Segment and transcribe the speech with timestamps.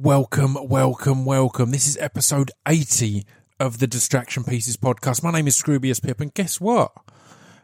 [0.00, 1.72] Welcome, welcome, welcome.
[1.72, 3.26] This is episode 80
[3.58, 5.24] of the Distraction Pieces podcast.
[5.24, 6.92] My name is Scroobius Pip, and guess what?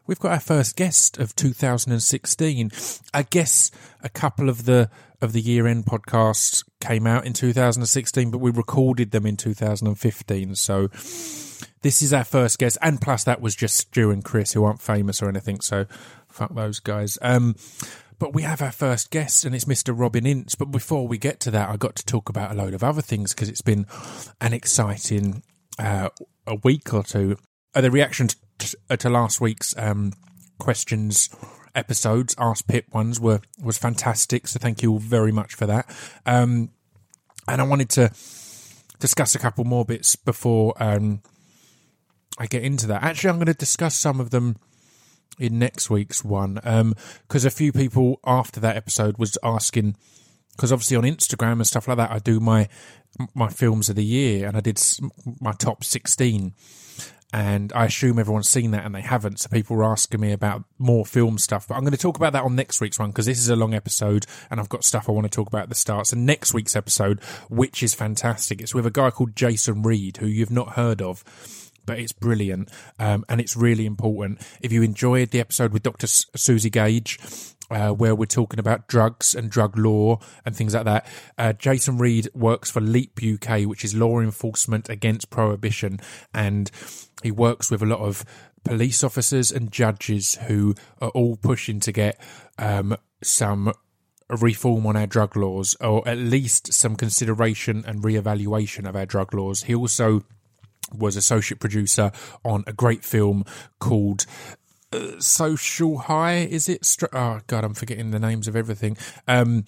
[0.09, 2.73] We've got our first guest of 2016.
[3.15, 3.71] I guess
[4.03, 8.51] a couple of the of the year end podcasts came out in 2016, but we
[8.51, 10.57] recorded them in 2015.
[10.57, 10.89] So
[11.83, 14.83] this is our first guest, and plus that was just Stu and Chris, who aren't
[14.83, 15.61] famous or anything.
[15.61, 15.87] So
[16.29, 17.17] fuck those guys.
[17.23, 17.55] Um,
[18.25, 19.93] but we have our first guest, and it's Mr.
[19.95, 20.55] Robin Ince.
[20.55, 23.03] But before we get to that, I got to talk about a load of other
[23.03, 23.85] things because it's been
[24.41, 25.43] an exciting
[25.79, 26.09] uh,
[26.47, 27.37] a week or two.
[27.75, 30.15] Uh, the reaction to, uh, to last week's um,
[30.59, 31.29] questions
[31.75, 34.49] episodes, Ask Pip ones, were was fantastic.
[34.49, 35.95] So thank you all very much for that.
[36.25, 36.71] Um,
[37.47, 38.11] and I wanted to
[39.01, 41.21] discuss a couple more bits before um,
[42.39, 43.03] I get into that.
[43.03, 44.57] Actually, I'm going to discuss some of them
[45.39, 49.97] in next week's one because um, a few people after that episode was asking
[50.57, 52.69] because obviously on Instagram and stuff like that I do my
[53.35, 54.81] my films of the year and I did
[55.41, 56.55] my top 16
[57.33, 60.63] and I assume everyone's seen that and they haven't so people were asking me about
[60.79, 61.67] more film stuff.
[61.67, 63.57] But I'm going to talk about that on next week's one because this is a
[63.57, 66.07] long episode and I've got stuff I want to talk about at the start.
[66.07, 70.27] So next week's episode which is fantastic it's with a guy called Jason Reed who
[70.27, 71.25] you've not heard of
[71.87, 74.41] but it's brilliant um, and it's really important.
[74.61, 76.05] If you enjoyed the episode with Dr.
[76.05, 77.19] S- Suzi Gage,
[77.71, 81.07] uh, where we're talking about drugs and drug law and things like that.
[81.39, 85.99] Uh, Jason Reed works for Leap UK, which is law enforcement against prohibition,
[86.33, 86.71] and
[87.23, 88.25] he works with a lot of
[88.65, 92.21] police officers and judges who are all pushing to get
[92.59, 93.73] um, some
[94.29, 99.35] reform on our drug laws, or at least some consideration and re-evaluation of our drug
[99.35, 99.65] laws.
[99.65, 100.23] He also
[100.93, 102.13] was associate producer
[102.45, 103.45] on a great film
[103.79, 104.27] called
[104.93, 106.39] uh, Social High.
[106.39, 106.97] Is it?
[107.13, 108.97] oh God, I'm forgetting the names of everything.
[109.27, 109.65] Um,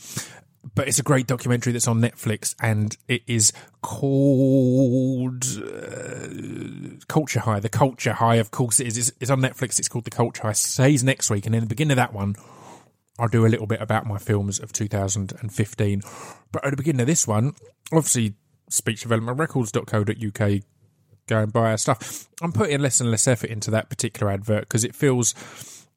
[0.75, 6.29] but it's a great documentary that's on Netflix, and it is called uh,
[7.09, 7.61] Culture High.
[7.61, 9.13] The Culture High, of course, it is.
[9.21, 9.79] It's, on Netflix.
[9.79, 10.53] It's called The Culture High.
[10.53, 12.35] Says next week, and in the beginning of that one,
[13.19, 16.03] I'll do a little bit about my films of 2015.
[16.53, 17.55] But at the beginning of this one,
[17.93, 18.35] obviously,
[18.71, 20.63] speechdevelopmentrecords.co.uk
[21.27, 22.29] go and buy our stuff.
[22.43, 25.35] I'm putting less and less effort into that particular advert because it feels,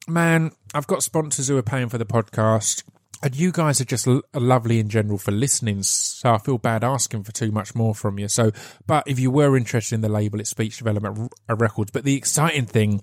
[0.08, 2.84] man, I've got sponsors who are paying for the podcast.
[3.22, 6.82] And you guys are just l- lovely in general for listening, so I feel bad
[6.82, 8.28] asking for too much more from you.
[8.28, 8.50] So,
[8.86, 11.90] but if you were interested in the label, it's Speech Development R- Records.
[11.90, 13.02] But the exciting thing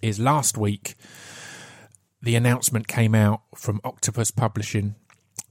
[0.00, 0.94] is last week,
[2.22, 4.94] the announcement came out from Octopus Publishing,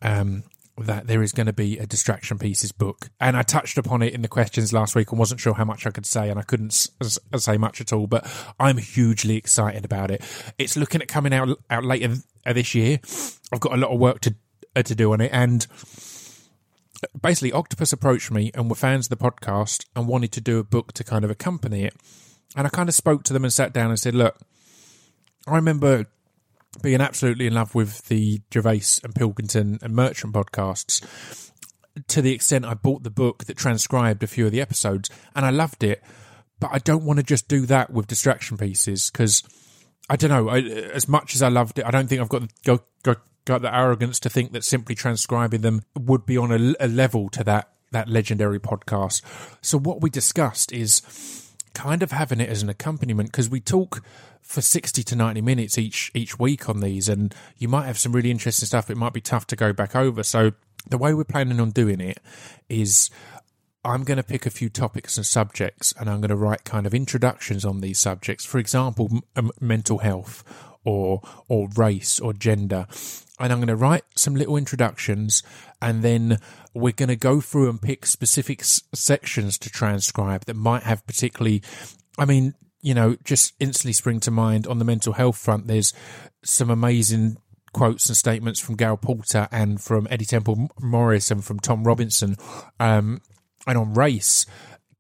[0.02, 0.42] um,
[0.86, 3.10] that there is going to be a distraction pieces book.
[3.20, 5.86] And i touched upon it in the questions last week and wasn't sure how much
[5.86, 8.26] i could say and i couldn't s- say much at all but
[8.60, 10.22] i'm hugely excited about it.
[10.58, 13.00] It's looking at coming out out later this year.
[13.52, 14.36] I've got a lot of work to
[14.76, 15.66] uh, to do on it and
[17.22, 20.64] basically octopus approached me and were fans of the podcast and wanted to do a
[20.64, 21.96] book to kind of accompany it.
[22.56, 24.38] And i kind of spoke to them and sat down and said look
[25.48, 26.06] i remember
[26.82, 31.50] being absolutely in love with the Gervais and Pilkington and Merchant podcasts
[32.08, 35.46] to the extent I bought the book that transcribed a few of the episodes and
[35.46, 36.02] I loved it.
[36.60, 39.44] But I don't want to just do that with distraction pieces because
[40.10, 40.50] I don't know.
[40.50, 42.84] I, as much as I loved it, I don't think I've got,
[43.46, 47.30] got, the arrogance to think that simply transcribing them would be on a, a level
[47.30, 49.24] to that that legendary podcast.
[49.66, 54.04] So what we discussed is kind of having it as an accompaniment because we talk
[54.42, 58.12] for 60 to 90 minutes each each week on these and you might have some
[58.12, 60.24] really interesting stuff it might be tough to go back over.
[60.24, 60.52] So
[60.90, 62.20] the way we're planning on doing it
[62.68, 63.10] is
[63.84, 66.86] I'm going to pick a few topics and subjects and I'm going to write kind
[66.86, 68.46] of introductions on these subjects.
[68.46, 70.44] For example m- mental health
[70.84, 72.88] or or race or gender
[73.40, 75.44] and I'm going to write some little introductions
[75.82, 76.40] and then
[76.74, 81.06] we're going to go through and pick specific s- sections to transcribe that might have
[81.06, 81.62] particularly
[82.18, 85.68] I mean you know, just instantly spring to mind on the mental health front.
[85.68, 85.94] There's
[86.44, 87.38] some amazing
[87.74, 92.36] quotes and statements from Gail Porter and from Eddie Temple Morris and from Tom Robinson.
[92.80, 93.22] Um,
[93.68, 94.46] and on race,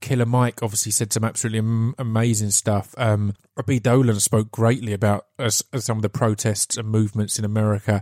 [0.01, 2.95] Killer Mike obviously said some absolutely am- amazing stuff.
[2.97, 8.01] Um, Rabih Dolan spoke greatly about uh, some of the protests and movements in America.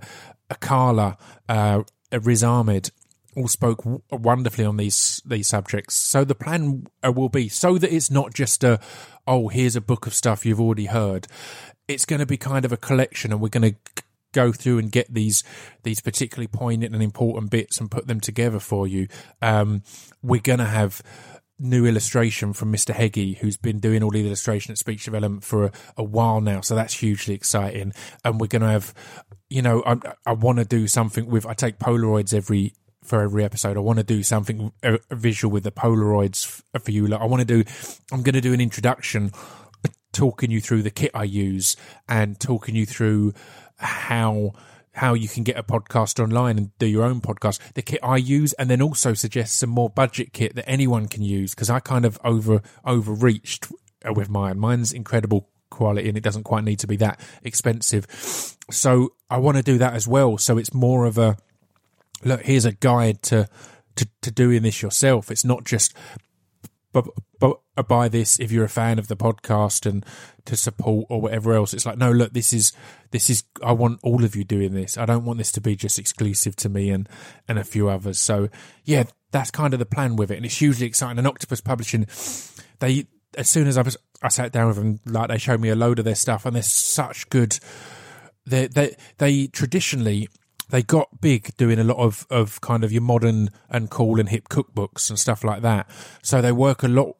[0.50, 1.18] Akala,
[1.50, 1.84] uh,
[2.22, 2.92] Riz Ahmed,
[3.36, 5.96] all spoke wonderfully on these these subjects.
[5.96, 8.80] So the plan uh, will be so that it's not just a
[9.28, 11.28] oh here's a book of stuff you've already heard.
[11.88, 14.04] It's going to be kind of a collection, and we're going to
[14.34, 15.44] go through and get these
[15.84, 19.08] these particularly poignant and important bits and put them together for you.
[19.42, 19.84] Um,
[20.22, 21.02] we're going to have
[21.60, 22.94] new illustration from Mr.
[22.94, 26.62] Heggie, who's been doing all the illustration at Speech Development for a, a while now.
[26.62, 27.94] So that's hugely exciting.
[28.24, 28.94] And we're going to have,
[29.50, 32.74] you know, I, I want to do something with, I take Polaroids every
[33.04, 33.78] for every episode.
[33.78, 34.72] I want to do something
[35.12, 37.08] visual with the Polaroids for you.
[37.08, 37.70] Like, I want to do.
[38.12, 39.32] I'm going to do an introduction,
[40.12, 41.78] talking you through the kit I use
[42.08, 43.34] and talking you through
[43.78, 44.54] how
[44.98, 47.60] how you can get a podcast online and do your own podcast.
[47.74, 51.24] The kit I use, and then also suggest some more budget kit that anyone can
[51.24, 53.68] use because I kind of over overreached
[54.16, 54.60] with mine.
[54.60, 58.06] Mine's incredible quality and it doesn't quite need to be that expensive.
[58.72, 60.38] So I want to do that as well.
[60.38, 61.38] So it's more of a
[62.24, 62.42] look.
[62.42, 63.48] Here's a guide to
[63.96, 65.32] to, to doing this yourself.
[65.32, 65.94] It's not just
[66.94, 67.52] Uh,
[67.88, 70.06] buy this if you're a fan of the podcast and
[70.46, 71.74] to support or whatever else.
[71.74, 72.72] It's like, no, look, this is
[73.12, 73.44] this is.
[73.64, 74.98] I want all of you doing this.
[74.98, 77.08] I don't want this to be just exclusive to me and
[77.48, 78.20] and a few others.
[78.20, 78.50] So
[78.84, 81.18] yeah, that's kind of the plan with it, and it's hugely exciting.
[81.18, 82.08] And Octopus Publishing,
[82.80, 83.08] they
[83.38, 85.76] as soon as I was I sat down with them, like they showed me a
[85.76, 87.60] load of their stuff, and they're such good.
[88.46, 90.30] They they they traditionally
[90.70, 94.30] they got big doing a lot of, of kind of your modern and cool and
[94.30, 95.90] hip cookbooks and stuff like that.
[96.22, 97.16] So they work a lot.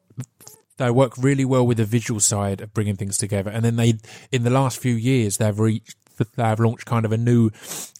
[0.76, 3.50] They work really well with the visual side of bringing things together.
[3.50, 3.94] And then they,
[4.30, 7.50] in the last few years, they've reached they uh, have launched kind of a new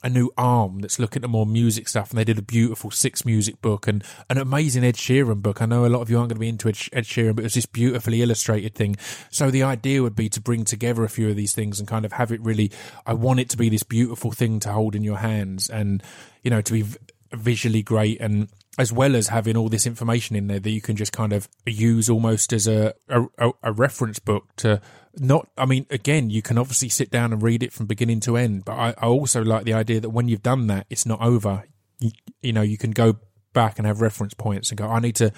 [0.02, 3.24] a new arm that's looking at more music stuff and they did a beautiful six
[3.24, 5.60] music book and an amazing Ed Sheeran book.
[5.60, 7.42] I know a lot of you aren't going to be into Ed, Ed Sheeran, but
[7.42, 8.96] it was this beautifully illustrated thing.
[9.30, 12.04] So the idea would be to bring together a few of these things and kind
[12.04, 12.70] of have it really
[13.06, 16.02] I want it to be this beautiful thing to hold in your hands and
[16.42, 16.84] you know to be
[17.32, 18.48] visually great and
[18.78, 21.48] as well as having all this information in there that you can just kind of
[21.66, 24.80] use almost as a, a, a reference book to
[25.20, 28.36] not i mean again you can obviously sit down and read it from beginning to
[28.36, 31.20] end but i, I also like the idea that when you've done that it's not
[31.20, 31.64] over
[32.00, 32.10] you,
[32.42, 33.16] you, know you can go
[33.52, 35.32] back and have reference points and go i need to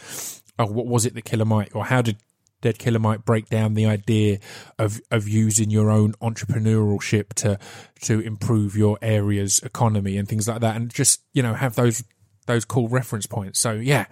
[0.59, 2.17] oh what was it that killer mike or how did
[2.61, 4.39] Dead Killer Mike break down the idea
[4.79, 7.59] of of using your own entrepreneurship to
[8.03, 12.05] to improve your area's economy and things like that, and just you know have those
[12.47, 13.59] those cool reference points.
[13.59, 14.07] So yeah,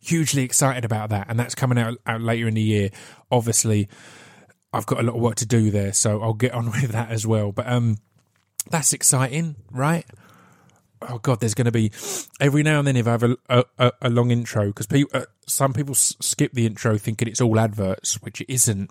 [0.00, 2.90] hugely excited about that, and that's coming out out later in the year.
[3.30, 3.88] Obviously,
[4.72, 7.10] I've got a lot of work to do there, so I'll get on with that
[7.10, 7.52] as well.
[7.52, 7.98] But um,
[8.70, 10.06] that's exciting, right?
[11.08, 11.90] oh god, there's going to be
[12.40, 15.72] every now and then if I have a a, a long intro because uh, some
[15.72, 18.90] people s- skip the intro thinking it's all adverts, which it isn't.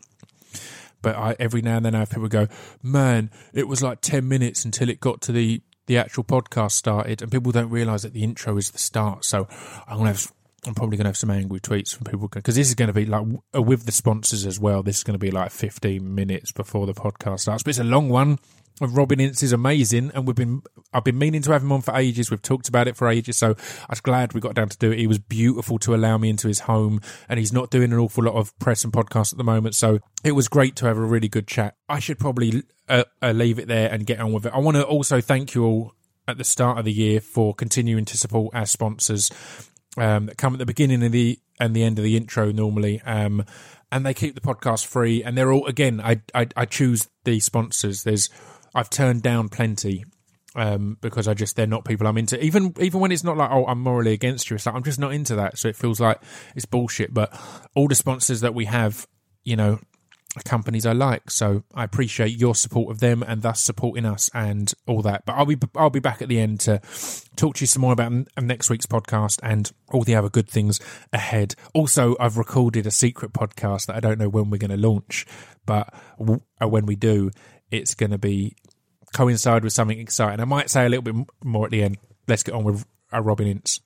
[1.01, 2.47] But I every now and then I have people go,
[2.83, 7.21] man, it was like ten minutes until it got to the the actual podcast started,
[7.21, 9.25] and people don't realise that the intro is the start.
[9.25, 9.47] So
[9.87, 10.31] I'm gonna have.
[10.67, 12.93] I'm probably going to have some angry tweets from people because this is going to
[12.93, 13.25] be like
[13.55, 14.83] uh, with the sponsors as well.
[14.83, 17.83] This is going to be like 15 minutes before the podcast starts, but it's a
[17.83, 18.39] long one.
[18.81, 20.61] Robin Ince is amazing, and we've been
[20.93, 22.31] I've been meaning to have him on for ages.
[22.31, 24.91] We've talked about it for ages, so I was glad we got down to do
[24.91, 24.99] it.
[24.99, 28.23] He was beautiful to allow me into his home, and he's not doing an awful
[28.23, 31.01] lot of press and podcasts at the moment, so it was great to have a
[31.01, 31.75] really good chat.
[31.89, 34.53] I should probably uh, uh, leave it there and get on with it.
[34.53, 35.93] I want to also thank you all
[36.27, 39.29] at the start of the year for continuing to support our sponsors
[39.97, 43.01] um, that come at the beginning of the and the end of the intro normally.
[43.01, 43.45] Um,
[43.91, 45.99] and they keep the podcast free, and they're all again.
[45.99, 48.03] I I, I choose the sponsors.
[48.03, 48.29] There's
[48.75, 50.05] I've turned down plenty
[50.55, 52.41] um, because I just they're not people I'm into.
[52.43, 54.99] Even even when it's not like oh I'm morally against you, it's like I'm just
[54.99, 55.57] not into that.
[55.57, 56.21] So it feels like
[56.55, 57.13] it's bullshit.
[57.13, 57.37] But
[57.75, 59.07] all the sponsors that we have,
[59.43, 59.79] you know,
[60.45, 61.31] companies I like.
[61.31, 65.25] So I appreciate your support of them and thus supporting us and all that.
[65.25, 66.81] But I'll be I'll be back at the end to
[67.35, 70.79] talk to you some more about next week's podcast and all the other good things
[71.11, 71.55] ahead.
[71.73, 75.25] Also, I've recorded a secret podcast that I don't know when we're going to launch,
[75.65, 77.31] but uh, when we do,
[77.71, 78.55] it's going to be
[79.13, 80.39] coincide with something exciting.
[80.39, 81.97] I might say a little bit more at the end.
[82.27, 83.81] Let's get on with our Robin Ince.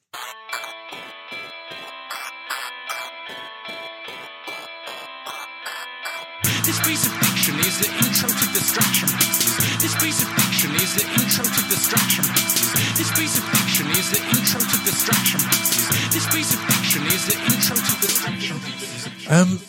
[6.64, 9.52] This piece of fiction is the intro to distraction pieces.
[9.84, 12.72] This piece of fiction is the intro to distraction pieces.
[12.96, 15.92] This piece of fiction is the intro to distraction pieces.
[16.16, 19.12] This piece of fiction is the intro to distraction pieces.
[19.28, 19.60] Um,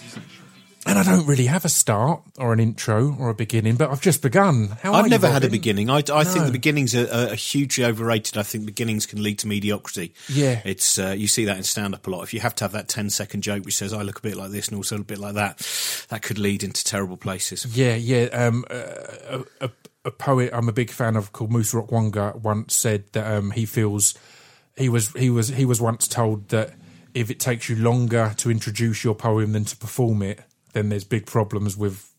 [0.87, 4.01] and I don't really have a start or an intro or a beginning, but I've
[4.01, 4.69] just begun.
[4.83, 5.89] How I've never had a beginning.
[5.89, 6.25] I, I no.
[6.25, 8.37] think the beginnings are, are, hugely overrated.
[8.37, 10.15] I think beginnings can lead to mediocrity.
[10.29, 12.23] Yeah, it's uh, you see that in stand up a lot.
[12.23, 14.37] If you have to have that 10 second joke which says I look a bit
[14.37, 15.59] like this and also a bit like that,
[16.11, 17.65] that could lead into terrible places.
[17.77, 18.25] Yeah, yeah.
[18.27, 19.71] Um, uh, a,
[20.05, 23.65] a, poet I'm a big fan of called Musa Okwonga once said that um, he
[23.65, 24.15] feels
[24.77, 26.75] he was he was he was once told that
[27.15, 30.41] if it takes you longer to introduce your poem than to perform it
[30.75, 32.11] then there's big problems with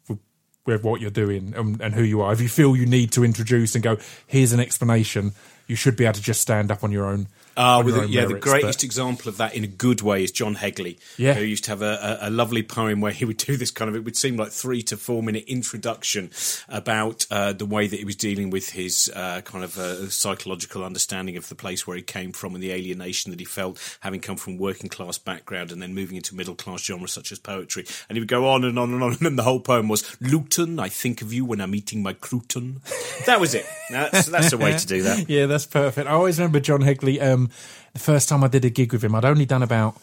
[0.66, 2.34] with what you're doing and, and, who you are.
[2.34, 5.34] If you feel you need to introduce and go, here's an explanation,
[5.68, 7.28] you should be able to just stand up on your own.
[7.58, 10.32] On with the, yeah, the greatest but- example of that in a good way is
[10.32, 11.34] John Hegley, Yeah.
[11.36, 13.90] who used to have a, a, a lovely poem where he would do this kind
[13.90, 16.30] of, it would seem like three to four minute introduction
[16.70, 20.84] about uh, the way that he was dealing with his uh, kind of uh, psychological
[20.84, 24.20] understanding of the place where he came from and the alienation that he felt having
[24.20, 27.86] come from working class background and then moving into middle class genres such as poetry.
[28.10, 30.16] And he would go on and on and on, and then the whole poem was,
[30.22, 32.82] Luton, I think of you when I'm eating my crouton.
[33.26, 33.66] That was it.
[33.90, 35.30] That's, that's a way to do that.
[35.30, 36.08] Yeah, that's perfect.
[36.08, 37.22] I always remember John Hegley.
[37.22, 37.45] Um,
[37.94, 39.96] the first time I did a gig with him, I'd only done about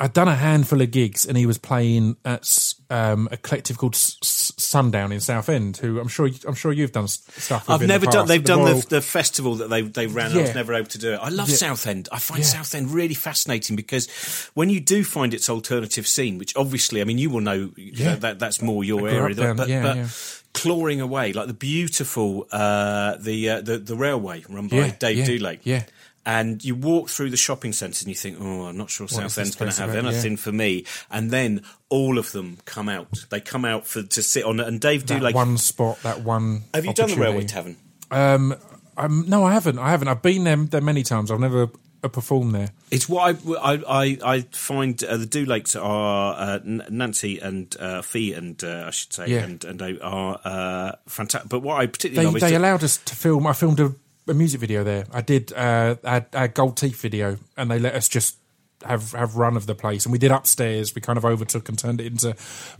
[0.00, 3.94] I'd done a handful of gigs, and he was playing at um, a collective called
[3.94, 5.76] S- S- Sundown in Southend.
[5.76, 7.68] Who I'm sure I'm sure you've done stuff.
[7.68, 8.26] With I've in the never done.
[8.26, 10.32] They've done Royal- the, the festival that they they ran.
[10.32, 11.20] and I was never able to do it.
[11.22, 11.54] I love Yeah.
[11.54, 12.08] Southend.
[12.10, 12.46] I find Yeah.
[12.46, 14.08] Southend really fascinating because
[14.54, 18.16] when you do find its alternative scene, which obviously, I mean, you will know Yeah.
[18.16, 20.08] that, that that's more your area, down- but, yeah, but yeah.
[20.54, 25.18] clawing away like the beautiful uh, the, uh, the the railway run by Yeah, Dave
[25.18, 25.60] yeah, Dulake.
[25.62, 25.82] yeah.
[26.26, 29.56] And you walk through the shopping centres and you think, oh, I'm not sure Southend's
[29.56, 30.04] going to have about?
[30.04, 30.08] Yeah.
[30.10, 30.86] anything for me.
[31.10, 33.26] And then all of them come out.
[33.28, 34.66] They come out for to sit on it.
[34.66, 36.62] And Dave that like one spot, that one.
[36.72, 37.44] have you done the Railway.
[37.44, 37.76] Tavern?
[38.10, 38.54] Um,
[38.96, 39.78] um, no, I haven't.
[39.78, 40.08] I haven't.
[40.08, 41.30] I've been there, there many times.
[41.30, 41.68] I've never
[42.02, 42.70] uh, performed there.
[42.90, 48.02] It's what I I, I, I find uh, the Dulakes are uh, Nancy and uh,
[48.02, 49.44] Fee and uh, I should say Yeah.
[49.44, 51.48] and and they are uh, fantastic.
[51.50, 53.46] But what I particularly They love is they allowed us to film.
[53.46, 53.94] I filmed a,
[54.28, 55.06] a music video there.
[55.12, 58.36] I did uh, our, our gold teeth video, and they let us just
[58.84, 60.04] have have run of the place.
[60.04, 60.94] And we did upstairs.
[60.94, 62.34] We kind of overtook and turned it into.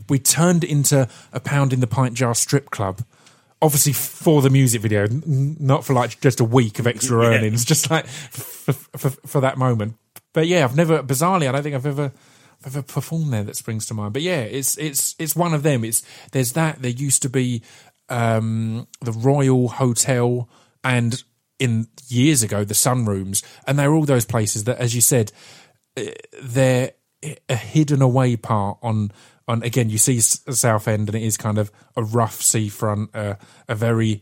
[0.09, 3.01] We turned it into a pound in the pint jar strip club.
[3.61, 7.37] Obviously for the music video, n- not for like just a week of extra Yeah.
[7.37, 9.95] earnings, just like for, for, for that moment.
[10.33, 12.11] But yeah, I've never bizarrely, I don't think I've ever
[12.65, 14.13] I've ever performed there that springs to mind.
[14.13, 15.83] But yeah, it's it's it's one of them.
[15.85, 16.81] It's there's that.
[16.81, 17.61] There used to be
[18.09, 20.49] um, the Royal Hotel
[20.83, 21.23] and
[21.59, 25.31] in years ago the Sunrooms, and they're all those places that, as you said,
[25.97, 26.91] eh, they're
[27.49, 29.11] a hidden away part on
[29.47, 29.89] on again.
[29.89, 33.35] You see south end and it is kind of a rough seafront, uh,
[33.67, 34.21] a very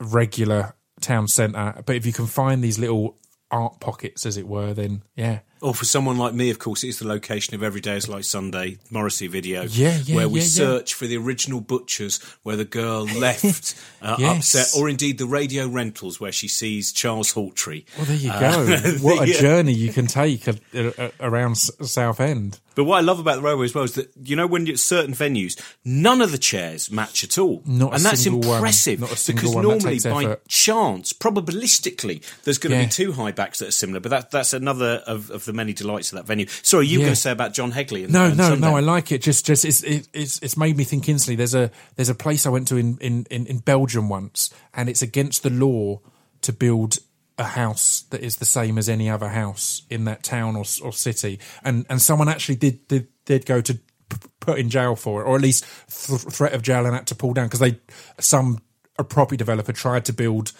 [0.00, 1.82] regular town centre.
[1.84, 3.18] But if you can find these little
[3.50, 6.98] art pockets, as it were, then yeah, Or for someone like me, of course, it's
[6.98, 10.46] the location of Every Day is Like Sunday, Morrissey video, Yeah, yeah, where we yeah,
[10.46, 14.54] search for the original butchers where the girl left uh, Yes.
[14.54, 17.84] upset, or indeed the radio rentals where she sees Charles Hawtrey.
[17.96, 18.88] Well, there you Uh, go.
[19.00, 22.60] what a journey you can take a, a, a- around S- Southend.
[22.76, 24.74] But what I love about the railway as well is that you know when you're
[24.74, 28.48] at certain venues, none of the chairs match at all, Not a and that's single
[28.48, 28.58] one.
[28.58, 29.64] impressive Not a single because one.
[29.64, 30.46] Normally by effort.
[30.48, 32.84] chance, probabilistically, there's going to Yeah.
[32.84, 34.00] be two high backs that are similar.
[34.00, 36.46] But that, that's another of, of the many delights of that venue.
[36.62, 38.04] Sorry, you were going to say about John Hegley?
[38.04, 38.70] And, No, and no, Sundown.
[38.72, 38.76] no.
[38.76, 39.22] I like it.
[39.22, 41.36] Just, just it's it, it's it's made me think instantly.
[41.36, 44.88] There's a there's a place I went to in in in, in Belgium once, and
[44.88, 46.00] it's against the law
[46.42, 46.98] to build
[47.38, 50.92] a house that is the same as any other house in that town or or
[50.92, 51.38] city.
[51.62, 55.24] And and someone actually did did did go to p- put in jail for it,
[55.24, 57.78] or at least th- threat of jail and had to pull down because they
[58.18, 58.60] some
[58.98, 60.52] a property developer tried to build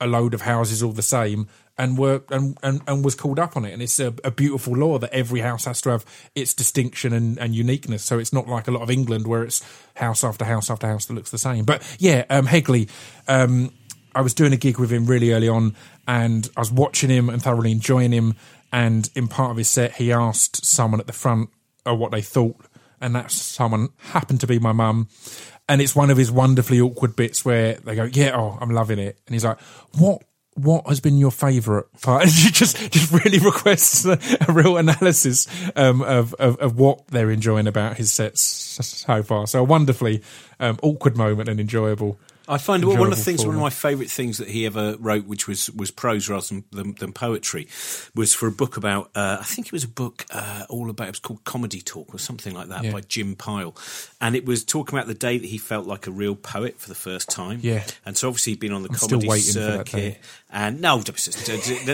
[0.00, 1.46] a load of houses all the same
[1.78, 3.72] and were and, and, and was called up on it.
[3.72, 7.38] And it's a, a beautiful law that every house has to have its distinction and,
[7.38, 8.02] and uniqueness.
[8.02, 9.62] So it's not like a lot of england where it's
[9.94, 11.64] house after house after house that looks the same.
[11.64, 12.88] But yeah um hegley
[13.28, 13.72] um
[14.14, 15.74] i was doing a gig with him really early on
[16.06, 18.34] and i was watching him and thoroughly enjoying him
[18.72, 21.50] and in part of his set he asked someone at the front
[21.86, 22.66] uh, what they thought
[23.02, 25.08] and that someone happened to be my mum.
[25.68, 28.98] And it's one of his wonderfully awkward bits where they go, "Yeah, oh, I'm loving
[28.98, 29.60] it," and he's like,
[29.98, 30.22] "What?
[30.54, 34.18] What has been your favourite part?" And she just just really requests a,
[34.48, 39.46] a real analysis um, of, of of what they're enjoying about his sets so far.
[39.46, 40.22] So a wonderfully
[40.60, 42.18] um, awkward moment and enjoyable.
[42.48, 45.26] I find one of the things, one of my favourite things that he ever wrote,
[45.26, 47.68] which was was prose rather than, than, than poetry,
[48.14, 49.10] was for a book about.
[49.14, 51.08] Uh, I think it was a book uh, all about.
[51.08, 52.92] It was called Comedy Talk or something like that Yeah.
[52.92, 53.74] by Jim Pyle,
[54.20, 56.88] and it was talking about the day that he felt like a real poet for
[56.88, 57.60] the first time.
[57.62, 57.84] Yeah.
[58.04, 60.18] and so obviously he'd been on the I'm comedy circuit,
[60.50, 61.02] and no,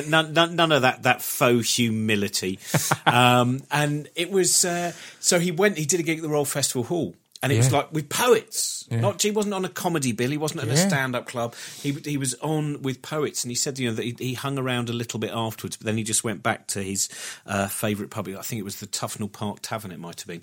[0.08, 2.58] none, none, none of that that faux humility.
[3.06, 5.78] um, and it was uh, so he went.
[5.78, 7.14] He did a gig at the Royal Festival Hall.
[7.40, 9.00] And it was like with poets, Yeah.
[9.00, 10.30] not he wasn't on a comedy bill.
[10.30, 11.54] He wasn't at a stand up club.
[11.80, 14.58] He he was on with poets, and he said you know that he, he hung
[14.58, 17.08] around a little bit afterwards, but then he just went back to his
[17.46, 18.26] uh, favourite pub.
[18.28, 19.92] I think it was the Tufnell Park Tavern.
[19.92, 20.42] It might have been,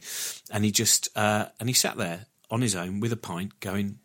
[0.51, 3.99] and he just uh, and he sat there on his own with a pint, going,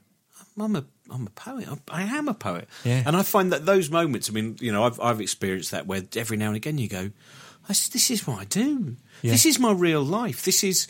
[0.59, 1.69] "I'm a I'm a poet.
[1.89, 3.05] I am a poet." Yeah.
[3.07, 4.29] And I find that those moments.
[4.29, 7.11] I mean, you know, I've I've experienced that where every now and again you go,
[7.69, 8.97] "This this is what I do.
[9.23, 9.31] Yeah.
[9.33, 10.43] This is my real life.
[10.43, 10.89] This is."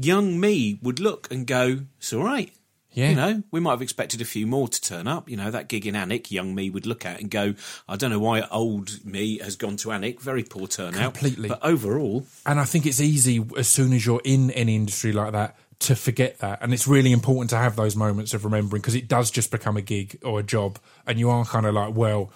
[0.00, 2.52] Young me would look and go, "It's all right."
[2.92, 3.10] Yeah.
[3.10, 5.28] You know, we might have expected a few more to turn up.
[5.28, 7.54] You know, that gig in Alnwick, young me would look at and go,
[7.86, 10.20] I don't know why old me has gone to Alnwick.
[10.20, 11.14] Very poor turnout.
[11.14, 11.48] Completely.
[11.48, 15.32] But overall, And I think it's easy as soon as you're in any industry like
[15.32, 16.60] that to forget that.
[16.60, 19.76] And it's really important to have those moments of remembering because it does just become
[19.76, 20.78] a gig or a job.
[21.06, 22.32] And you are kind of like, well,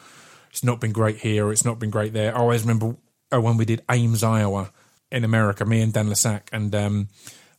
[0.51, 2.37] it's not been great here or it's not been great there.
[2.37, 2.95] I always remember
[3.35, 4.71] uh, when we did Ames, Iowa
[5.11, 6.51] in America, me and Dan le Sac.
[6.53, 7.09] and um,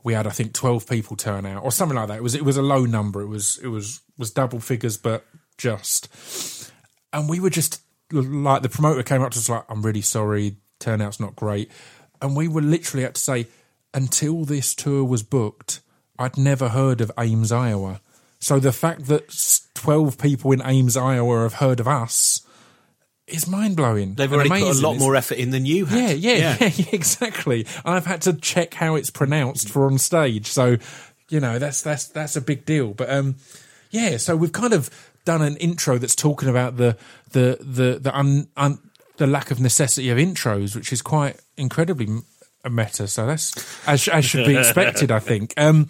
[0.03, 2.17] we had, I think, 12 people turn out or something like that.
[2.17, 3.22] It was, it was a low number.
[3.22, 5.25] It was, it was, was double figures, but
[5.57, 6.72] just.
[7.12, 7.81] And we were just
[8.12, 11.72] like, the promoter came up to us like, I'm really sorry, turnout's not great.
[12.22, 13.48] And we were literally had to say,
[13.93, 15.79] until this tour was booked,
[16.17, 18.01] I'd never heard of Ames, Iowa.
[18.39, 22.42] So the fact that 12 people in Ames, Iowa have heard of us
[23.27, 24.15] is mind blowing.
[24.15, 26.18] they've already put a lot more effort in than you Yeah, had.
[26.20, 27.65] yeah, yeah, yeah, exactly.
[27.86, 30.48] I've had to check how it's pronounced for on stage.
[30.48, 30.77] So,
[31.30, 32.94] you know, that's that's that's a big deal.
[32.94, 33.36] But um
[33.92, 34.89] yeah, so we've kind of
[35.25, 36.98] done an intro that's talking about the
[37.32, 38.77] the the the un, un,
[39.18, 42.08] the lack of necessity of intros, which is quite incredibly
[42.70, 43.08] meta.
[43.08, 43.53] So that's
[43.88, 45.53] as, as should be expected, I think.
[45.56, 45.88] Um,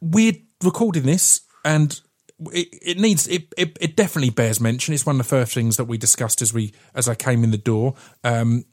[0.00, 2.00] we're recording this, and
[2.52, 3.76] it, it needs it, it.
[3.80, 4.94] It definitely bears mention.
[4.94, 7.50] It's one of the first things that we discussed as we as I came in
[7.50, 7.94] the door.
[8.22, 8.64] Um,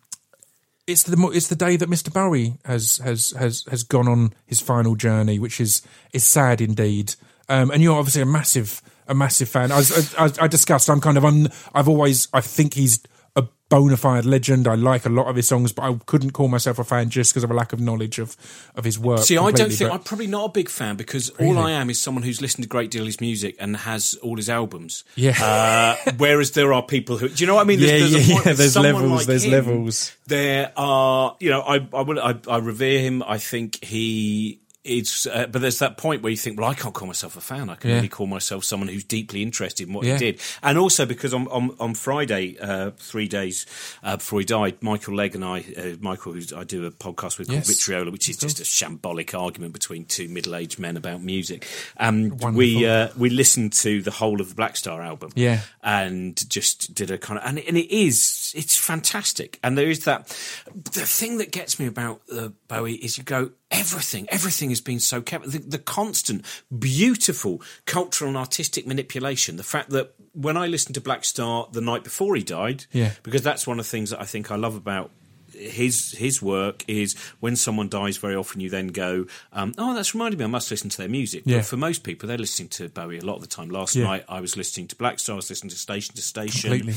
[0.87, 2.11] it's the it's the day that Mr.
[2.11, 5.81] Bowie has has has has gone on his final journey, which is
[6.13, 7.15] is sad indeed.
[7.49, 9.71] Um, and you're obviously a massive a massive fan.
[9.71, 10.89] I, was, I, I discussed.
[10.89, 12.99] I'm kind of un, I've always I think he's
[13.35, 14.67] a bona fide legend.
[14.67, 17.31] I like a lot of his songs, but I couldn't call myself a fan just
[17.31, 18.35] because of a lack of knowledge of
[18.75, 19.21] of his work.
[19.21, 21.99] See, I don't think I'm probably not a big fan because all I am is
[21.99, 25.03] someone who's listened to a great deal of his music and has all his albums.
[25.15, 25.41] Yeah.
[25.41, 27.79] Uh, whereas there are people who, do you know what I mean?
[27.79, 30.15] Yeah, a yeah, yeah, there's levels, like there's him, levels.
[30.27, 33.23] There are, you know, I I, will, I, I revere him.
[33.23, 34.60] I think he.
[34.83, 37.41] It's, uh, but there's that point where you think, well, I can't call myself a
[37.41, 37.69] fan.
[37.69, 37.97] I can Yeah.
[37.97, 40.13] really call myself someone who's deeply interested in what Yeah.
[40.13, 40.41] he did.
[40.63, 43.67] And also because on on, on Friday, uh, three days
[44.01, 47.37] uh, before he died, Michael Legge and I, uh, Michael, who I do a podcast
[47.37, 47.67] with Yes.
[47.67, 51.67] called Vitriola, which is just a shambolic argument between two middle-aged men about music.
[51.97, 52.51] Um, Wonderful.
[52.53, 55.61] we uh, we listened to the whole of the Blackstar album, Yeah.
[55.83, 59.59] and just did a kind of and, and it is it's fantastic.
[59.63, 60.27] And there is that
[60.73, 64.99] the thing that gets me about uh, Bowie is you go everything everything has been
[64.99, 66.45] so kept the, the constant
[66.77, 69.57] beautiful cultural and artistic manipulation.
[69.57, 73.11] The fact that when I listened to Blackstar the night before he died, Yeah.
[73.23, 75.11] because that's one of the things that I think I love about
[75.53, 80.15] his his work is when someone dies very often you then go um, oh that's
[80.15, 81.57] reminded me I must listen to their music Yeah.
[81.57, 84.05] but for most people they're listening to Bowie a lot of the time last Yeah.
[84.05, 86.95] night I was listening to Blackstar I was listening to Station to Station Completely.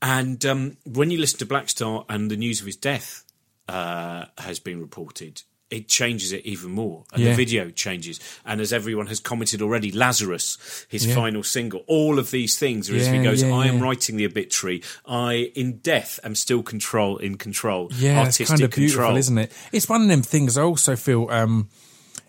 [0.00, 3.24] and um, when you listen to Blackstar and the news of his death
[3.68, 7.30] uh, has been reported it changes it even more and Yeah.
[7.30, 10.56] the video changes and as everyone has commented already Lazarus
[10.88, 11.14] his Yeah.
[11.14, 14.24] final single all of these things are as he goes yeah, I am writing the
[14.24, 19.02] obituary I in death am still control in control Yeah, artistic it's kind of beautiful,
[19.02, 19.52] control isn't it?
[19.72, 20.56] It's one of them things.
[20.56, 21.68] I also feel um,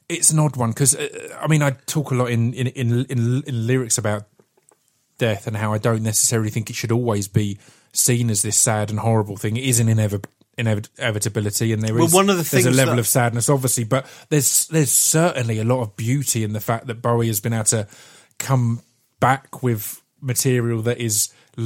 [0.10, 1.08] it's an odd one because uh,
[1.39, 4.28] I mean I talk a lot in in, in in in lyrics about
[5.17, 7.58] death and how I don't necessarily think it should always be
[7.93, 9.58] seen as this sad and horrible thing.
[9.58, 10.25] It is an inevit-
[10.60, 13.84] inevitability, and there is Well, one of the there's a level that- of sadness, obviously,
[13.86, 17.54] but there's there's certainly a lot of beauty in the fact that Bowie has been
[17.54, 17.88] able to
[18.38, 18.82] come
[19.19, 21.63] back with material that is l-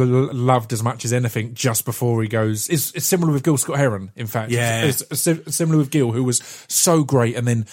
[0.00, 2.68] l- loved as much as anything just before he goes.
[2.68, 4.50] It's, it's similar with Gil Scott Heron, in fact.
[4.52, 4.84] Yeah.
[4.84, 7.66] It's, it's similar with Gil, who was so great and then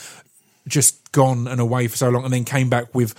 [0.68, 3.14] just gone and away for so long, and then came back with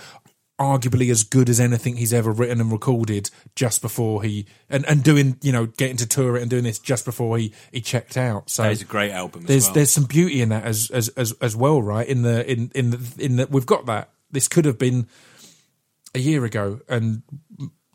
[0.59, 5.03] arguably as good as anything he's ever written and recorded just before he and, and
[5.03, 8.17] doing you know getting to tour it and doing this just before he he checked
[8.17, 8.49] out.
[8.49, 9.73] So it's a great album as there's well.
[9.73, 12.07] there's some beauty in that as as as, as well right?
[12.07, 14.11] In the in in the in that we've got that.
[14.31, 15.07] This could have been
[16.13, 17.21] a year ago and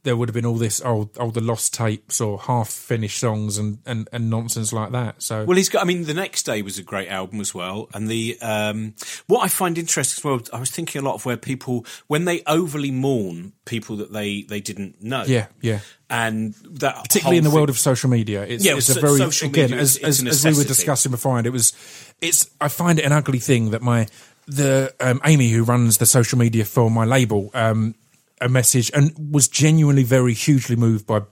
[0.02, 3.58] there would have been all this oh oh the lost tapes or half finished songs
[3.58, 5.82] and and and nonsense like that so Well, he's got.
[5.82, 7.88] I mean, the next day was a great album as well.
[7.92, 8.94] And the um,
[9.26, 12.24] what I find interesting as well, I was thinking a lot of where people when
[12.24, 15.24] they overly mourn people that they they didn't know.
[15.26, 18.42] yeah yeah and that particularly in the whole world of social media.
[18.42, 21.46] It's, Yeah, it's so- a very again as as, as we were discussing beforehand.
[21.46, 21.72] It was
[22.20, 24.06] it's I find it an ugly thing that my
[24.46, 27.94] the um, Amy who runs the social media for my label um,
[28.40, 31.22] a message and was genuinely very hugely moved by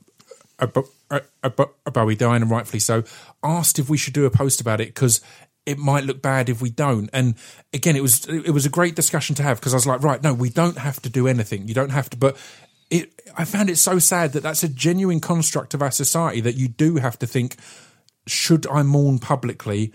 [0.58, 0.68] a,
[1.10, 1.52] a, a,
[1.86, 3.04] a Bowie dying and rightfully so.
[3.42, 5.20] Asked if we should do a post about it because.
[5.66, 7.34] It might look bad if we don't, and
[7.74, 10.22] again, it was it was a great discussion to have because I was like, right,
[10.22, 11.68] no, we don't have to do anything.
[11.68, 12.38] You don't have to, but
[12.88, 16.54] it, I found it so sad that that's a genuine construct of our society that
[16.54, 17.56] you do have to think,
[18.26, 19.92] should I mourn publicly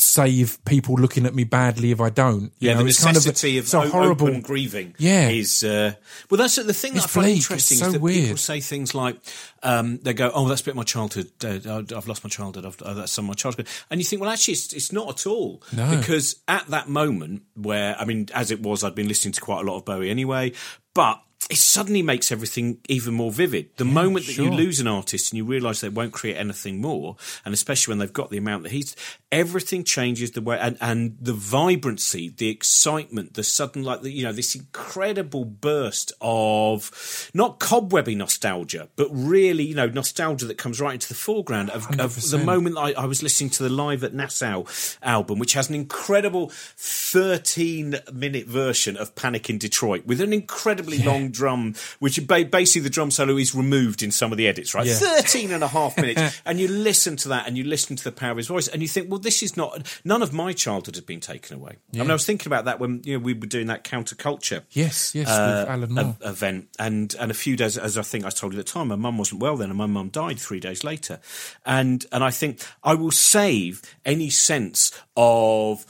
[0.00, 2.44] save people looking at me badly if I don't.
[2.58, 4.40] You Yeah, know, the it's kind of necessity of, so o- horrible.
[4.40, 4.94] grieving.
[4.98, 5.28] Yeah.
[5.28, 5.94] is uh,
[6.30, 6.38] well.
[6.38, 7.36] That's the thing that It's I find bleak.
[7.38, 9.16] It's interesting so is that people say things like
[9.62, 11.30] um, they go, "Oh, that's a bit of my childhood.
[11.44, 12.66] Uh, I've lost my childhood.
[12.66, 15.08] I've, uh, that's some of my childhood." And you think, well, actually, it's, it's not
[15.10, 15.62] at all.
[15.72, 15.96] No.
[15.96, 19.64] because at that moment where I mean, as it was, I'd been listening to quite
[19.64, 20.52] a lot of Bowie anyway,
[20.94, 21.20] but.
[21.48, 23.70] It suddenly makes everything even more vivid.
[23.76, 27.16] The moment that you lose an artist and you realise they won't create anything more,
[27.44, 28.94] and especially when they've got the amount that he's,
[29.32, 34.22] everything changes the way and, and the vibrancy, the excitement, the sudden like the, you
[34.22, 40.80] know this incredible burst of not cobwebby nostalgia, but really you know nostalgia that comes
[40.80, 44.04] right into the foreground of, of the moment I, I was listening to the live
[44.04, 44.64] at Nassau
[45.02, 50.98] album, which has an incredible thirteen minute version of Panic in Detroit with an incredibly
[50.98, 54.74] long drum, which ba- basically the drum solo is removed in some of the edits,
[54.74, 54.86] right?
[54.86, 54.94] Yeah.
[54.94, 56.40] 13 and a half minutes.
[56.44, 58.82] and you listen to that and you listen to the power of his voice and
[58.82, 61.76] you think, well, this is not, none of my childhood has been taken away.
[61.94, 64.62] I mean, I was thinking about that when you know, we were doing that counterculture
[64.70, 66.16] yes, yes, uh, Alan Moore.
[66.22, 68.88] event, and and a few days, as I think I told you at the time,
[68.88, 71.20] my mum wasn't well then, and my mum died three days later,
[71.66, 75.86] and and I think I will save any sense of.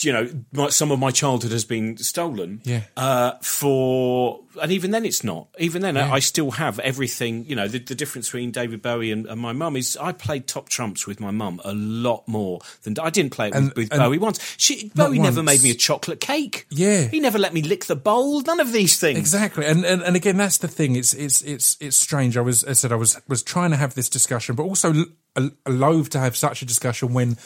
[0.00, 2.62] You know, my, some of my childhood has been stolen.
[2.64, 2.82] Yeah.
[2.96, 5.48] Uh, for and even then, it's not.
[5.58, 7.44] Even then, I still have everything.
[7.46, 10.46] You know, the, the difference between David Bowie and, and my mum is I played
[10.46, 13.72] top trumps with my mum a lot more than I didn't play it with, And-
[13.74, 14.54] with and- Bowie once.
[14.58, 16.66] She Bowie never made me a chocolate cake.
[16.70, 17.02] Yeah.
[17.08, 18.40] he never let me lick the bowl.
[18.42, 19.18] None of these things.
[19.18, 20.96] Exactly, and, and and again, that's the thing.
[20.96, 22.36] It's it's it's it's strange.
[22.36, 25.04] I was, I said, I was was trying to have this discussion, but also l-
[25.36, 27.36] a- a loath to have such a discussion when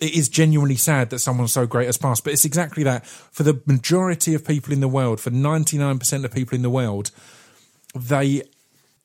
[0.00, 2.24] it is genuinely sad that someone so great has passed.
[2.24, 5.98] But it's exactly that for the majority of people in the world, for ninety nine
[5.98, 7.10] percent of people in the world,
[7.94, 8.42] they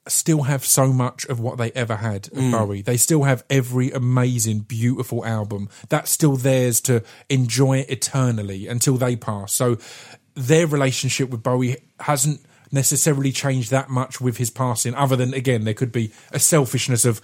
[0.08, 2.52] still have so much of what they ever had of mm.
[2.52, 2.84] Bowie.
[2.84, 5.68] They still have every amazing, beautiful album.
[5.90, 9.52] That's still theirs to enjoy eternally until they pass.
[9.52, 9.78] So
[10.36, 15.64] their relationship with Bowie hasn't necessarily changed that much with his passing, other than, again,
[15.64, 17.22] there could be a selfishness of,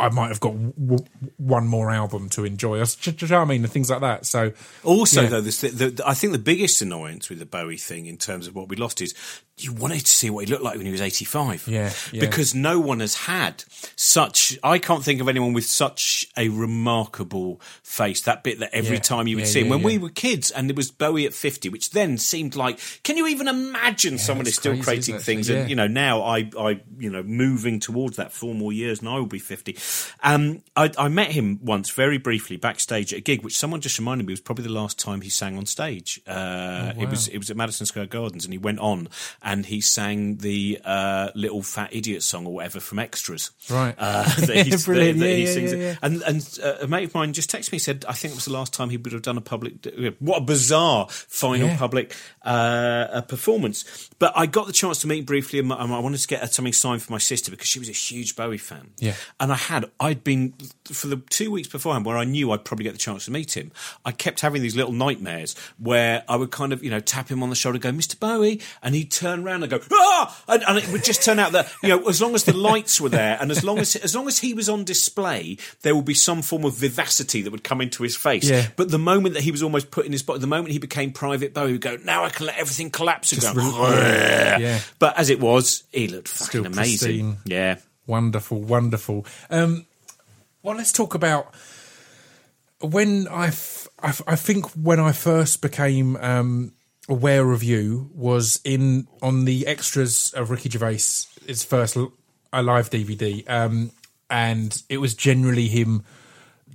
[0.00, 1.04] I might have got w-
[1.36, 2.82] one more album to enjoy.
[2.84, 3.62] Do you know what I mean?
[3.64, 4.26] And things like that.
[4.26, 4.52] So,
[4.84, 5.28] Also, Yeah.
[5.28, 8.46] though, this, the, the, I think the biggest annoyance with the Bowie thing in terms
[8.46, 9.14] of what we lost is
[9.62, 11.66] you wanted to see what he looked like when he was 85.
[11.68, 12.20] Yeah, yeah.
[12.20, 13.64] Because no one has had
[13.96, 18.22] such, I can't think of anyone with such a remarkable face.
[18.22, 19.68] That bit that every Yeah, time you would yeah, see him.
[19.68, 23.16] When we were kids and there was Bowie at 50, which then seemed like, can
[23.16, 25.48] you even imagine someone is still crazy, creating things?
[25.48, 29.08] And, you know, now I, I, you know, moving towards that four more years and
[29.08, 29.76] I will be 50.
[30.22, 33.98] Um, I, I met him once very briefly backstage at a gig, which someone just
[33.98, 36.20] reminded me was probably the last time he sang on stage.
[36.26, 39.08] Uh, It was, it was at Madison Square Gardens and he went on
[39.50, 43.50] and he sang the, uh, little fat idiot song or whatever from extras.
[43.68, 43.94] Right.
[43.98, 45.18] Uh, that Brilliant.
[45.18, 47.72] that Yeah, he yeah, sings yeah, And, and uh, a mate of mine just texted
[47.72, 49.40] me and said, I think it was the last time he would have done a
[49.40, 49.74] public,
[50.20, 54.08] what a bizarre final public uh, a performance.
[54.18, 57.02] But I got the chance to meet briefly, and I wanted to get something signed
[57.02, 58.90] for my sister because she was a huge Bowie fan.
[58.98, 59.14] Yeah.
[59.38, 60.52] and I had I'd been
[60.84, 63.56] for the two weeks beforehand where I knew I'd probably get the chance to meet
[63.56, 63.72] him.
[64.04, 67.42] I kept having these little nightmares where I would kind of you know tap him
[67.42, 68.18] on the shoulder, go Mr.
[68.18, 71.52] Bowie, and he'd turn around and go ah, and, and it would just turn out
[71.52, 74.14] that you know as long as the lights were there and as long as as
[74.14, 77.64] long as he was on display, there would be some form of vivacity that would
[77.64, 78.48] come into his face.
[78.48, 78.68] Yeah.
[78.76, 81.12] But the moment that he was almost put in his body, the moment he became
[81.12, 83.60] Private Bowie, would go, now I can let everything collapse and Just go.
[83.62, 84.80] re- yeah.
[84.98, 87.34] But as it was, he looked fucking Still amazing.
[87.34, 87.36] pristine.
[87.44, 87.76] Yeah.
[88.06, 89.24] Wonderful, wonderful.
[89.50, 89.86] Um,
[90.62, 91.52] well, let's talk about
[92.80, 96.72] when I, f- I, f- I think when I first became um,
[97.10, 101.96] aware of you was in on the extras of Ricky Gervais' his first
[102.52, 103.90] live DVD, um,
[104.30, 106.04] and it was generally him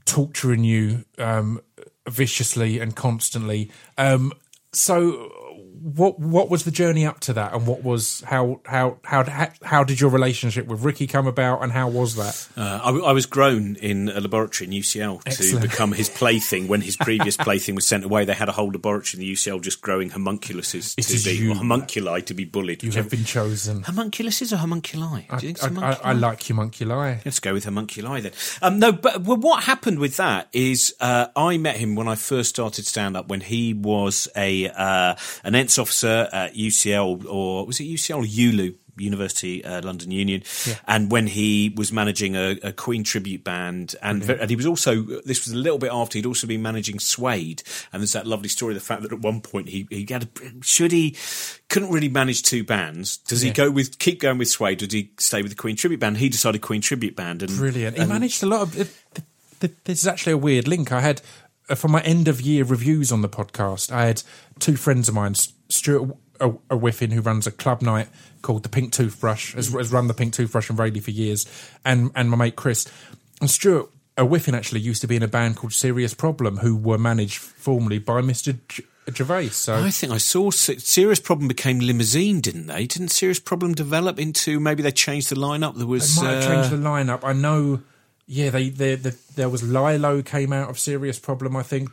[0.04, 1.62] torturing you um,
[2.08, 3.72] viciously and constantly.
[3.98, 4.34] Um,
[4.74, 5.45] so,
[5.86, 9.84] what what was the journey up to that, and what was how how how how,
[9.84, 12.48] did your relationship with Ricky come about, and how was that?
[12.58, 15.62] Uh, I, I was grown in a laboratory in UCL Excellent.
[15.62, 16.68] to become his plaything.
[16.68, 19.62] When his previous plaything was sent away, they had a whole laboratory in the UCL
[19.62, 21.54] just growing homunculuses It to be you.
[21.54, 22.82] homunculi to be bullied.
[22.82, 23.84] You have been chosen.
[23.84, 25.28] homunculuses or homunculi?
[25.30, 26.04] I, Do you think it's I, I, homunculi?
[26.04, 27.18] I like homunculi.
[27.24, 28.32] Let's go with homunculi then.
[28.64, 32.16] Um, no, but well, what happened with that is uh, I met him when I
[32.16, 37.80] first started stand up when he was a uh, an Officer at UCL or was
[37.80, 38.76] it UCL or ULU?
[38.98, 40.42] University uh, London Union,
[40.88, 44.66] and when he was managing a, a Queen tribute band, and ve- and he was
[44.66, 47.62] also this was a little bit after he'd also been managing Suede,
[47.92, 50.64] and there's that lovely story the fact that at one point he he had a,
[50.64, 51.16] should he
[51.68, 53.18] couldn't really manage two bands.
[53.18, 55.76] Does he go with keep going with Suede, or does he stay with the Queen
[55.76, 56.16] tribute band?
[56.18, 57.98] He decided Queen tribute band, and Brilliant.
[57.98, 58.80] He and- managed a lot of.
[58.80, 59.28] It, th-
[59.60, 60.94] th- this is actually a weird link.
[60.94, 61.22] I had
[61.74, 64.24] for my end of year reviews on the podcast, I had
[64.60, 65.36] two friends of mine,
[65.70, 68.08] Stuart a, a Whiffin, who runs a club night
[68.42, 71.46] called the Pink Toothbrush, has, has run the Pink Toothbrush in Rayleigh for years,
[71.84, 72.88] and and my mate Chris
[73.42, 73.90] and Stuart.
[74.18, 77.38] A Whiffin actually used to be in a band called Serious Problem, who were managed
[77.38, 78.58] formerly by Mr.
[78.70, 79.50] J- Gervais.
[79.50, 82.88] So I think I saw Serious Problem became Limousine, didn't they?
[82.88, 85.76] Didn't Serious Problem develop into maybe they changed the lineup?
[85.76, 87.26] There was They might have uh, changed the lineup.
[87.26, 87.82] I know.
[88.28, 91.90] Yeah, they, they, they there was Lilo came out of Serious Problem, I think.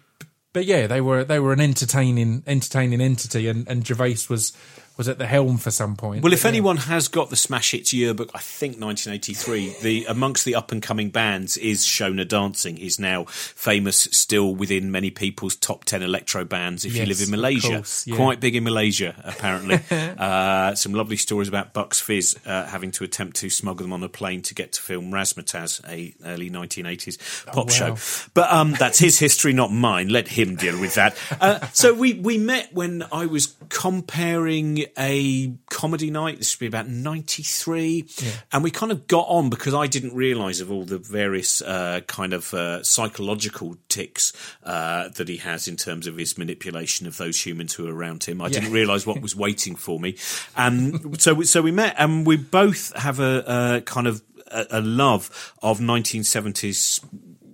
[0.52, 4.52] But yeah, they were they were an entertaining entertaining entity, and, and Gervais was
[4.96, 6.22] was at the helm for some point.
[6.22, 6.48] Well, if yeah.
[6.48, 10.82] anyone has got the Smash Hits yearbook, I think 1983, the amongst the up and
[10.82, 12.76] coming bands is Seona Dancing.
[12.76, 17.30] He's now famous still within many people's top 10 electro bands if you live in
[17.30, 17.68] Malaysia.
[17.76, 18.16] course, yeah.
[18.16, 19.80] Quite big in Malaysia, apparently.
[19.90, 24.02] uh, some lovely stories about Bucks Fizz uh, having to attempt to smuggle them on
[24.02, 27.94] a plane to get to film Razzmatazz, a early 1980s pop Oh, wow.
[27.96, 28.28] show.
[28.34, 30.08] But um, that's his history, not mine.
[30.08, 31.16] Let him deal with that.
[31.40, 36.38] Uh, so we, we met when I was comparing a comedy night.
[36.38, 38.06] This would be about 93.
[38.52, 42.00] And we kind of got on because I didn't realise of all the various uh,
[42.06, 44.32] kind of uh, psychological ticks
[44.64, 48.24] uh, that he has in terms of his manipulation of those humans who are around
[48.24, 48.40] him.
[48.42, 50.16] I didn't realise what was waiting for me.
[50.56, 53.44] And so, we- so we met and we both have a,
[53.78, 57.04] a kind of a, a love of 1970s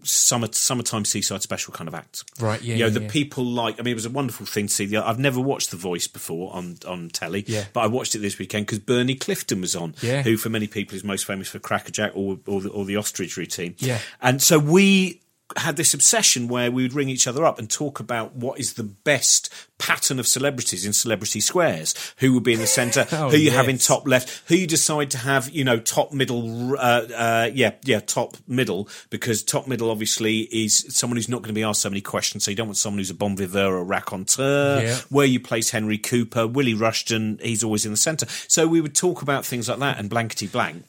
[0.08, 2.24] summer summertime seaside special kind of act.
[2.40, 3.10] Right, yeah, You know, yeah, the yeah.
[3.10, 3.78] people like.
[3.78, 4.96] I mean, it was a wonderful thing to see.
[4.96, 7.64] I've never watched The Voice before on on telly, Yeah.
[7.72, 10.22] but I watched it this weekend because Bernie Clifton was on, Yeah.
[10.22, 13.36] who for many people is most famous for Crackerjack or or the, or the ostrich
[13.36, 13.74] routine.
[13.78, 13.98] Yeah.
[14.20, 15.20] and so we
[15.56, 18.74] had this obsession where we would ring each other up and talk about what is
[18.74, 21.94] the best pattern of celebrities in celebrity squares.
[22.18, 23.06] Who would be in the centre?
[23.18, 24.42] Oh, who you have in top left?
[24.48, 28.88] Who you decide to have you know top middle uh, uh, yeah yeah top middle?
[29.10, 32.44] Because top middle obviously is someone who's not going to be asked so many questions
[32.44, 34.82] so you don't want someone who's a bon viveur or a raconteur.
[34.82, 34.96] Yeah.
[35.08, 38.26] where you place Henry Cooper Willie Rushton he's always in the centre.
[38.46, 40.84] So we would talk about things like that and blankety blank.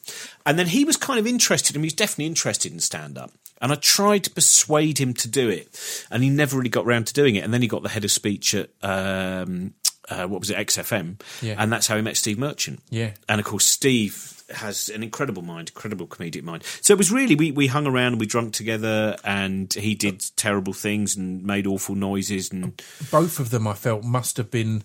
[0.46, 3.32] And then he was kind of interested and he was definitely interested in stand up
[3.60, 7.06] and I tried to persuade him to do it, and he never really got round
[7.08, 7.44] to doing it.
[7.44, 9.74] And then he got the head of speech at um,
[10.08, 11.54] uh, what was it, XFM, Yeah.
[11.58, 12.80] and that's how he met Steve Merchant.
[12.90, 13.12] Yeah.
[13.28, 16.64] and of course Steve has an incredible mind, incredible comedic mind.
[16.80, 20.24] So it was really we we hung around and we drunk together, and he did
[20.36, 24.82] terrible things and made awful noises and both of them I felt must have been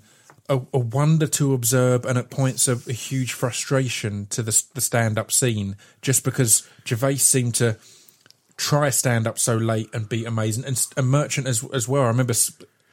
[0.48, 4.82] a, a wonder to observe and at points of a huge frustration to the, the
[4.82, 7.78] stand up scene just because Gervais seemed to
[8.58, 12.04] try stand up so late and be amazing and, and Merchant as as well.
[12.04, 12.34] I remember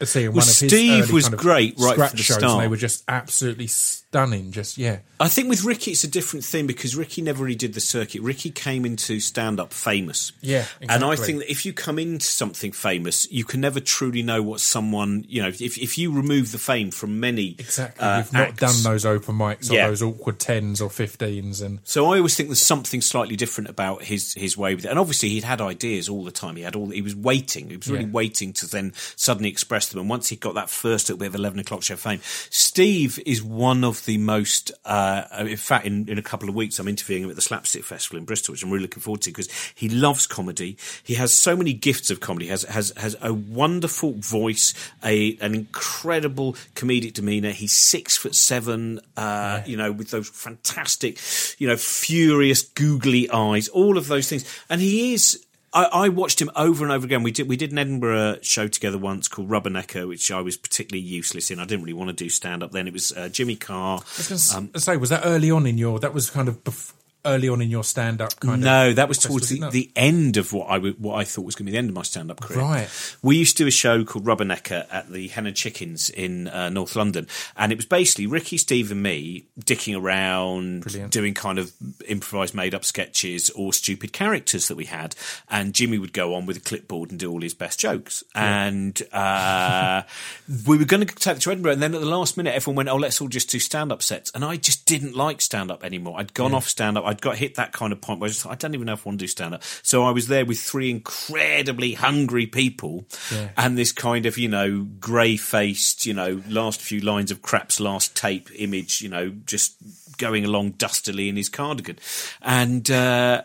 [0.00, 2.60] s- seeing one of his Steve was kind of great right from the start.
[2.62, 4.50] they were just absolutely stunning.
[4.52, 7.74] Just yeah, I think with Ricky, it's a different thing because Ricky never really did
[7.74, 8.20] the circuit.
[8.22, 10.32] Ricky came into stand up famous.
[10.40, 14.22] Yeah, And I think that if you come into something famous, you can never truly
[14.22, 17.54] know what someone, you know, if, if you remove the fame from many.
[17.58, 18.04] exactly.
[18.04, 19.88] uh, You've not acts- done those open mics or Yeah.
[19.88, 24.02] those awkward tens or fifteens and So I always think there's something slightly different about
[24.04, 24.88] his his way with it.
[24.88, 26.56] And obviously he'd had ideas all the time.
[26.56, 27.70] He had all he was waiting.
[27.70, 28.10] He was really Yeah.
[28.10, 30.02] waiting to then suddenly express them.
[30.02, 33.42] And once he got that first little bit of eleven o'clock show fame, Steve is
[33.42, 34.72] one of the most.
[34.84, 37.84] Uh, in fact, in, in a couple of weeks, I'm interviewing him at the Slapstick
[37.84, 40.76] Festival in Bristol, which I'm really looking forward to because he loves comedy.
[41.02, 42.46] He has so many gifts of comedy.
[42.48, 44.74] has has has a wonderful voice,
[45.04, 47.50] a an incredible comedic demeanor.
[47.50, 49.00] He's six foot seven.
[49.16, 51.18] Uh, You know, with those fantastic,
[51.58, 55.44] you know, furious googly eyes, all of those things, and he is.
[55.74, 57.22] I, I watched him over and over again.
[57.22, 61.04] We did we did an Edinburgh show together once called Rubbernecker, which I was particularly
[61.06, 61.58] useless in.
[61.58, 62.86] I didn't really want to do stand up then.
[62.86, 63.98] It was uh, Jimmy Carr.
[63.98, 65.98] I was going to say, was that early on in your?
[65.98, 66.92] That was kind of bef-
[67.24, 68.60] early on in your stand-up kind of.
[68.60, 71.54] No, that was towards the, the end of what I w- what I thought was
[71.54, 72.60] going to be the end of my stand up career.
[72.60, 73.16] Right.
[73.22, 76.68] We used to do a show called Rubbernecker at the Hen and Chickens in uh,
[76.70, 81.12] North London, and it was basically Ricky, Steve, and me dicking around, Brilliant.
[81.12, 81.72] doing kind of
[82.08, 85.14] improvised, made up sketches or stupid characters that we had,
[85.48, 88.24] and Jimmy would go on with a clipboard and do all his best jokes.
[88.34, 90.02] And uh,
[90.66, 92.76] we were going to take it to Edinburgh, and then at the last minute, everyone
[92.76, 95.70] went, "Oh, let's all just do stand up sets," and I just didn't like stand
[95.70, 96.18] up anymore.
[96.18, 97.04] I'd gone off stand up.
[97.12, 99.06] I'd got hit that kind of point where I just I don't even know if
[99.06, 99.62] I want to do stand up.
[99.82, 103.50] So I was there with three incredibly hungry people Yeah.
[103.56, 107.78] and this kind of, you know, grey faced, you know, last few lines of Krapp's
[107.80, 109.74] last tape image, you know, just
[110.16, 111.98] going along dustily in his cardigan.
[112.40, 113.42] And, uh,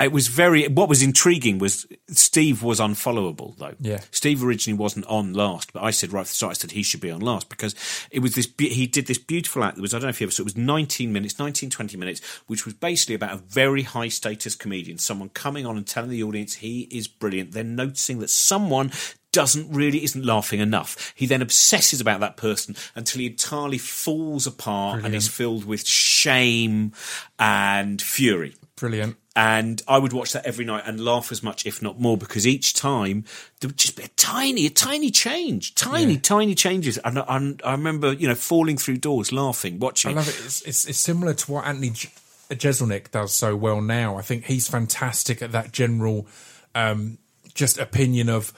[0.00, 0.66] it was very.
[0.68, 3.74] What was intriguing was Steve was unfollowable though.
[3.80, 4.00] Yeah.
[4.10, 6.82] Steve originally wasn't on last, but I said right at the start, I said he
[6.82, 7.74] should be on last because
[8.10, 8.48] it was this.
[8.58, 9.76] He did this beautiful act.
[9.76, 10.42] That was I don't know if you ever saw.
[10.42, 14.08] It, it was 19 minutes, 19 20 minutes, which was basically about a very high
[14.08, 17.52] status comedian, someone coming on and telling the audience he is brilliant.
[17.52, 18.90] Then noticing that someone
[19.30, 21.12] doesn't really isn't laughing enough.
[21.16, 25.84] He then obsesses about that person until he entirely falls apart and is filled with
[25.86, 26.92] shame
[27.38, 28.54] and fury.
[28.76, 29.16] Brilliant.
[29.36, 32.46] And I would watch that every night and laugh as much, if not more, because
[32.46, 33.24] each time
[33.60, 36.20] there would just be a tiny, a tiny change, tiny, Yeah.
[36.20, 36.98] tiny changes.
[36.98, 40.12] And I, I, I remember, you know, falling through doors, laughing, watching.
[40.12, 40.36] I love it.
[40.44, 42.10] It's, it's, it's similar to what Anthony J-
[42.50, 44.16] Jeselnik does so well now.
[44.16, 46.28] I think he's fantastic at that general
[46.76, 47.18] um,
[47.54, 48.52] just opinion of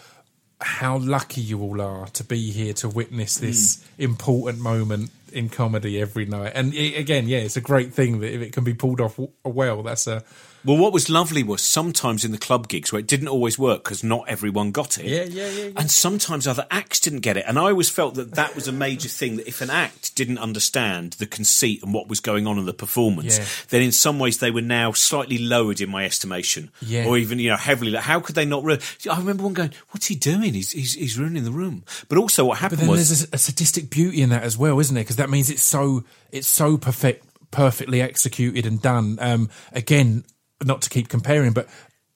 [0.60, 6.00] how lucky you all are to be here to witness this important moment in comedy
[6.00, 6.52] every night.
[6.54, 9.16] And i again, yeah, it's a great thing that if it can be pulled off
[9.16, 10.22] w- well, that's a
[10.66, 13.84] Well, what was lovely was sometimes in the club gigs where it didn't always work
[13.84, 15.06] because not everyone got it.
[15.06, 15.70] Yeah, yeah, yeah, yeah.
[15.76, 17.44] And sometimes other acts didn't get it.
[17.46, 20.38] And I always felt that that was a major thing that if an act didn't
[20.38, 23.44] understand the conceit and what was going on in the performance, Yeah.
[23.70, 26.70] then in some ways they were now slightly lowered in my estimation.
[26.82, 27.06] Yeah.
[27.06, 27.92] Or even, you know, heavily.
[27.92, 28.64] Like, how could they not?
[28.64, 30.52] Re- I remember one going, what's he doing?
[30.54, 31.84] He's, he's, he's ruining the room.
[32.08, 33.08] But also what But happened then was.
[33.08, 35.00] there's a, a sadistic beauty in that as well, isn't it?
[35.02, 36.02] Because that means it's so
[36.32, 39.18] it's so perfect, perfectly executed and done.
[39.20, 40.24] Um, again,
[40.64, 41.68] not to keep comparing, but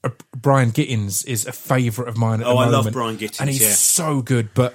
[0.03, 2.41] uh, Brian Gittins is a favourite of mine.
[2.41, 3.71] At Oh, the I moment, love Brian Gittins, and he's yeah.
[3.71, 4.51] so good.
[4.55, 4.75] But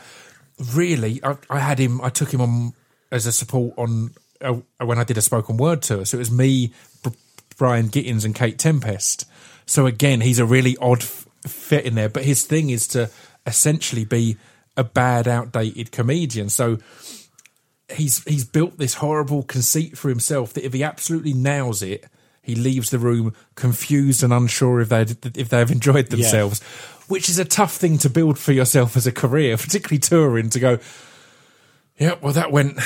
[0.73, 2.01] really, I, I had him.
[2.01, 2.73] I took him on
[3.11, 6.05] as a support on uh, when I did a spoken word tour.
[6.05, 6.73] So it was me,
[7.03, 7.09] Br-
[7.57, 9.25] Brian Gittins, and Kate Tempest.
[9.65, 12.09] So again, he's a really odd f- fit in there.
[12.09, 13.09] But his thing is to
[13.47, 14.37] essentially be
[14.77, 16.49] a bad, outdated comedian.
[16.49, 16.77] So
[17.91, 22.05] he's he's built this horrible conceit for himself that if he absolutely nails it,
[22.45, 26.61] he leaves the room confused and unsure if they if they've enjoyed themselves,
[27.07, 30.51] which is a tough thing to build for yourself as a career, particularly touring.
[30.51, 30.79] To go,
[31.97, 32.77] yeah, well that went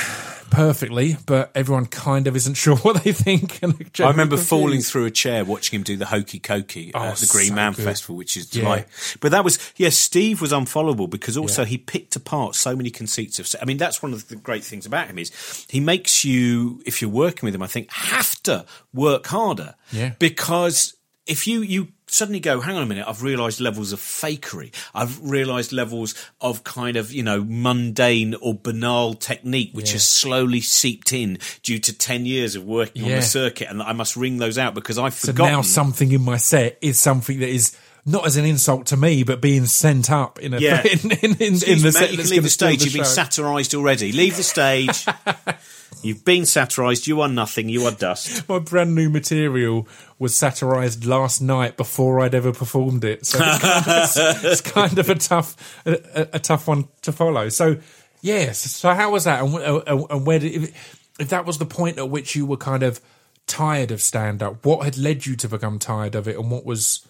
[0.49, 3.61] perfectly, but everyone kind of isn't sure what they think.
[3.63, 7.17] And I remember falling through a chair watching him do the hokey cokey Oh, at
[7.17, 7.85] the Green so Man good.
[7.85, 8.83] Festival, which is Yeah.
[9.21, 11.67] But that was yes, Steve was unfollowable because also Yeah.
[11.69, 13.47] he picked apart so many conceits of.
[13.61, 15.31] I mean, that's one of the great things about him is
[15.69, 19.75] he makes you, if you're working with him, I think have to work harder.
[19.91, 20.13] Yeah.
[20.19, 24.73] because if you you suddenly go hang on a minute i've realized levels of fakery
[24.95, 29.93] i've realized levels of kind of you know mundane or banal technique which Yeah.
[29.93, 33.93] has slowly seeped in due to 10 years of working on the circuit and i
[33.93, 37.39] must ring those out because i've So forgotten now something in my set is something
[37.39, 40.81] that is not as an insult to me, but being sent up in a Yeah.
[41.03, 42.11] in, in, in, in the set.
[42.11, 42.79] you can leave the stage.
[42.79, 44.13] the You've been satirised already.
[44.13, 45.05] Leave the stage.
[46.01, 47.07] You've been satirised.
[47.07, 47.67] You are nothing.
[47.69, 48.47] You are dust.
[48.49, 53.25] my brand new material was satirized last night before I'd ever performed it.
[53.25, 56.87] So it's kind of, it's, it's kind of a tough, a, a- a tough one
[57.01, 57.49] to follow.
[57.49, 57.77] So
[58.21, 58.59] yes.
[58.59, 59.43] So how was that?
[59.43, 62.45] And, uh, uh, and where did if, if that was the point at which you
[62.45, 63.01] were kind of
[63.47, 64.65] tired of stand up?
[64.65, 67.05] What had led you to become tired of it, and what was?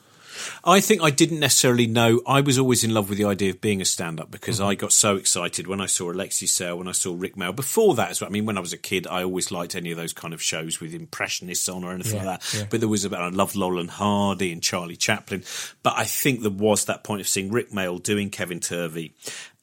[0.63, 2.21] I think I didn't necessarily know.
[2.27, 4.67] I was always in love with the idea of being a stand up because Mm-hmm.
[4.69, 7.55] I got so excited when I saw Alexei Sayle, when I saw Rik Mayall.
[7.55, 8.29] Before that as well.
[8.29, 10.41] I mean, when I was a kid, I always liked any of those kind of
[10.41, 12.57] shows with impressionists on or anything Yeah, like that.
[12.57, 12.65] yeah.
[12.69, 15.43] But there was about, I loved Laurel and Hardy and Charlie Chaplin.
[15.83, 19.13] But I think there was that point of seeing Rik Mayall doing Kevin Turvey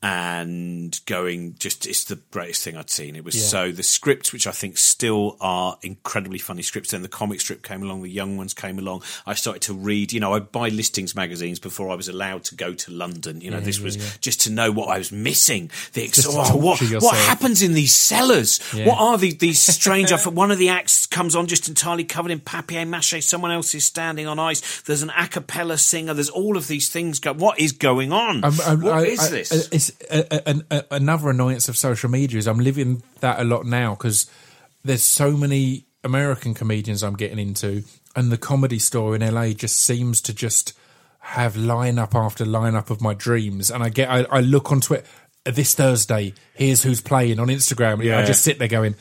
[0.03, 3.17] and going just it's the greatest thing I'd seen.
[3.17, 3.43] It was Yeah.
[3.47, 6.91] so the scripts, which I think still are incredibly funny scripts.
[6.91, 9.03] Then the comic strip came along, the young ones came along.
[9.27, 10.13] I started to read.
[10.13, 13.41] You know, I buy listings magazines before I was allowed to go to London.
[13.41, 15.71] You know, Yeah, this yeah, was just to know what I was missing.
[15.95, 18.61] The ex- oh, what, what happens in these cellars?
[18.73, 20.13] What are these, these strange?
[20.27, 23.23] One of the acts comes on just entirely covered in papier mâché.
[23.23, 24.83] Someone else is standing on ice.
[24.83, 26.15] There's an a cappella singer.
[26.15, 27.19] There's all of these things.
[27.19, 28.45] Go, what is going on?
[28.45, 29.69] Um, um, What I- is I- this?
[29.73, 33.45] It's a, a, a, a- another annoyance of social media is I'm living that a
[33.45, 34.31] lot now because
[34.85, 37.83] there's so many American comedians I'm getting into,
[38.15, 40.73] and the comedy store in LA just seems to just
[41.21, 43.71] have lineup after lineup of my dreams.
[43.71, 45.05] And I get, I, I look on Twitter
[45.45, 46.33] this Thursday.
[46.55, 47.95] Here's who's playing on Instagram.
[47.95, 48.95] and I just sit there going.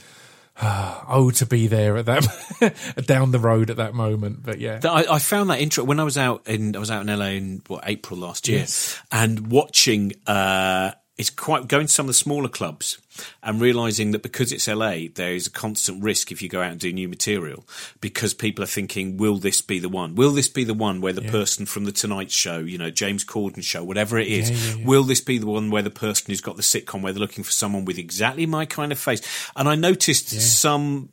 [0.62, 4.80] "Ah, Oh, to be there at that down the road at that moment, but yeah,
[4.84, 7.26] I, I found that interesting when I was out in I was out in LA
[7.28, 9.00] in what April last year, Yes.
[9.12, 10.14] and watching.
[10.28, 12.98] Uh, it's quite going to some of the smaller clubs
[13.42, 16.72] and realizing that because it's LA, there is a constant risk if you go out
[16.72, 17.66] and do new material
[18.02, 20.16] because people are thinking, will this be the one?
[20.16, 23.24] Will this be the one where the person from the Tonight Show, you know, James
[23.24, 24.86] Corden show, whatever it is, Yeah, yeah, yeah.
[24.86, 27.46] will this be the one where the person who's got the sitcom where they're looking
[27.46, 29.22] for someone with exactly my kind of face?
[29.56, 31.10] And I noticed some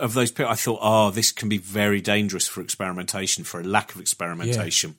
[0.00, 3.64] of those people, I thought, oh, this can be very dangerous for experimentation, for a
[3.64, 4.96] lack of experimentation.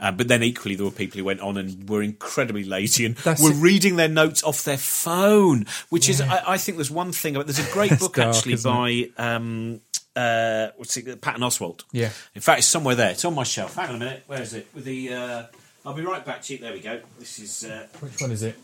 [0.00, 3.16] Uh, but then equally, there were people who went on and were incredibly lazy and
[3.16, 3.56] That's were it.
[3.56, 7.46] reading their notes off their phone, which is, I, I think, there's one thing about.
[7.46, 9.80] There's a great book dark, actually by um,
[10.14, 11.84] uh, what's it, Patton Oswalt.
[11.92, 12.10] Yeah.
[12.34, 13.10] In fact, it's somewhere there.
[13.10, 13.74] It's on my shelf.
[13.74, 14.24] Hang on a minute.
[14.26, 14.68] Where is it?
[14.74, 15.42] With the uh,
[15.84, 16.58] I'll be right back to you.
[16.58, 17.00] There we go.
[17.18, 18.56] This is uh, Which one is it?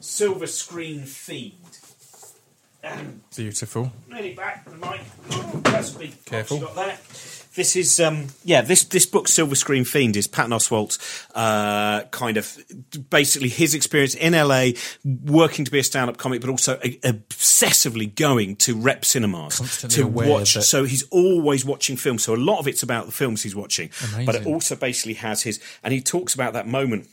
[0.00, 1.52] Silver Screen Fiend.
[3.36, 3.92] Beautiful.
[4.08, 5.00] nearly back the mic.
[5.64, 6.60] That's a big Careful.
[6.60, 6.98] got there.
[7.54, 8.62] This is um, yeah.
[8.62, 12.58] This this book, Silver Screen Fiend, is Patton Oswalt's uh, kind of
[13.10, 14.68] basically his experience in LA,
[15.04, 19.96] working to be a stand-up comic, but also uh, obsessively going to rep cinemas Constantly
[20.02, 20.52] to watch.
[20.52, 22.22] So he's always watching films.
[22.22, 23.90] So a lot of it's about the films he's watching,
[24.24, 25.60] but it also basically has his.
[25.84, 27.06] And he talks about that moment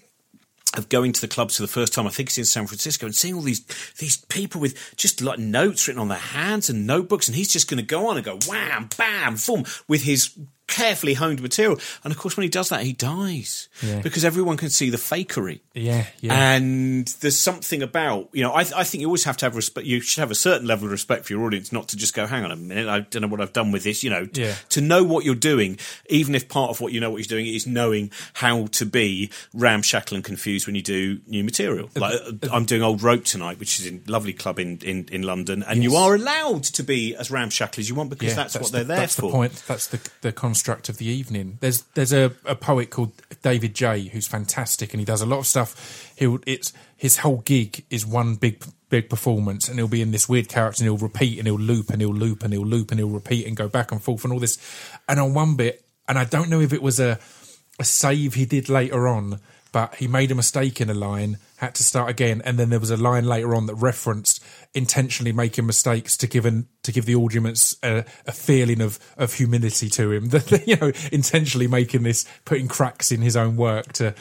[0.78, 2.06] of going to the clubs for the first time.
[2.06, 3.64] I think it's in San Francisco and seeing all these
[3.98, 7.70] these people with just like notes written on their hands and notebooks, and he's just
[7.70, 10.38] going to go on and go wham, bam, boom with his
[10.70, 11.80] carefully honed material.
[12.04, 14.02] And of course, when he does that, he dies Yeah.
[14.02, 15.60] because everyone can see the fakery.
[15.74, 16.54] Yeah, yeah.
[16.56, 19.86] And there's something about you know I, I think you always have to have respect.
[19.88, 22.26] You should have a certain level of respect for your audience, not to just go,
[22.28, 24.56] "Hang on a minute, I don't know what I've done with this." You know, Yeah.
[24.70, 25.78] to know what you're doing,
[26.10, 29.30] even if part of what you know what you're doing is knowing how to be
[29.54, 31.90] ramshackle and confused when you do new material.
[31.96, 35.24] Like uh, I'm doing Old Rope tonight, which is a lovely club in, in, in
[35.24, 38.56] London, and you are allowed to be as ramshackle as you want because yeah, that's,
[38.56, 39.24] what they're the, there that's for.
[39.24, 39.64] the point.
[39.68, 41.58] That's the the construct of the evening.
[41.62, 45.40] There's there's a, a poet called David J who's fantastic, and he does a lot
[45.40, 46.14] of stuff.
[46.18, 50.28] He'll it's his whole gig is one big big performance, and he'll be in this
[50.28, 53.00] weird character, and he'll repeat, and he'll loop, and he'll loop, and he'll loop, and
[53.00, 54.58] he'll repeat, and go back and forth, and all this.
[55.08, 57.20] And on one bit, and I don't know if it was a
[57.80, 59.40] a save he did later on,
[59.72, 62.80] but he made a mistake in a line, had to start again, and then there
[62.80, 64.44] was a line later on that referenced
[64.74, 69.34] intentionally making mistakes to give an, to give the audience a, a feeling of of
[69.34, 70.30] humility to him.
[70.30, 74.14] That you know, intentionally making this, putting cracks in his own work to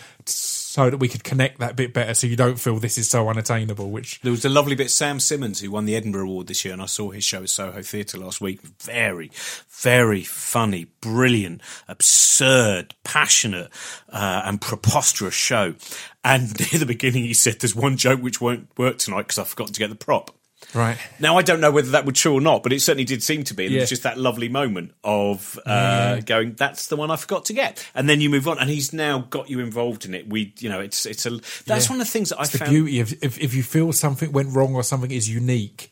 [0.78, 3.28] so that we could connect that bit better, so you don't feel this is so
[3.28, 3.90] unattainable.
[3.90, 4.92] Which There was a lovely bit.
[4.92, 7.48] Sam Simmons, who won the Edinburgh Award this year, and I saw his show at
[7.48, 8.60] Soho Theatre last week.
[8.62, 9.32] Very,
[9.68, 13.70] very funny, brilliant, absurd, passionate,
[14.08, 15.74] uh, and preposterous show.
[16.22, 19.48] And near the beginning, he said, "There's one joke which won't work tonight because I've
[19.48, 20.37] forgotten to get the prop."
[20.74, 23.22] Right, Now I don't know whether that would true or not, but it certainly did
[23.22, 23.66] seem to be.
[23.66, 27.44] And It was just that lovely moment of uh, going, "That's the one I forgot
[27.46, 28.58] to get," and then you move on.
[28.58, 30.28] And he's now got you involved in it.
[30.28, 31.92] We, you know, it's it's a that's Yeah.
[31.92, 32.70] one of the things that I the found.
[32.70, 35.90] beauty of if, if you feel something went wrong or something is unique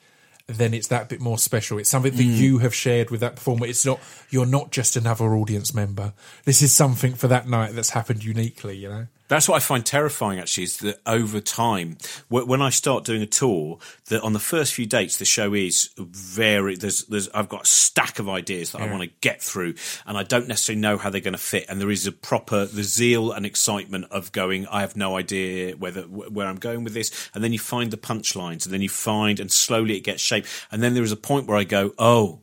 [0.48, 2.36] then it's that bit more special it's something that Mm.
[2.36, 3.98] you have shared with that performer it's not
[4.30, 6.12] you're not just another audience member
[6.44, 9.84] this is something for that night that's happened uniquely you know That's what I find
[9.84, 10.38] terrifying.
[10.38, 11.98] Actually, is that over time,
[12.28, 15.90] when I start doing a tour, that on the first few dates, the show is
[15.96, 16.76] very.
[16.76, 17.28] There's, there's.
[17.30, 19.74] I've got a stack of ideas that I want to get through,
[20.06, 21.66] and I don't necessarily know how they're going to fit.
[21.68, 24.66] And there is a proper the zeal and excitement of going.
[24.68, 27.96] I have no idea whether where I'm going with this, and then you find the
[27.96, 31.16] punchlines, and then you find, and slowly it gets shape, and then there is a
[31.16, 32.40] point where I go, oh,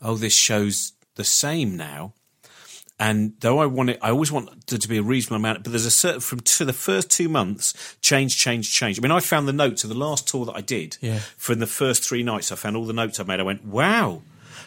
[0.00, 2.14] oh, this show's the same now.
[3.00, 5.64] And though I want it, I always want there to be a reasonable amount.
[5.64, 8.98] But there's a certain from to the first two months, change, change, change.
[8.98, 10.98] I mean, I found the notes of the last tour that I did.
[11.00, 11.18] Yeah.
[11.38, 13.40] From the first three nights, I found all the notes I made.
[13.40, 14.20] I went, wow.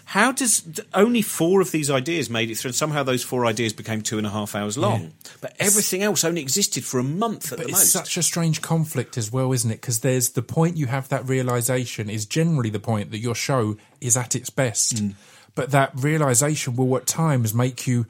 [0.06, 0.64] How does
[0.94, 4.18] only four of these ideas made it through, and somehow those four ideas became two
[4.18, 7.68] and a half hours long, but everything else only existed for a month at but
[7.68, 7.92] the it's most.
[7.92, 11.26] such a strange conflict as well isn't it because there's the point you have that
[11.30, 15.14] realization is generally the point that your show is at its best Mm.
[15.56, 18.06] but that realization will at times make you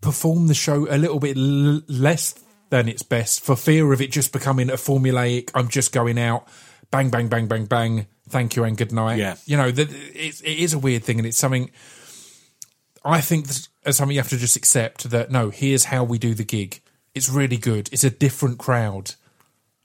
[0.00, 2.34] perform the show a little bit l- less
[2.70, 6.46] than its best for fear of it just becoming a formulaic i'm just going out
[6.90, 9.18] bang bang bang bang bang thank you and good night.
[9.18, 9.34] Yeah.
[9.44, 11.70] you know that it, it is a weird thing and it's something
[13.04, 16.18] i think that's that's something you have to just accept that no here's how we
[16.18, 16.80] do the gig.
[17.14, 17.88] It's really good.
[17.92, 19.14] It's a different crowd.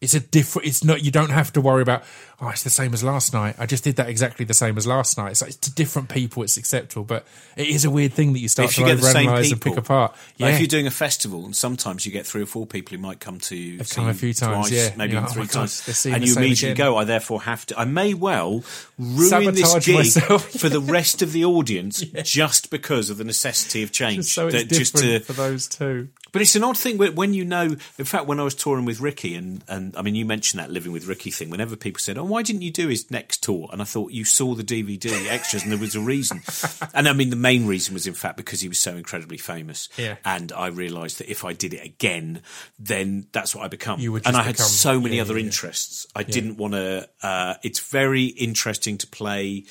[0.01, 2.03] It's a different it's not you don't have to worry about
[2.42, 4.86] oh it's the same as last night i just did that exactly the same as
[4.86, 7.26] last night it's like to different people it's acceptable but
[7.56, 9.52] it is a weird thing that you start if to you get the same people,
[9.54, 12.42] and pick apart Like yeah if you're doing a festival, and sometimes you get three
[12.42, 14.96] or four people who might come to They've come a you few times, twice, yeah.
[14.98, 16.76] maybe You're even like, oh three God, times, and you immediately again.
[16.76, 16.98] go.
[16.98, 17.80] I therefore have to.
[17.80, 18.64] I may well
[18.98, 20.50] ruin this gig myself.
[20.60, 24.18] for the rest of the audience just because of the necessity of change.
[24.18, 27.16] just so it's That- different to for those two but it's an odd thing when
[27.16, 27.78] when you know.
[27.98, 30.70] In fact, when I was touring with Ricky, and, and I mean, you mentioned that
[30.70, 31.50] living with Ricky thing.
[31.50, 34.26] Whenever people said, "Oh, why didn't you do his next tour?" and I thought you
[34.26, 36.41] saw the DVD extras, and there was a reason.
[36.93, 39.89] and I mean, the main reason was in fact because he was so incredibly famous.
[39.97, 40.15] Yeah.
[40.26, 42.41] And I realised that if I did it again,
[42.80, 43.99] then that's what I become.
[43.99, 45.45] You would and I had become- so many yeah, other yeah, yeah.
[45.45, 46.07] interests.
[46.15, 47.09] I didn't want to.
[47.21, 49.65] Uh, it's very interesting to play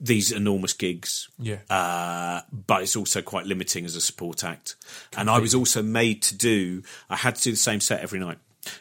[0.00, 1.28] these enormous gigs.
[1.38, 1.58] Yeah.
[1.68, 4.76] Uh, but it's also quite limiting as a support act.
[5.16, 8.18] And I was also made to do, I had to do the same set every
[8.18, 8.38] night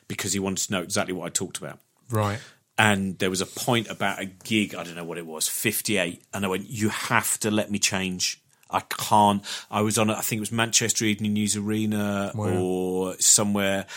[0.07, 1.79] because he wanted to know exactly what I talked about.
[2.09, 2.39] right
[2.79, 6.23] And there was a point about a gig, I don't know what it was, 58.
[6.33, 9.43] And I went, you have to let me change I can't.
[9.71, 13.87] I was on, I think it was Manchester Evening News Arena or somewhere,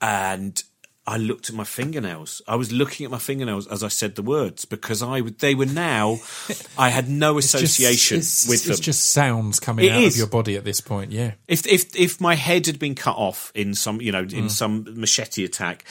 [0.00, 0.62] and
[1.08, 2.42] I looked at my fingernails.
[2.46, 5.54] I was looking at my fingernails as I said the words because I would, they
[5.54, 6.18] were now.
[6.78, 8.72] I had no association Just- it's, with them.
[8.72, 10.14] It's just sounds coming It out is.
[10.14, 11.10] of your body at this point.
[11.12, 11.32] Yeah.
[11.48, 14.50] If if if my head had been cut off in some you know in Mm.
[14.50, 15.84] some machete attack,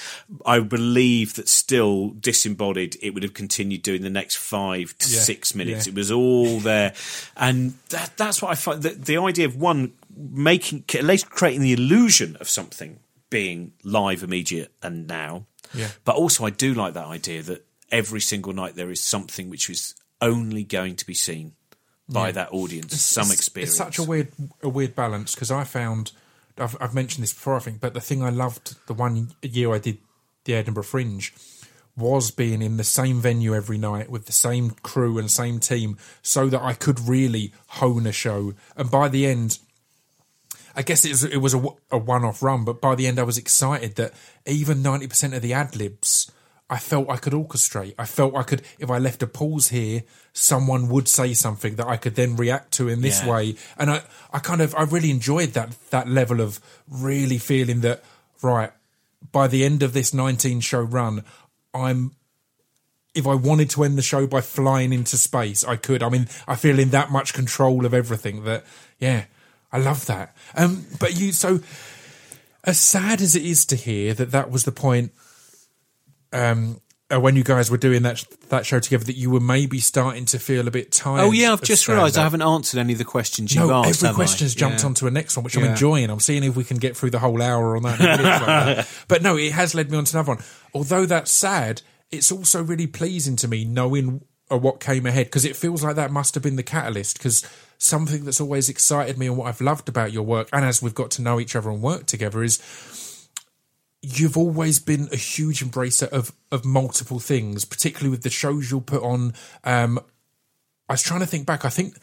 [0.46, 5.20] I believe that still disembodied, it would have continued doing the next five to Yeah,
[5.22, 5.88] six minutes.
[5.88, 5.92] yeah.
[5.92, 6.94] It was all there,
[7.36, 8.84] and that that's what I find.
[8.84, 13.00] The, the idea of one making at least creating the illusion of something
[13.30, 15.46] being live, immediate, and now.
[15.74, 15.90] Yeah.
[16.06, 19.70] But also, I do like that idea that every single night there is something which
[19.70, 21.54] is only going to be seen
[22.10, 23.72] by that audience, some It's- experience.
[23.72, 24.32] It's such a weird,
[24.64, 26.14] a weird balance because I found
[26.58, 29.74] I've, I've mentioned this before, I think, but the thing I loved the one year
[29.74, 29.98] I did
[30.46, 31.34] the Edinburgh Fringe
[31.98, 35.98] was being in the same venue every night with the same crew and same team,
[36.22, 38.54] so that I could really hone a show.
[38.78, 39.60] And by the end,
[40.78, 43.24] I guess it was, it was a, a one-off run, but by the end, I
[43.24, 44.14] was excited that
[44.46, 46.32] even ninety percent of the ad libs,
[46.70, 47.96] I felt I could orchestrate.
[47.98, 50.04] I felt I could, if I left a pause here,
[50.34, 53.32] someone would say something that I could then react to in this Yeah.
[53.32, 53.56] way.
[53.78, 54.02] And I,
[54.32, 58.04] I kind of, I really enjoyed that that level of really feeling that
[58.42, 58.72] right
[59.32, 61.24] by the end of this nineteen show run,
[61.74, 62.12] I'm
[63.16, 66.04] if I wanted to end the show by flying into space, I could.
[66.04, 68.64] I mean, I feel in that much control of everything that,
[69.00, 69.24] yeah,
[69.72, 70.36] I love that.
[70.56, 71.60] Um, but you, so
[72.64, 75.12] as sad as it is to hear that that was the point,
[76.34, 76.82] um,
[77.14, 80.26] uh, when you guys were doing that that show together, that you were maybe starting
[80.26, 81.22] to feel a bit tired.
[81.24, 83.90] Oh yeah, I've just realised I haven't answered any of the questions you've No, asked.
[84.04, 84.18] every have I?
[84.18, 84.88] question's jumped Yeah.
[84.88, 86.10] onto a next one, which I'm enjoying.
[86.10, 88.00] I'm seeing if we can get through the whole hour on that.
[88.00, 88.90] Like that.
[89.08, 90.44] But no, it has led me on to another one.
[90.74, 95.46] Although that's sad, it's also really pleasing to me knowing uh, what came ahead because
[95.46, 97.18] it feels like that must have been the catalyst.
[97.18, 100.82] Because something that's always excited me and what I've loved about your work, and as
[100.82, 102.62] we've got to know each other and work together, is
[104.02, 108.82] you've always been a huge embracer of of multiple things, particularly with the shows you'll
[108.82, 109.34] put on.
[109.64, 110.00] Um,
[110.90, 111.66] I was trying to think back.
[111.66, 111.98] I think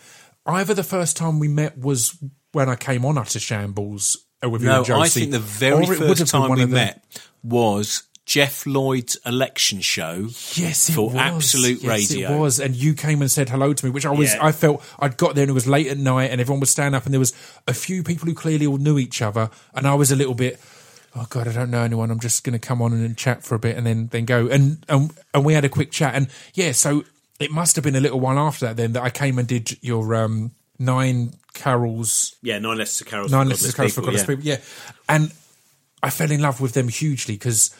[0.46, 2.18] either the first time we met was
[2.52, 5.02] when I came on Utter Shambles uh, with you No, and Josie.
[5.02, 7.04] I think the very or it would have first time we met
[7.42, 10.28] was Geoff Lloyd's election show.
[10.54, 11.16] Yes, it for was.
[11.16, 12.32] Absolute yes, Radio.
[12.32, 14.34] It was, and you came and said hello to me, which I was.
[14.34, 14.46] Yeah.
[14.46, 16.96] I felt I'd got there and it was late at night, and everyone was standing
[16.96, 17.34] up, and there was
[17.66, 20.58] a few people who clearly all knew each other, and I was a little bit.
[21.16, 22.10] Oh God, I don't know anyone.
[22.10, 24.48] I'm just going to come on and chat for a bit, and then then go.
[24.48, 27.04] And and and we had a quick chat, and yeah, so
[27.40, 29.76] it must have been a little while after that then that I came and did
[29.82, 33.30] your um, nine carols Yeah, nine to carols.
[33.30, 34.26] Nine for Lists of Godless Carols for Godless yeah.
[34.26, 34.44] People.
[34.44, 34.56] Yeah.
[35.08, 35.32] And
[36.02, 37.74] I fell in love with them hugely because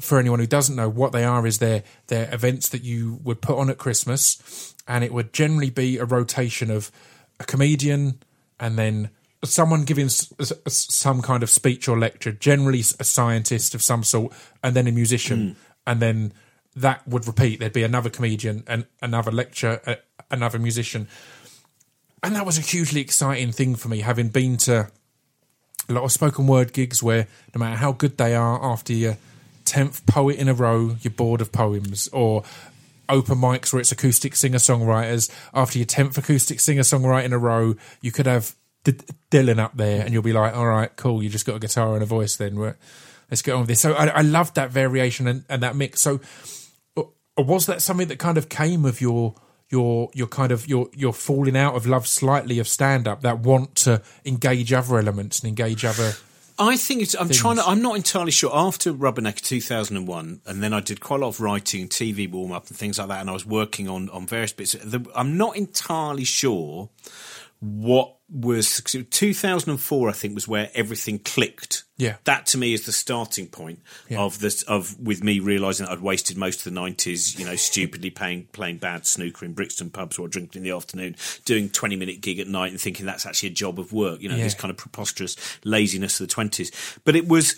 [0.00, 3.40] for anyone who doesn't know, what they are is they're, they're events that you would
[3.40, 6.90] put on at Christmas and it would generally be a rotation of
[7.38, 8.22] a comedian
[8.58, 9.10] and then
[9.44, 14.02] someone giving s- s- some kind of speech or lecture, generally a scientist of some
[14.02, 14.32] sort,
[14.62, 15.50] and then a musician.
[15.50, 15.56] Mm.
[15.86, 16.32] And then
[16.76, 17.60] that would repeat.
[17.60, 19.98] There'd be another comedian and another lecture, a,
[20.30, 21.08] another musician
[22.24, 24.90] and that was a hugely exciting thing for me, having been to
[25.90, 29.18] a lot of spoken word gigs where no matter how good they are, after your
[29.64, 32.42] tenth poet in a row, you're bored of poems, or
[33.08, 35.30] open mics where it's acoustic singer songwriters.
[35.52, 38.54] After your tenth acoustic singer songwriter in a row, you could have
[38.84, 38.92] D-
[39.30, 41.94] Dylan up there, and you'll be like, "All right, cool, you just got a guitar
[41.94, 42.74] and a voice." Then
[43.30, 43.80] let's get on with this.
[43.80, 46.00] So I, I loved that variation and, and that mix.
[46.00, 46.20] So
[46.96, 47.02] uh,
[47.38, 49.34] was that something that kind of came of your
[49.70, 53.40] your your kind of your your falling out of love slightly of stand up that
[53.40, 56.12] want to engage other elements and engage other
[56.58, 57.66] I think it's, I'm trying to.
[57.66, 58.50] I'm not entirely sure.
[58.54, 62.68] After Rubbernecker 2001, and then I did quite a lot of writing, TV warm up,
[62.68, 63.20] and things like that.
[63.20, 64.72] And I was working on on various bits.
[64.72, 66.90] The, I'm not entirely sure
[67.64, 70.08] what was 2004.
[70.08, 71.84] I think was where everything clicked.
[71.96, 72.16] Yeah.
[72.24, 73.78] that to me is the starting point
[74.10, 74.18] Yeah.
[74.22, 74.62] of this.
[74.64, 78.48] Of with me realizing that I'd wasted most of the 90s, you know, stupidly playing
[78.52, 82.40] playing bad snooker in Brixton pubs or drinking in the afternoon, doing 20 minute gig
[82.40, 84.20] at night, and thinking that's actually a job of work.
[84.20, 84.42] You know, Yeah.
[84.42, 86.72] this kind of preposterous laziness of the twenties.
[87.04, 87.54] But it was.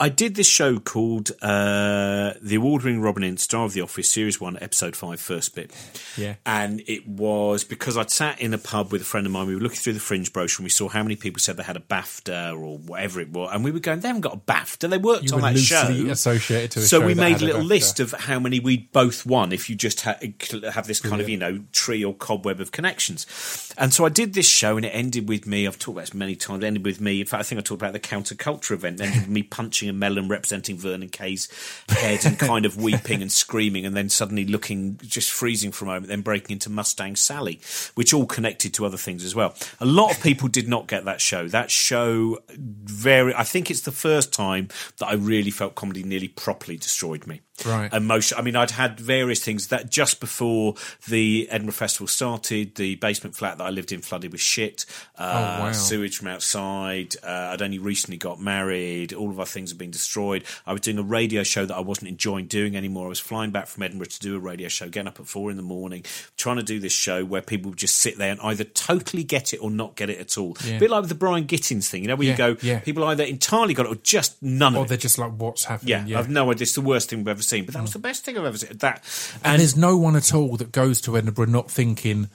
[0.00, 4.08] I did this show called uh, The Award Winning Robin Ince, Star of the Office,
[4.08, 5.72] Series 1, Episode 5, First Bit.
[6.16, 6.36] Yeah.
[6.46, 9.48] And it was because I'd sat in a pub with a friend of mine.
[9.48, 11.64] We were looking through the fringe brochure and we saw how many people said they
[11.64, 13.50] had a BAFTA or whatever it was.
[13.52, 14.88] And we were going, they haven't got a BAFTA.
[14.88, 15.88] They worked You on that show.
[16.10, 17.68] associated to a so show we made a a little BAFTA.
[17.68, 20.32] list of how many we'd both won if you just had,
[20.74, 23.74] have this kind of, you know, tree or cobweb of connections.
[23.76, 26.14] And so I did this show and it ended with me, I've talked about this
[26.14, 28.70] many times, it ended with me, in fact, I think I talked about the counterculture
[28.70, 31.48] event, ended with me punching clutching a melon representing Vernon Kay's
[31.88, 35.88] head and kind of weeping and screaming, and then suddenly looking just freezing for a
[35.88, 37.60] moment, then breaking into Mustang Sally,
[37.94, 39.54] which all connected to other things as well.
[39.80, 41.48] A lot of people did not get that show.
[41.48, 44.68] That show, very, I think it's the first time
[44.98, 47.40] that I really felt comedy nearly properly destroyed me.
[47.66, 47.92] Right.
[47.92, 48.38] Emotion.
[48.38, 50.74] I mean, I'd had various things that just before
[51.08, 54.84] the Edinburgh Festival started, the basement flat that I lived in flooded with shit,
[55.18, 55.72] uh, Oh, wow.
[55.72, 57.14] sewage from outside.
[57.22, 59.12] Uh, I'd only recently got married.
[59.12, 60.44] All of our things had been destroyed.
[60.66, 63.06] I was doing a radio show that I wasn't enjoying doing anymore.
[63.06, 65.50] I was flying back from Edinburgh to do a radio show, getting up at four
[65.50, 66.04] in the morning,
[66.36, 69.52] trying to do this show where people would just sit there and either totally get
[69.52, 70.56] it or not get it at all.
[70.64, 70.74] Yeah.
[70.76, 72.78] A bit like with the Brian Gittins thing, you know, where Yeah, you go, yeah.
[72.80, 74.84] people either entirely got it or just none Or of it.
[74.84, 76.06] Or they're just like, what's happening?
[76.08, 76.62] Yeah, I've no idea.
[76.62, 78.58] It's the worst thing we've ever seen, but that was the best thing I've ever
[78.58, 78.76] seen.
[78.78, 79.02] That
[79.42, 82.28] and there's no one at all that goes to Edinburgh not thinking,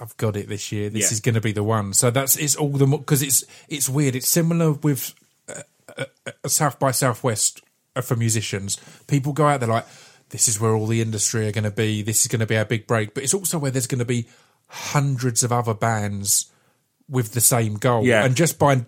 [0.00, 0.88] "I've got it this year.
[0.90, 1.14] This Yeah.
[1.14, 4.14] is going to be the one." So that's it's all the because it's it's weird.
[4.16, 5.12] It's similar with
[5.48, 5.62] uh,
[5.98, 7.60] uh, uh, South by Southwest
[7.96, 8.78] uh, for musicians.
[9.06, 9.86] People go out there like,
[10.30, 12.02] "This is where all the industry are going to be.
[12.02, 14.04] This is going to be our big break." But it's also where there's going to
[14.04, 14.26] be
[14.68, 16.46] hundreds of other bands
[17.08, 18.04] with the same goal.
[18.06, 18.24] Yeah.
[18.24, 18.86] and just by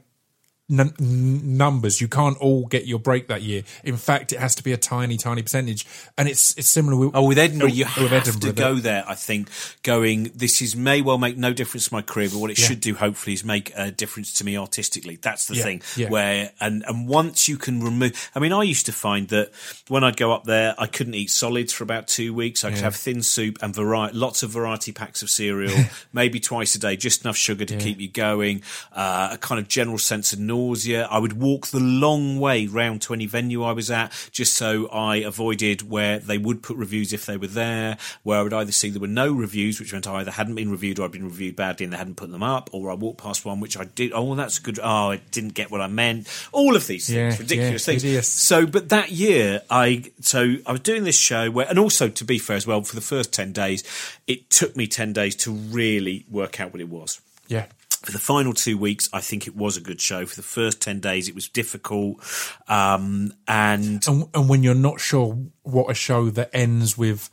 [0.71, 2.01] n- numbers.
[2.01, 3.63] You can't all get your break that year.
[3.83, 5.87] In fact, it has to be a tiny, tiny percentage,
[6.17, 9.05] and it's it's similar with Oh, with Edinburgh, you have Edinburgh, to go there.
[9.07, 9.49] I think
[9.83, 10.31] going.
[10.35, 12.67] This is may well make no difference to my career, but what it Yeah.
[12.67, 15.19] should do, hopefully, is make a difference to me artistically.
[15.21, 15.83] That's the Yeah, thing.
[15.97, 16.09] yeah.
[16.09, 18.31] Where and and once you can remove.
[18.35, 19.51] I mean, I used to find that
[19.89, 22.65] when I'd go up there, I couldn't eat solids for about two weeks.
[22.65, 26.75] I could have thin soup and variety, lots of variety packs of cereal, maybe twice
[26.75, 28.63] a day, just enough sugar to keep you going.
[28.93, 31.07] Uh, a kind of general sense of nausea.
[31.11, 34.87] I would walk the long way round to any venue I was at, just so
[34.89, 37.97] I avoided where they would put reviews if they were there.
[38.23, 40.71] Where I would either see there were no reviews, which meant I either hadn't been
[40.71, 43.19] reviewed or I'd been reviewed badly and they hadn't put them up, or I walked
[43.23, 44.13] past one which I did.
[44.15, 44.79] Oh, that's good.
[44.83, 46.29] Oh, I didn't get what I meant.
[46.53, 48.03] All of these Yeah, things, ridiculous yeah, things.
[48.03, 48.29] hideous.
[48.29, 52.25] So, but that year, I so I was doing this show where, and also to
[52.25, 53.83] be fair as well, for the first ten days,
[54.27, 57.21] it took me ten days to really work out what it was.
[57.49, 57.67] yeah.
[58.05, 60.27] For the final two weeks, I think it was a good show.
[60.27, 62.21] For the first ten days, it was difficult,
[62.69, 67.31] um, and And, and when you're not sure what a show that ends with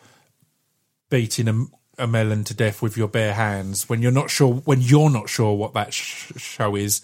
[1.10, 1.66] beating a,
[2.04, 5.28] a melon to death with your bare hands, when you're not sure, when you're not
[5.28, 7.02] sure what that sh- show is,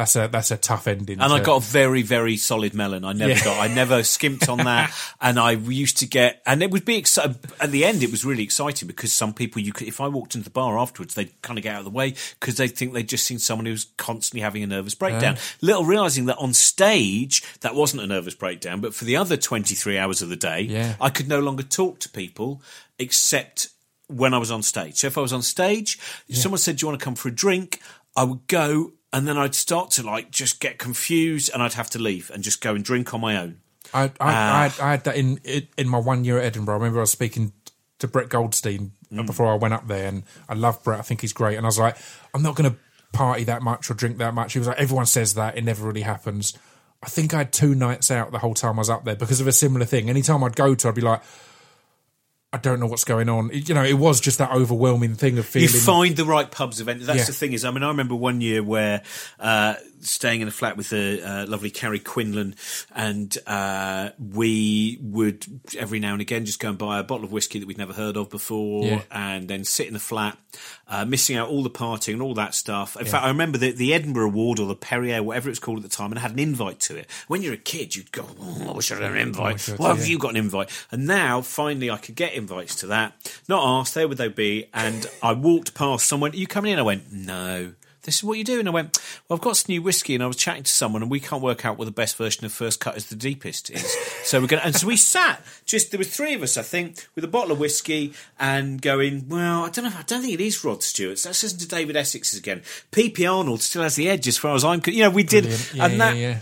[0.00, 1.20] that's a that's a tough ending.
[1.20, 3.04] And to- I got a very, very solid melon.
[3.04, 3.44] I never Yeah.
[3.44, 4.92] got, I never skimped on that.
[5.20, 7.36] And I used to get, and it would be exciting.
[7.60, 10.34] At the end, it was really exciting because some people, you could, if I walked
[10.34, 12.94] into the bar afterwards, they'd kind of get out of the way because they think
[12.94, 15.36] they'd just seen someone who was constantly having a nervous breakdown.
[15.60, 19.98] Little realizing that on stage, that wasn't a nervous breakdown, but for the other 23
[19.98, 20.94] hours of the day, Yeah.
[21.00, 22.62] I could no longer talk to people
[22.98, 23.68] except
[24.08, 24.96] when I was on stage.
[24.96, 25.98] So if I was on stage,
[26.28, 27.80] if someone said, Do you want to come for a drink?
[28.16, 31.90] I would go and then I'd start to like just get confused and I'd have
[31.90, 33.60] to leave and just go and drink on my own.
[33.92, 34.58] I I, Ah.
[34.58, 35.40] I, had, I had that in
[35.76, 36.74] in my one year at Edinburgh.
[36.76, 37.52] I remember I was speaking
[37.98, 39.26] to Brett Goldstein Mm.
[39.26, 41.00] before I went up there, and I love Brett.
[41.00, 41.56] I think he's great.
[41.56, 41.96] And I was like,
[42.32, 42.76] I'm not going to
[43.12, 44.52] party that much or drink that much.
[44.52, 46.56] He was like, everyone says that, it never really happens.
[47.02, 49.40] I think I had two nights out the whole time I was up there because
[49.40, 50.08] of a similar thing.
[50.08, 51.22] Anytime I'd go to, I'd be like.
[52.52, 53.50] I don't know what's going on.
[53.52, 55.68] You know, it was just that overwhelming thing of feeling.
[55.72, 57.02] You find the right pubs event.
[57.06, 57.24] That's Yeah.
[57.26, 59.02] the thing is, I mean, I remember one year where
[59.38, 62.56] uh, staying in a flat with the uh, lovely Carrie Quinlan,
[62.92, 65.46] and uh, we would
[65.78, 67.92] every now and again just go and buy a bottle of whiskey that we'd never
[67.92, 69.02] heard of before, Yeah.
[69.12, 70.36] and then sit in the flat,
[70.88, 72.96] uh, missing out all the partying and all that stuff.
[72.98, 75.78] In fact, I remember the, the Edinburgh Award or the Perrier, whatever it was called
[75.78, 77.08] at the time, and I had an invite to it.
[77.28, 79.64] When you're a kid, you'd go, "Oh, I wish I had an invite.
[79.68, 80.06] God, Why have yeah.
[80.06, 83.14] you got an invite?" And now, finally, I could get invites to that.
[83.48, 84.66] Not asked, there would they be.
[84.74, 86.78] And I walked past someone, Are you coming in?
[86.78, 87.72] I went, No.
[88.02, 88.58] This is what you do.
[88.58, 91.02] And I went, Well, I've got some new whiskey and I was chatting to someone
[91.02, 93.70] and we can't work out what the best version of First Cut is the deepest
[93.70, 93.84] is.
[94.24, 96.62] so we're going to, and so we sat, just, there were three of us, I
[96.62, 100.34] think, with a bottle of whiskey and going, Well, I don't know, I don't think
[100.34, 101.26] it is Rod Stewart's.
[101.26, 102.62] Let's listen to David Essex's again.
[102.90, 105.44] PP Arnold still has the edge as far as I'm, you know, we did.
[105.44, 106.40] Yeah, and yeah, that, yeah.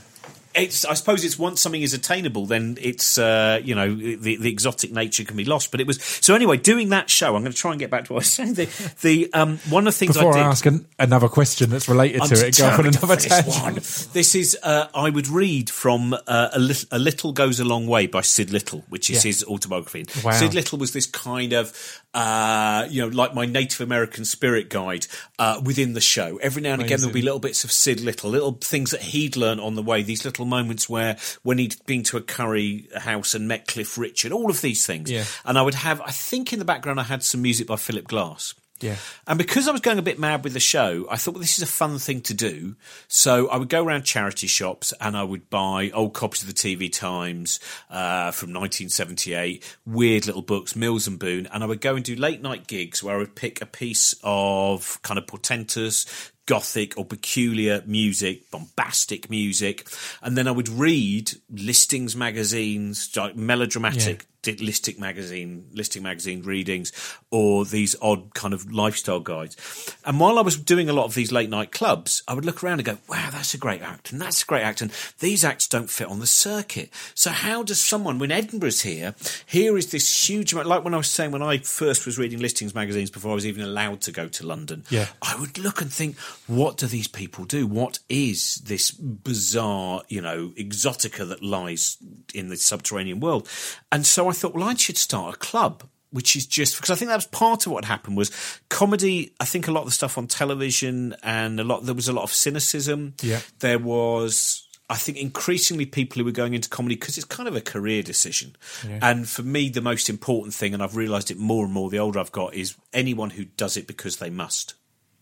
[0.58, 4.50] It's I suppose it's once something is attainable, then it's uh, you know the, the
[4.50, 5.70] exotic nature can be lost.
[5.70, 6.56] But it was so anyway.
[6.56, 8.54] Doing that show, I'm going to try and get back to what I was saying.
[8.54, 10.48] The, the um, one of the things Before I I, did.
[10.48, 13.46] ask an, another question that's related I'm to it, go on another tangent.
[13.62, 13.74] one.
[14.12, 17.86] This is uh, I would read from uh, a, little, a Little Goes a Long
[17.86, 19.28] Way by Sid Little, which is Yeah.
[19.28, 20.04] his autobiography.
[20.24, 20.32] Wow.
[20.32, 21.72] Sid Little was this kind of
[22.14, 25.06] uh, you know like my Native American spirit guide
[25.38, 26.38] uh, within the show.
[26.38, 29.36] Every now and again there'll be little bits of Sid Little, little things that he'd
[29.36, 30.02] learned on the way.
[30.02, 34.32] These little moments where when he'd been to a curry house and met Cliff Richard,
[34.32, 35.10] all of these things.
[35.10, 35.24] Yeah.
[35.44, 38.08] And I would have, I think in the background I had some music by Philip
[38.08, 38.54] Glass.
[38.80, 38.96] Yeah.
[39.26, 41.56] And because I was going a bit mad with the show, I thought, well, this
[41.56, 42.76] is a fun thing to do.
[43.08, 46.54] So I would go around charity shops and I would buy old copies of the
[46.54, 47.60] TV Times
[47.90, 52.14] uh, from 1978, weird little books, Mills and Boon, and I would go and do
[52.14, 56.06] late night gigs where I would pick a piece of kind of portentous,
[56.46, 59.86] gothic or peculiar music, bombastic music,
[60.22, 66.92] and then I would read listings magazines, like melodramatic listing magazine, listing magazine readings,
[67.30, 69.56] or these odd kind of lifestyle guides.
[70.04, 72.62] And while I was doing a lot of these late night clubs, I would look
[72.62, 75.44] around and go, "Wow, that's a great act, and that's a great act, and these
[75.44, 79.14] acts don't fit on the circuit." So how does someone, when Edinburgh's here,
[79.46, 80.68] here is this huge amount?
[80.68, 83.46] Like when I was saying, when I first was reading listings magazines before I was
[83.46, 85.08] even allowed to go to London, Yeah.
[85.20, 87.66] I would look and think, what do these people do?
[87.66, 91.96] What is this bizarre, you know, exotica that lies
[92.32, 93.48] in the subterranean world?
[93.90, 95.84] And so I thought, well, I should start a club.
[96.10, 98.30] Which is just because I think that was part of what happened was
[98.70, 99.34] comedy.
[99.40, 102.14] I think a lot of the stuff on television and a lot there was a
[102.14, 103.12] lot of cynicism.
[103.20, 103.40] Yeah.
[103.58, 107.54] there was I think increasingly people who were going into comedy because it's kind of
[107.54, 108.56] a career decision.
[109.02, 111.98] And for me, the most important thing, and I've realised it more and more the
[111.98, 114.74] older I've got, is anyone who does it because they must.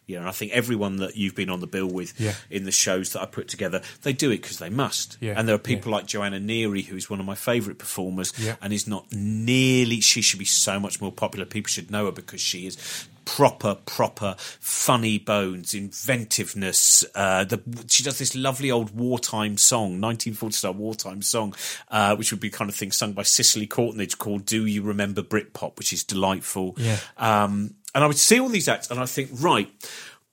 [0.07, 2.35] You know, and I think everyone that you've been on the bill with Yeah.
[2.49, 5.17] in the shows that I put together, they do it because they must.
[5.21, 5.35] Yeah.
[5.37, 8.55] And there are people like Joanna Neary, who's one of my favourite performers, Yeah.
[8.63, 10.01] and is not nearly.
[10.01, 11.45] She should be so much more popular.
[11.45, 12.77] People should know her because she is
[13.25, 15.75] proper, proper, funny bones,
[16.21, 17.05] inventiveness.
[17.15, 21.55] Uh, the, she does this lovely old wartime song, 1940 style wartime song,
[21.91, 25.23] uh, which would be kind of thing sung by Cicely Courtnidge called "Do You Remember
[25.23, 26.75] Britpop," which is delightful.
[26.79, 26.99] Yeah.
[27.17, 29.71] Um, and I would see all these acts, and I think, right,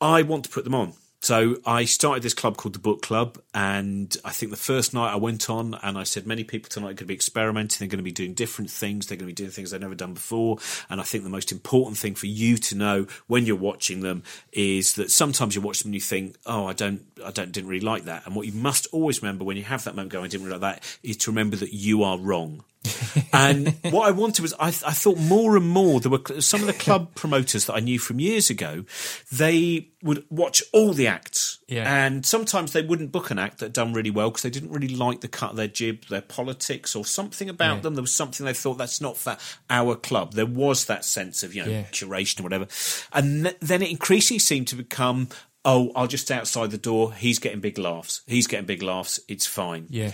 [0.02, 0.94] I want to put them on.
[1.22, 5.14] So I started this club called the Book Club, and I think the first night
[5.14, 7.80] I went on, and I said many people tonight are going to be experimenting.
[7.80, 9.08] They're going to be doing different things.
[9.08, 10.58] They're going to be doing things they've never done before.
[10.90, 14.24] And I think the most important thing for you to know when you're watching them
[14.52, 17.70] is that sometimes you watch them and you think, "Oh, I don't, I don't, didn't
[17.70, 20.26] really like that." And what you must always remember when you have that moment going,
[20.26, 22.66] "I didn't really like that, is to remember that you are wrong.
[23.34, 26.68] and what I wanted was, I, I thought more and more there were some of
[26.68, 28.84] the club promoters that I knew from years ago.
[29.32, 32.06] They would watch all the acts, Yeah.
[32.06, 34.72] and sometimes they wouldn't book an act that had done really well because they didn't
[34.72, 37.82] really like the cut of their jib, their politics, or something about Yeah.
[37.84, 37.96] them.
[37.96, 39.38] There was something they thought that's not for
[39.70, 40.34] our club.
[40.34, 41.84] There was that sense of you know Yeah.
[41.92, 42.68] curation or whatever,
[43.14, 45.30] and th- then it increasingly seemed to become.
[45.66, 47.14] Oh, I'll just outside the door.
[47.14, 48.22] He's getting big laughs.
[48.28, 49.22] He's getting big laughs.
[49.30, 50.12] It's fine Yeah.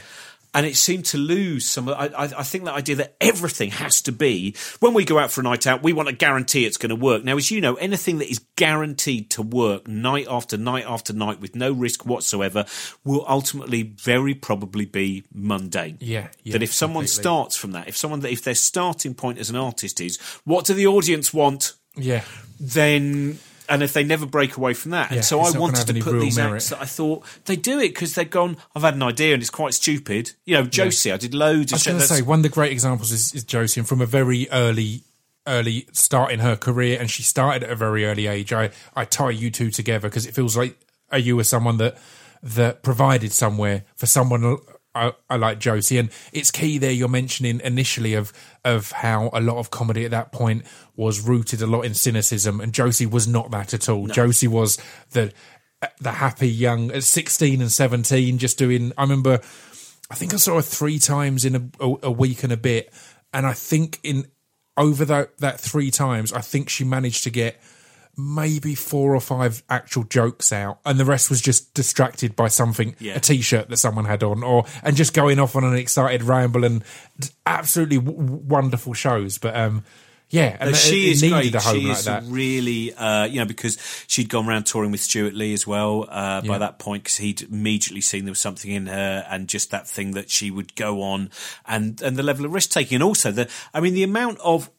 [0.54, 1.88] And it seemed to lose some.
[1.88, 5.32] of I, I, think that idea that everything has to be when we go out
[5.32, 7.24] for a night out, we want to guarantee it's going to work.
[7.24, 11.39] Now, as you know, anything that is guaranteed to work night after night after night
[11.39, 12.66] with no risk whatsoever
[13.04, 15.97] will ultimately very probably be mundane.
[16.00, 17.22] Yeah, yeah, that if someone completely.
[17.22, 20.74] starts from that, if someone if their starting point as an artist is what do
[20.74, 22.24] the audience want, Yeah.
[22.60, 23.39] then
[23.70, 26.20] and if they never break away from that, Yeah, and so I wanted to put
[26.20, 26.55] these merit.
[26.55, 28.57] acts that I thought they do it because they've gone.
[28.76, 30.32] I've had an idea and it's quite stupid.
[30.45, 32.72] You know, Josie, I did loads I was going to say one of the great
[32.72, 35.03] examples is, is Josie, and from a very early,
[35.47, 38.51] early start in her career, and she started at a very early age.
[38.53, 40.78] I I tie you two together because it feels like
[41.11, 41.97] are you were someone that
[42.43, 44.57] that provided somewhere for someone.
[44.96, 46.92] I, I like Josie, and it's key there.
[46.92, 48.34] You're mentioning initially of
[48.66, 50.66] of how a lot of comedy at that point
[50.96, 54.08] was rooted a lot in cynicism, and Josie was not that at all.
[54.08, 54.78] Josie was
[55.12, 55.32] the
[56.02, 58.92] the happy young at 16 and 17, just doing.
[58.98, 59.40] I remember
[60.12, 62.92] I think I saw her three times in a, a, a week and a bit,
[63.32, 64.26] and I think in
[64.76, 67.62] over that that three times, I think she managed to get
[68.20, 72.95] maybe four or five actual jokes out, and the rest was just distracted by something,
[72.99, 73.15] Yeah.
[73.15, 76.63] a t-shirt that someone had on, or and just going off on an excited ramble
[76.65, 76.84] and
[77.45, 79.38] absolutely w- wonderful shows.
[79.38, 79.84] But um,
[80.30, 81.55] yeah, and No, she is needed great.
[81.55, 82.24] a home she like is that.
[82.28, 86.41] really, uh, you know, because she'd gone around touring with Stewart Lee as well uh,
[86.41, 89.88] by that point, because he'd immediately seen there was something in her, and just that
[89.88, 91.32] thing that she would go on,
[91.65, 94.70] and and the level of risk taking, and also the, I mean, the amount of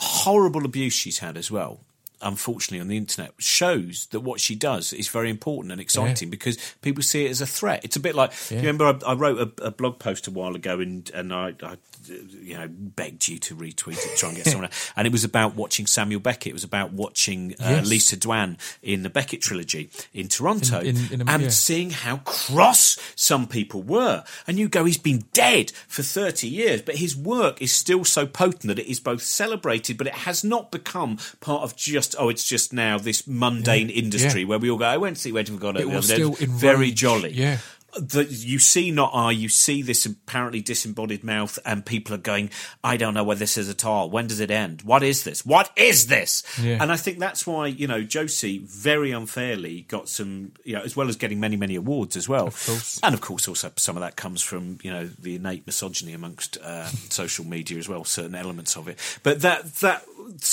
[0.00, 1.80] horrible abuse she's had as well.
[2.20, 6.56] Unfortunately, on the internet, shows that what she does is very important and exciting because
[6.82, 7.84] people see it as a threat.
[7.84, 10.54] It's a bit like you remember I, I wrote a, a blog post a while
[10.56, 11.76] ago, and and I, I
[12.08, 15.54] you know begged you to retweet it, try and get someone, and it was about
[15.54, 16.50] watching Samuel Beckett.
[16.50, 17.86] It was about watching uh, Yes.
[17.88, 21.48] Lisa Dwan in the Beckett trilogy in Toronto, In- in- in a- and yeah.
[21.50, 24.24] seeing how cross some people were.
[24.46, 28.26] And you go, he's been dead for 30 years, but his work is still so
[28.26, 32.28] potent that it is both celebrated, but it has not become part of just, oh,
[32.28, 34.46] it's just now this mundane industry Yeah.
[34.48, 36.24] where we all go, I went to see Waiting for Godot It the was other
[36.28, 36.34] day.
[36.34, 37.32] still very jolly.
[37.32, 37.58] Yeah.
[38.00, 42.50] The, you see not I, you see this apparently disembodied mouth, and people are going,
[42.82, 44.10] I don't know where this is at all.
[44.10, 44.82] When does it end?
[44.82, 45.44] What is this?
[45.44, 46.42] What is this?
[46.60, 46.78] Yeah.
[46.80, 50.96] And I think that's why, you know, Josie very unfairly got some, you know, as
[50.96, 52.48] well as getting many, many awards as well.
[52.48, 52.98] Of.
[53.02, 56.58] And of course, also some of that comes from, you know, the innate misogyny amongst
[56.58, 58.98] uh, social media as well, certain elements of it.
[59.22, 60.04] But that, that,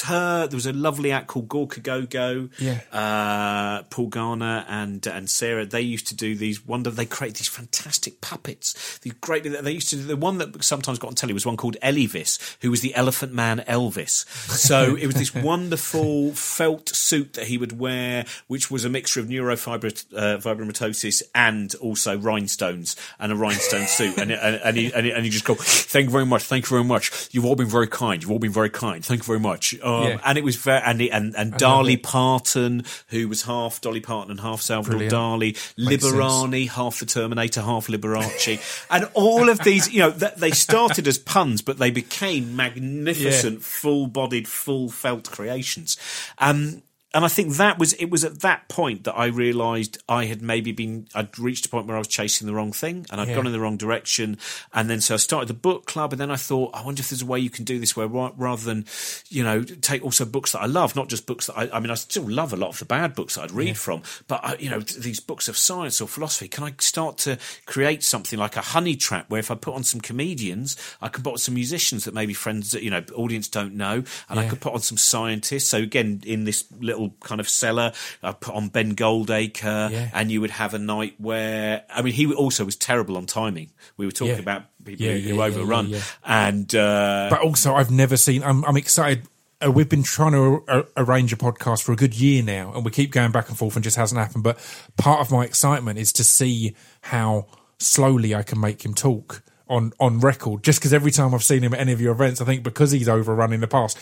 [0.05, 2.49] her, there was a lovely act called Gorka Go Go.
[2.59, 2.79] Yeah.
[2.91, 6.89] Uh, Paul Garner and and Sarah, they used to do these wonder.
[6.89, 7.05] They
[7.35, 8.99] these fantastic puppets.
[8.99, 9.43] The great.
[9.43, 12.71] They used to the one that sometimes got on telly was one called Elvis, who
[12.71, 14.25] was the Elephant Man Elvis.
[14.51, 19.19] So it was this wonderful felt suit that he would wear, which was a mixture
[19.19, 24.17] of neurofibromatosis uh, and also rhinestones and a rhinestone suit.
[24.17, 26.65] And and and you, and, you- and you just go, thank you very much, thank
[26.65, 27.29] you very much.
[27.31, 28.21] You've all been very kind.
[28.21, 29.03] You've all been very kind.
[29.03, 29.73] Thank you very much.
[29.81, 30.19] Um, Yeah.
[30.25, 32.01] And it was very and and and Darlie.
[32.01, 35.13] Parton, who was half Dolly Parton and half Salvador Brilliant.
[35.13, 35.75] Dali.
[35.77, 38.59] Liberani, half the Terminator, half Liberace,
[38.91, 44.47] and all of these, you know, they started as puns, but they became magnificent, full-bodied,
[44.47, 45.97] full felt creations.
[46.37, 46.83] Um,
[47.15, 50.41] and I think that was it was at that point that I realised I had
[50.43, 53.29] maybe been I'd reached a point where I was chasing the wrong thing and I'd
[53.29, 53.35] Yeah.
[53.35, 54.37] gone in the wrong direction.
[54.73, 57.09] And then so I started the book club, and then I thought, I wonder if
[57.09, 58.85] there's a way you can do this where rather than
[59.29, 61.89] you know take also books that I love, not just books that I I mean
[61.89, 64.57] I still love a lot of the bad books that I'd read from, but I,
[64.59, 66.49] you know these books of science or philosophy.
[66.49, 69.83] Can I start to create something like a honey trap where if I put on
[69.83, 73.47] some comedians, I can put on some musicians that maybe friends that you know audience
[73.47, 74.49] don't know, and I Yeah.
[74.49, 75.69] could put on some scientists.
[75.69, 80.09] So again, in this little kind of cellar, put on Ben Goldacre, Yeah.
[80.13, 83.71] and you would have a night where I mean, he also was terrible on timing.
[83.97, 84.39] We were talking Yeah.
[84.39, 88.43] about people Yeah, who, yeah, who yeah, overrun, and uh, But also, I've never seen.
[88.43, 89.27] I'm, I'm excited.
[89.65, 92.91] Uh, we've been trying to arrange a podcast for a good year now, and we
[92.91, 94.43] keep going back and forth, and just hasn't happened.
[94.43, 94.57] But
[94.97, 97.47] part of my excitement is to see how
[97.79, 100.61] slowly I can make him talk on on record.
[100.63, 102.91] Just because every time I've seen him at any of your events, I think because
[102.91, 103.97] he's overrun in the past,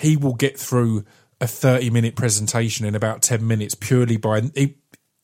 [0.00, 1.04] he will get through
[1.40, 4.40] a 30 minute presentation in about 10 minutes purely by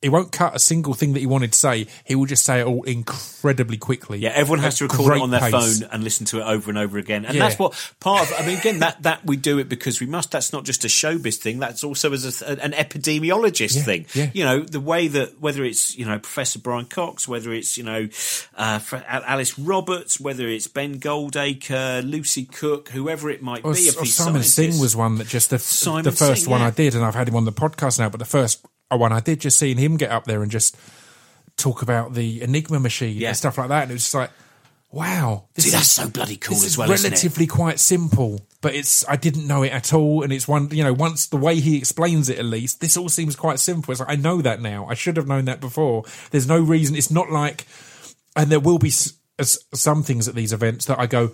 [0.02, 1.86] he won't cut a single thing that he wanted to say.
[2.04, 4.18] He will just say it all incredibly quickly.
[4.18, 5.80] Yeah, everyone has to record it on their pace.
[5.80, 7.24] phone and listen to it over and over again.
[7.24, 7.42] And Yeah.
[7.48, 8.34] that's what part of.
[8.38, 10.30] I mean, again, that that we do it because we must.
[10.30, 11.58] That's not just a showbiz thing.
[11.58, 14.06] That's also as a, an epidemiologist Yeah, thing.
[14.14, 14.30] yeah.
[14.34, 17.84] You know, the way that whether it's you know Professor Brian Cox, whether it's you
[17.84, 18.08] know
[18.56, 23.88] uh, Alice Roberts, whether it's Ben Goldacre, Lucy Cooke, whoever it might Or, be.
[23.98, 24.42] or Simon.
[24.42, 26.60] Singh was one that just the, Simon the first Singh, one.
[26.62, 28.08] I did, and I've had him on the podcast now.
[28.08, 28.64] But the first
[28.94, 30.76] one I did, just seeing him get up there and just
[31.56, 33.28] talk about the Enigma machine Yeah.
[33.28, 34.30] and stuff like that, and it was just like,
[34.92, 37.10] wow, See, is, that's so bloody cool this as is well, isn't it?
[37.10, 38.40] relatively quite simple.
[38.60, 41.36] But it's I didn't know it at all, and it's one you know once the
[41.36, 43.92] way he explains it at least, this all seems quite simple.
[43.92, 44.86] It's like I know that now.
[44.86, 46.04] I should have known that before.
[46.30, 46.94] There's no reason.
[46.96, 47.66] It's not like,
[48.36, 51.32] and there will be s- s- some things at these events that I go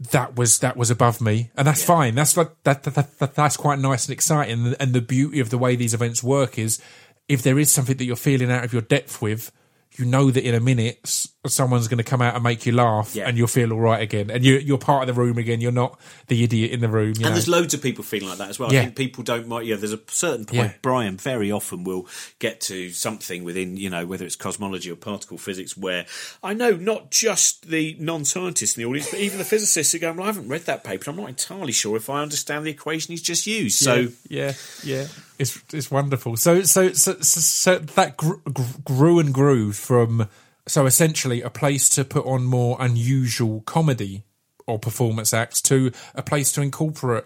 [0.00, 2.14] that was that was above me, and that's fine.
[2.14, 4.74] That's like that, that, that, that that's quite nice and exciting.
[4.78, 6.80] And the beauty of the way these events work is,
[7.28, 9.50] if there is something that you're feeling out of your depth with,
[9.98, 13.14] you know that in a minute someone's going to come out and make you laugh,
[13.14, 13.28] Yeah.
[13.28, 15.60] and you'll feel all right again, and you, you're part of the room again.
[15.60, 17.12] You're not the idiot in the room.
[17.12, 17.30] And know?
[17.30, 18.72] there's loads of people feeling like that as well.
[18.72, 18.80] Yeah.
[18.80, 19.66] I think people don't mind.
[19.66, 20.58] Yeah, there's a certain point.
[20.58, 20.72] Yeah.
[20.82, 22.06] Brian very often will
[22.38, 26.06] get to something within, you know, whether it's cosmology or particle physics, where
[26.42, 30.16] I know not just the non-scientists in the audience, but even the physicists are going,
[30.16, 31.10] "Well, I haven't read that paper.
[31.10, 34.52] I'm not entirely sure if I understand the equation he's just used." So yeah,
[34.84, 35.06] yeah, yeah.
[35.38, 36.36] It's it's wonderful.
[36.36, 40.28] So so so so, so that gr- gr- grew and grew from
[40.66, 44.22] so essentially a place to put on more unusual comedy
[44.66, 47.24] or performance acts to a place to incorporate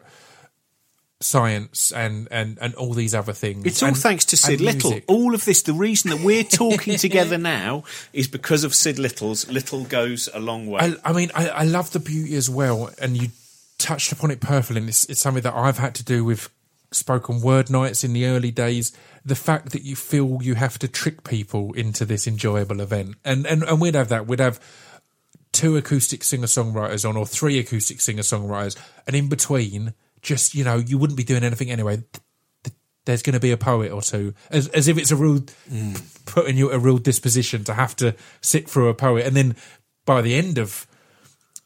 [1.20, 3.66] science and and and all these other things.
[3.66, 5.00] It's all And- thanks to Sid Little.
[5.08, 7.82] All of this, the reason that we're talking together now
[8.12, 9.48] is because of Sid Little's.
[9.50, 10.80] Little goes a long way.
[10.80, 13.28] I, I mean, I, I love the beauty as well, and you
[13.78, 14.78] touched upon it perfectly.
[14.80, 16.48] And it's, it's something that I've had to do with
[16.94, 18.92] spoken word nights in the early days.
[19.24, 23.46] The fact that you feel you have to trick people into this enjoyable event, and
[23.46, 24.26] and, and we'd have that.
[24.26, 24.60] We'd have
[25.52, 28.76] two acoustic singer songwriters on, or three acoustic singer songwriters,
[29.06, 31.96] and in between, just you know, you wouldn't be doing anything anyway.
[31.96, 32.06] th-
[32.64, 35.40] th- There's going to be a poet or two, as as if it's a real
[35.42, 35.94] p-
[36.26, 39.54] putting you at a real disposition to have to sit through a poet, and then
[40.04, 40.86] by the end of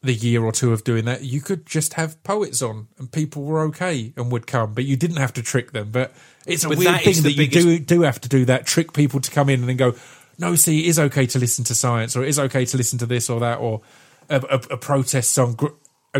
[0.03, 3.43] the year or two of doing that, you could just have poets on, and people
[3.43, 5.91] were okay and would come, but you didn't have to trick them.
[5.91, 6.13] But
[6.47, 8.67] it's a But weird that thing that the you do do have to do that,
[8.67, 9.95] trick people to come in and then go,
[10.39, 12.99] no, see, it is okay to listen to science, or it is okay to listen
[12.99, 13.81] to this or that, or
[14.29, 15.55] a, a, a protest song.
[15.55, 15.69] Gr-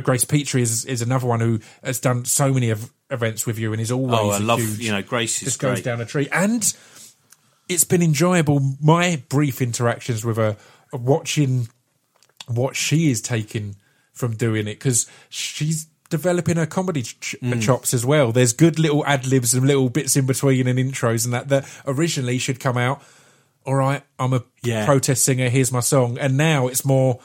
[0.03, 3.73] Grace Petrie is is another one who has done so many of events with you
[3.73, 6.05] and is always oh, I love huge, you know Grace is just goes down a
[6.05, 6.63] tree and
[7.69, 8.61] it's been enjoyable.
[8.81, 10.57] My brief interactions with her,
[10.93, 11.69] watching
[12.47, 13.77] what she is taking
[14.13, 17.61] from doing it, because she's developing her comedy ch- Mm.
[17.61, 18.31] chops as well.
[18.33, 21.69] There's good little ad libs and little bits in between and intros and that that
[21.87, 23.03] originally should come out.
[23.65, 24.87] All right, I'm a Yeah.
[24.87, 25.49] protest singer.
[25.49, 27.19] Here's my song, and now it's more.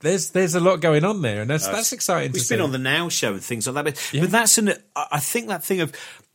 [0.00, 2.32] There's there's a lot going on there, and that's that's exciting.
[2.32, 2.64] We've been see.
[2.64, 4.72] on the Now Show and things like that, but, but that's an.
[4.96, 5.92] I think that thing of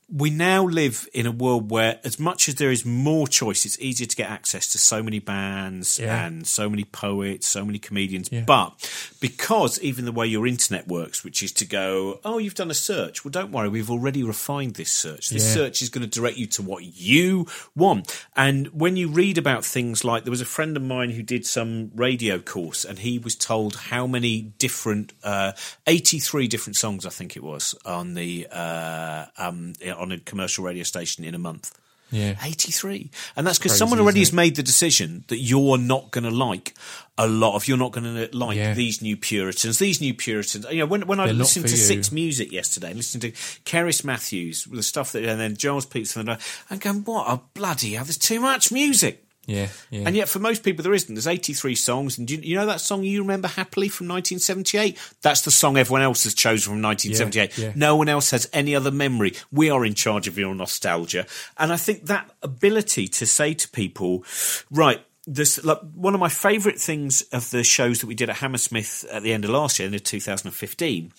[0.07, 3.79] we now live in a world where, as much as there is more choice, it's
[3.79, 6.25] easier to get access to so many bands Yeah.
[6.25, 8.29] and so many poets, so many comedians.
[8.31, 8.43] Yeah.
[8.45, 8.73] But
[9.19, 12.75] because even the way your internet works, which is to go, oh, you've done a
[12.75, 13.25] search.
[13.25, 15.29] Well, don't worry, we've already refined this search.
[15.31, 15.53] This Yeah.
[15.53, 18.25] search is going to direct you to what you want.
[18.35, 21.45] And when you read about things like there was a friend of mine who did
[21.47, 25.53] some radio course, and he was told how many different, uh,
[25.87, 30.83] eighty-three different songs, I think it was, on the uh, um, on a commercial radio
[30.83, 31.77] station in a month.
[32.11, 32.35] Yeah.
[32.43, 33.09] 83.
[33.35, 36.75] And that's because someone already has made the decision that you're not going to like
[37.17, 38.75] a lot of, you're not going to like Yeah.
[38.75, 40.67] these new Puritans, these new Puritans.
[40.69, 41.77] You know, when, when I They're listened to you.
[41.77, 46.39] Six Music yesterday, listening to Cerys Matthews, the stuff that, and then Gilles Peterson, and
[46.69, 49.24] I'm going, what a bloody hell, there's too much music.
[49.45, 50.03] Yeah, yeah.
[50.05, 51.13] And yet, for most people, there isn't.
[51.13, 54.97] There's 83 songs, and you, you know that song you remember happily from 1978?
[55.21, 57.57] That's the song everyone else has chosen from 1978.
[57.57, 57.73] Yeah, yeah.
[57.75, 59.33] No one else has any other memory.
[59.51, 61.25] We are in charge of your nostalgia,
[61.57, 64.23] and I think that ability to say to people,
[64.71, 65.01] right.
[65.27, 69.05] This like, one of my favourite things of the shows that we did at Hammersmith
[69.11, 71.11] at the end of last year, in 2015.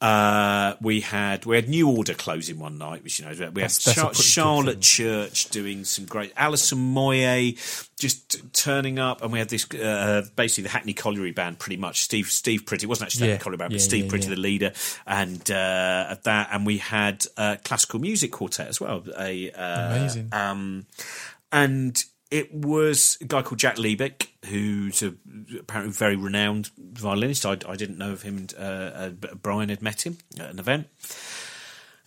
[0.00, 3.70] Uh, we had we had New Order closing one night, which you know we had
[3.70, 4.80] Char- Charlotte.
[4.80, 7.58] Church doing some great Alison Moyet
[7.98, 11.76] just t- turning up, and we had this uh, basically the Hackney Colliery band, pretty
[11.76, 12.86] much Steve Steve Pretty.
[12.86, 14.72] It wasn't actually Yeah, Hackney Colliery band, yeah, but Steve yeah, Pretty, the leader,
[15.06, 19.04] and uh, at that, and we had uh, classical music quartet as well.
[19.18, 20.28] A uh, Amazing.
[20.32, 20.86] um,
[21.52, 25.14] and it was a guy called Jack Liebeck, who's a,
[25.58, 27.44] apparently very renowned violinist.
[27.44, 28.46] I, I didn't know of him.
[28.56, 29.10] Uh, uh,
[29.42, 30.86] Brian had met him at an event.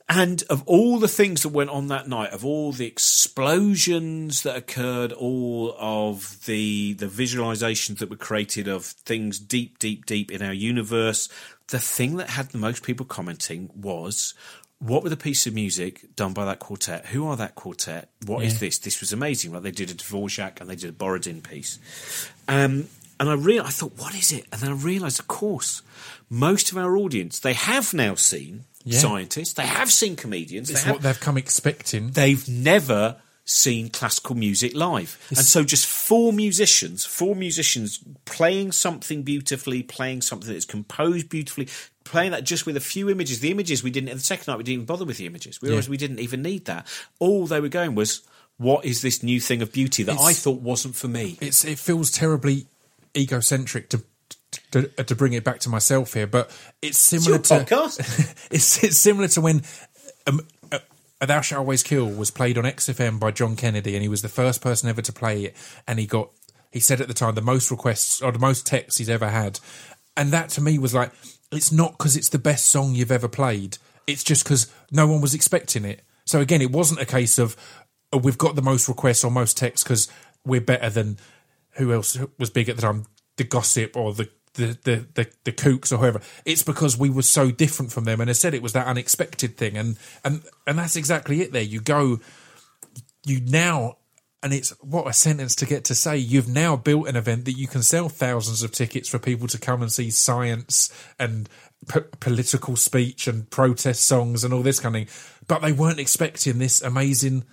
[0.09, 4.55] And of all the things that went on that night, of all the explosions that
[4.55, 10.41] occurred, all of the the visualizations that were created of things deep, deep, deep in
[10.41, 11.29] our universe,
[11.69, 14.33] the thing that had the most people commenting was
[14.83, 17.07] what were the piece of music done by that quartet?
[17.07, 18.09] Who are that quartet?
[18.25, 18.59] What is Yeah.
[18.59, 18.77] this?
[18.79, 19.53] This was amazing.
[19.53, 21.79] Like they did a Dvorak and they did a Borodin piece.
[22.47, 24.45] Um, and I real I thought, what is it?
[24.51, 25.81] And then I realised, of course,
[26.29, 28.99] most of our audience they have now seen Yeah.
[28.99, 32.11] scientists, they have seen comedians, it's they have, what they've come expecting.
[32.11, 35.17] they've never seen classical music live.
[35.29, 41.67] and so just four musicians, four musicians playing something beautifully, playing something that's composed beautifully,
[42.05, 43.39] playing that just with a few images.
[43.41, 45.61] The images we didn't the second night we didn't even bother with the images.
[45.61, 46.87] We realized we didn't even need that.
[47.19, 48.21] All they were going was
[48.57, 51.37] what is this new thing of beauty that It's- I thought wasn't for me?
[51.41, 52.67] it's it feels terribly
[53.17, 54.03] egocentric to
[54.71, 56.49] to, to bring it back to myself here, but
[56.81, 58.47] it's similar It's to podcast.
[58.51, 59.63] it's, it's similar to when
[60.27, 60.41] um,
[61.25, 64.29] "Thou Shalt Always Kill" was played on XFM by John Kennedy, and he was the
[64.29, 65.55] first person ever to play it,
[65.87, 66.29] and he got
[66.71, 69.59] he said at the time the most requests or the most texts he's ever had,
[70.17, 71.11] and that to me was like
[71.51, 75.21] it's not because it's the best song you've ever played, it's just because no one
[75.21, 76.01] was expecting it.
[76.25, 77.55] So again, it wasn't a case of
[78.11, 80.07] oh, we've got the most requests or most texts because
[80.45, 81.17] we're better than
[81.73, 83.05] who else was big at the time,
[83.37, 86.21] the gossip or the the, the, the, the kooks or whoever.
[86.45, 88.21] It's because we were so different from them.
[88.21, 89.77] And I said it was that unexpected thing.
[89.77, 91.61] And, and, and that's exactly it there.
[91.61, 92.19] You go,
[93.25, 93.97] you now,
[94.41, 96.17] and it's what a sentence to get to say.
[96.17, 99.57] You've now built an event that you can sell thousands of tickets for people to
[99.57, 101.47] come and see science and
[101.87, 105.39] p- political speech and protest songs and all this kind of thing.
[105.47, 107.45] But they weren't expecting this amazing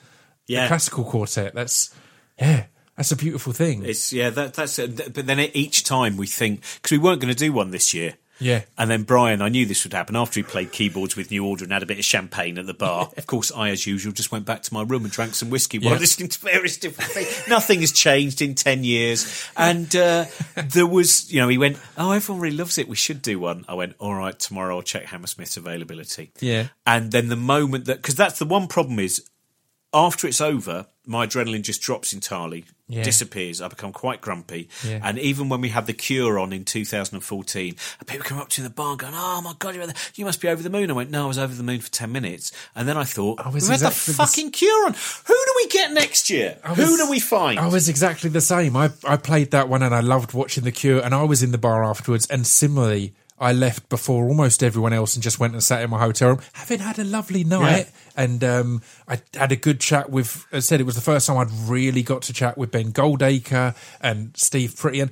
[0.49, 0.67] Yeah.
[0.67, 1.55] classical quartet.
[1.55, 1.95] That's,
[2.39, 2.67] yeah,
[3.01, 3.83] that's a beautiful thing.
[3.83, 4.77] It's yeah, that, that's.
[4.77, 8.17] But then each time we think because we weren't going to do one this year.
[8.39, 8.65] Yeah.
[8.77, 11.65] And then Brian, I knew this would happen after he played keyboards with New Order
[11.65, 13.11] and had a bit of champagne at the bar.
[13.17, 15.79] Of course, I, as usual, just went back to my room and drank some whiskey
[15.79, 16.01] while Yeah.
[16.01, 17.49] listening to various different things.
[17.49, 19.47] Nothing has changed in 10 years.
[19.57, 20.27] And uh,
[20.57, 22.87] there was, you know, he went, Oh, everyone really loves it.
[22.87, 23.65] We should do one.
[23.67, 26.33] I went, All right, tomorrow I'll check Hammersmith's availability.
[26.41, 26.69] Yeah.
[26.87, 29.25] And then the moment that, because that's the one problem is
[29.93, 33.03] after it's over, my adrenaline just drops entirely, Yeah.
[33.03, 33.61] disappears.
[33.61, 34.69] I become quite grumpy.
[34.87, 35.01] Yeah.
[35.03, 37.75] And even when we had the cure on in 2014,
[38.07, 40.63] people come up to the bar going, "Oh my god, the- you must be over
[40.63, 42.97] the moon." I went, "No, I was over the moon for 10 minutes." And then
[42.97, 44.95] I thought, I "We was had the exactly the fucking cure on.
[45.27, 46.59] Who do we get next year?
[46.65, 48.77] I Who do we find?" I was exactly the same.
[48.77, 51.51] I, I played that one and I loved watching The Cure, and I was in
[51.51, 52.27] the bar afterwards.
[52.31, 55.99] And similarly, I left before almost everyone else and just went and sat in my
[55.99, 57.91] hotel room, having had a lovely night.
[58.15, 60.47] And um, I had a good chat with.
[60.53, 62.93] As I said, it was the first time I'd really got to chat with Ben
[62.93, 65.01] Goldacre and Steve Pretty.
[65.01, 65.11] And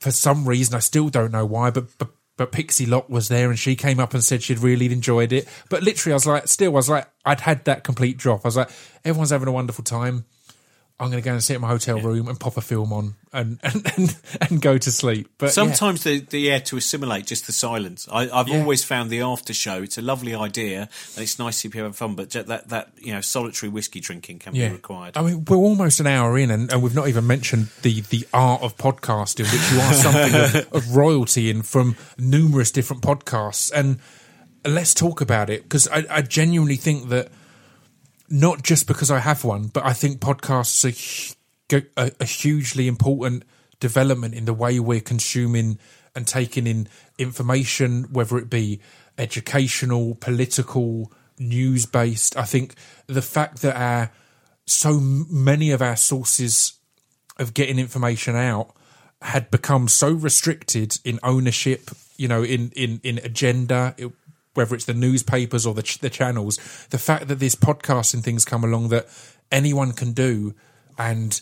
[0.00, 3.48] for some reason, I still don't know why, but, but but Pixie Lott was there
[3.48, 5.48] and she came up and said she'd really enjoyed it.
[5.70, 8.40] But literally, I was like, still, I was like, I'd had that complete drop.
[8.44, 8.70] I was like,
[9.04, 10.24] everyone's having a wonderful time.
[11.00, 13.16] I'm going to go and sit in my hotel room and pop a film on
[13.32, 15.28] and and, and, and go to sleep.
[15.38, 15.52] But yeah.
[15.52, 18.06] Sometimes the, the yeah to assimilate just the silence.
[18.12, 18.60] I, I've Yeah.
[18.60, 19.82] always found the after show.
[19.82, 20.82] It's a lovely idea
[21.16, 22.14] and it's nice to people having fun.
[22.14, 25.16] But that that you know solitary whiskey drinking can be required.
[25.16, 28.24] I mean, we're almost an hour in, and, and we've not even mentioned the the
[28.32, 33.72] art of podcasting, which you are something of, of royalty in from numerous different podcasts.
[33.74, 33.98] And
[34.64, 37.32] let's talk about it because I, I genuinely think that
[38.34, 40.84] not just because I have one, but I think podcasts
[41.72, 43.44] are a, a hugely important
[43.78, 45.78] development in the way we're consuming
[46.16, 48.80] and taking in information, whether it be
[49.18, 52.36] educational, political, news based.
[52.36, 52.74] I think
[53.06, 54.10] the fact that our
[54.66, 56.74] so many of our sources
[57.38, 58.74] of getting information out
[59.22, 64.10] had become so restricted in ownership, you know, in in in agenda, it,
[64.54, 66.56] whether it's the newspapers or the ch- the channels.
[66.90, 69.06] The fact that this podcasting things come along that
[69.52, 70.54] anyone can do,
[70.98, 71.40] and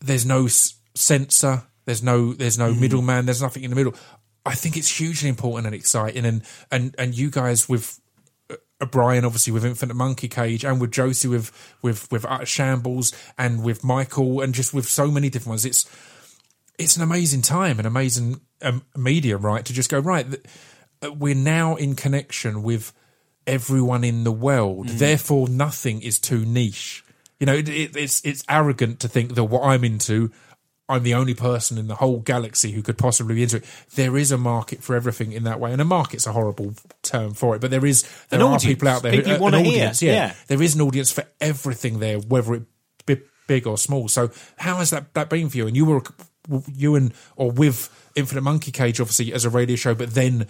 [0.00, 3.94] there's no s- censor, there's no there's no middleman, there's nothing in the middle.
[4.46, 8.00] I think it's hugely important and exciting, and and and you guys with
[8.50, 11.50] uh, Brian, obviously with Infinite Monkey Cage, and with Josie with
[11.82, 15.64] with with Utter Shambles, and with Michael, and just with so many different ones.
[15.64, 15.88] It's
[16.78, 19.64] it's an amazing time, an amazing um, medium, right?
[19.64, 20.28] To just go right.
[20.28, 20.48] th- uh,
[21.12, 22.92] We're now in connection with
[23.46, 24.86] everyone in the world.
[24.88, 24.98] Mm.
[24.98, 27.04] Therefore, nothing is too niche.
[27.40, 30.30] You know, it, it, it's it's arrogant to think that what I'm into.
[30.86, 33.64] I'm the only person in the whole galaxy who could possibly be into it.
[33.94, 37.32] There is a market for everything in that way, and a market's a horrible term
[37.32, 37.60] for it.
[37.62, 38.64] But there is there An are audience.
[38.64, 40.12] people out there, People who, wanna an audience, yeah.
[40.12, 40.34] Yeah.
[40.48, 42.62] There is an audience for everything there, whether it
[43.06, 44.08] be big or small.
[44.08, 45.66] So how has that that been for you?
[45.66, 46.02] And you were
[46.70, 50.46] you and or with Infinite Monkey Cage, obviously as a radio show, but then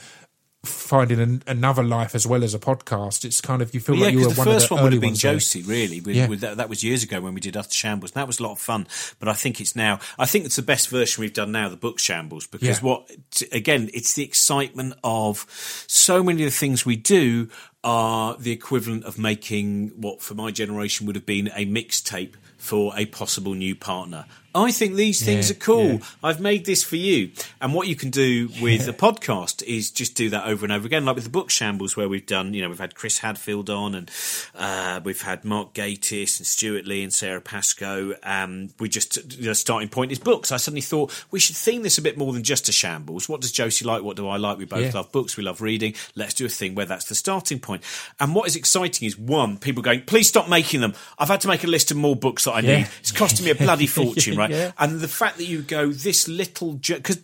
[0.64, 3.24] finding an, another life as well as a podcast.
[3.24, 4.84] It's kind of you feel yeah, like you were the one first of the one
[4.84, 5.32] would have been ones there.
[5.34, 6.00] Josie, really.
[6.00, 6.28] With, Yeah.
[6.28, 8.12] with that, that was years ago when we did Utter Shambles.
[8.12, 8.86] And that was a lot of fun.
[9.18, 11.76] But I think it's now, I think it's the best version we've done now, the
[11.76, 12.88] book Shambles, because Yeah.
[12.88, 13.10] what,
[13.52, 15.46] again, it's the excitement of
[15.86, 17.48] so many of the things we do
[17.82, 22.92] are the equivalent of making what for my generation would have been a mixtape for
[22.96, 24.24] a possible new partner.
[24.56, 25.84] I think these things Yeah, are cool.
[25.94, 25.98] yeah.
[26.22, 27.32] I've made this for you.
[27.60, 30.86] And what you can do with a podcast is just do that over and over
[30.86, 33.68] again, like with the book Shambles, where we've done, you know, we've had Chris Hadfield
[33.68, 34.10] on and
[34.54, 38.14] uh, we've had Mark Gatiss and Stewart Lee and Sara Pascoe.
[38.22, 40.52] Um, we just, the starting point is books.
[40.52, 43.28] I suddenly thought we should theme this a bit more than just a shambles.
[43.28, 44.02] What does Josie like?
[44.02, 44.58] What do I like?
[44.58, 44.92] We both Yeah.
[44.94, 45.36] love books.
[45.36, 45.94] We love reading.
[46.14, 47.82] Let's do a thing where that's the starting point.
[48.20, 50.94] And what is exciting is one, people going, please stop making them.
[51.18, 52.76] I've had to make a list of more books that I Yeah.
[52.78, 52.88] need.
[53.00, 54.43] It's costing me a bloody fortune, right?
[54.50, 54.72] Yeah.
[54.78, 57.20] And the fact that you go this little, because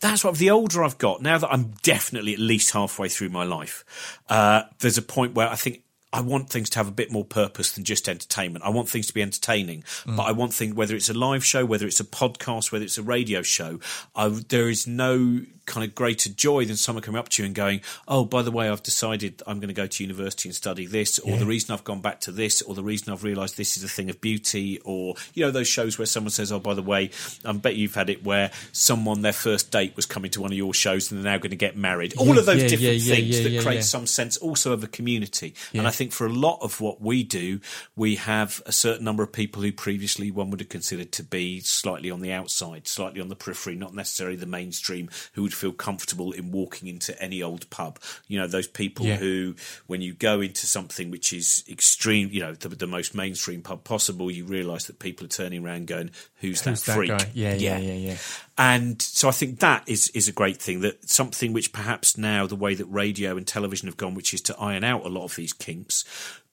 [0.00, 3.44] that's what the older I've got, now that I'm definitely at least halfway through my
[3.44, 3.84] life,
[4.28, 7.24] uh, there's a point where I think I want things to have a bit more
[7.24, 8.64] purpose than just entertainment.
[8.64, 10.16] I want things to be entertaining, Mm.
[10.16, 12.98] but I want things, whether it's a live show, whether it's a podcast, whether it's
[12.98, 13.80] a radio show,
[14.14, 17.54] I, there is no kind of greater joy than someone coming up to you and
[17.54, 20.86] going, "Oh, by the way, I've decided I'm going to go to university and study
[20.86, 23.76] this," or the reason I've gone back to this, or the reason I've realised this
[23.76, 26.74] is a thing of beauty, or you know those shows where someone says, "Oh, by
[26.74, 27.10] the way,
[27.44, 30.58] I bet you've had it where someone their first date was coming to one of
[30.58, 32.82] your shows and they're now going to get married." All Yeah, of those yeah, different
[32.82, 33.82] yeah, yeah, things yeah, that yeah, create yeah.
[33.82, 37.22] some sense also of a community, and I think for a lot of what we
[37.22, 37.60] do,
[37.96, 41.60] we have a certain number of people who previously one would have considered to be
[41.60, 45.72] slightly on the outside, slightly on the periphery, not necessarily the mainstream, who would feel
[45.72, 47.98] comfortable in walking into any old pub.
[48.28, 49.16] You know, those people Yeah.
[49.16, 49.54] who,
[49.86, 53.84] when you go into something which is extreme, you know, the, the most mainstream pub
[53.84, 57.30] possible, you realise that people are turning around going, "Who's, Who's that that freak?" guy?
[57.32, 58.16] Yeah, yeah, yeah, yeah.
[58.58, 60.80] And so I think that is is a great thing.
[60.80, 64.40] That something which perhaps now the way that radio and television have gone, which is
[64.42, 66.04] to iron out a lot of these kinks.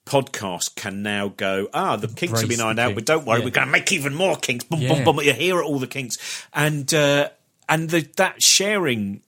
[0.04, 1.68] Podcasts can now go.
[1.72, 3.44] Ah, the kinks have Embrace been ironed out, but don't worry, Yeah.
[3.44, 4.64] we're going to make even more kinks.
[4.64, 4.94] Boom, Yeah.
[5.04, 5.24] boom, boom.
[5.24, 6.18] You hear all the kinks,
[6.52, 7.28] and uh,
[7.68, 9.22] and the, that sharing.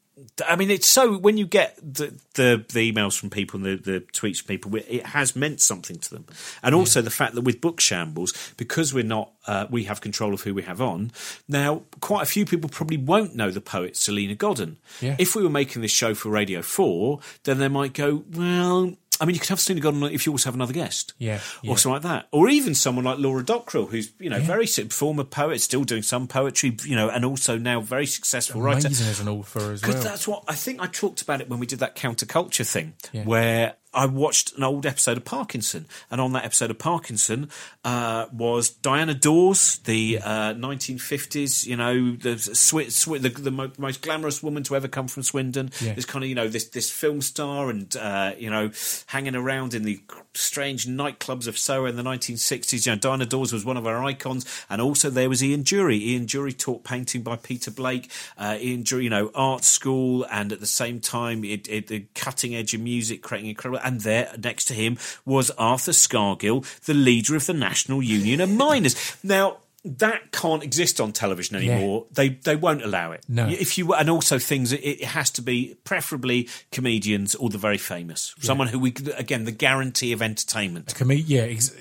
[0.48, 3.90] I mean, it's so when you get the, the, the emails from people and the,
[3.92, 6.26] the tweets from people, it has meant something to them.
[6.62, 10.32] And also the fact that with Book Shambles, because we're not, uh, we have control
[10.32, 11.10] of who we have on.
[11.48, 14.78] Now, quite a few people probably won't know the poet Salena Godden.
[15.00, 15.16] Yeah.
[15.18, 19.26] If we were making this show for Radio 4, then they might go, well, I
[19.26, 21.70] mean, you could have Salena Godden if you also have another guest, Yeah, yeah.
[21.70, 25.24] or something like that, or even someone like Laura Dockrill, who's you know very former
[25.24, 28.88] poet, still doing some poetry, you know, and also now very successful writer.
[28.88, 29.90] As an author as well.
[29.90, 30.04] Because well.
[30.04, 33.24] that's what I think I talked about it when we did that counterculture thing, Yeah.
[33.24, 37.48] where I watched an old episode of Parkinson, and on that episode of Parkinson
[37.84, 43.72] uh, was Diana Dors, the uh, 1950s, you know, the Swi- Swi- the, the mo-
[43.78, 45.70] most glamorous woman to ever come from Swindon.
[45.80, 45.94] Yeah.
[45.94, 48.70] This kind of, you know, this this film star, and uh, you know,
[49.06, 50.00] hanging around in the
[50.34, 52.86] strange nightclubs of Soho in the 1960s.
[52.86, 56.00] You know, Diana Dors was one of our icons, and also there was Ian Dury.
[56.00, 58.10] Ian Dury taught painting by Peter Blake.
[58.36, 62.06] Uh, Ian Dury, you know, art school, and at the same time, it, it, the
[62.14, 63.80] cutting edge of music, creating incredible.
[63.84, 68.50] And there, next to him, was Arthur Scargill, the leader of the National Union of
[68.50, 69.16] Miners.
[69.22, 69.58] Now.
[69.86, 72.06] That can't exist on television anymore.
[72.10, 73.22] They they won't allow it.
[73.28, 73.46] No.
[73.46, 77.76] If you and also things, it, it has to be preferably comedians or the very
[77.76, 80.94] famous, someone who we again the guarantee of entertainment.
[80.94, 81.76] Can we, yeah, ex-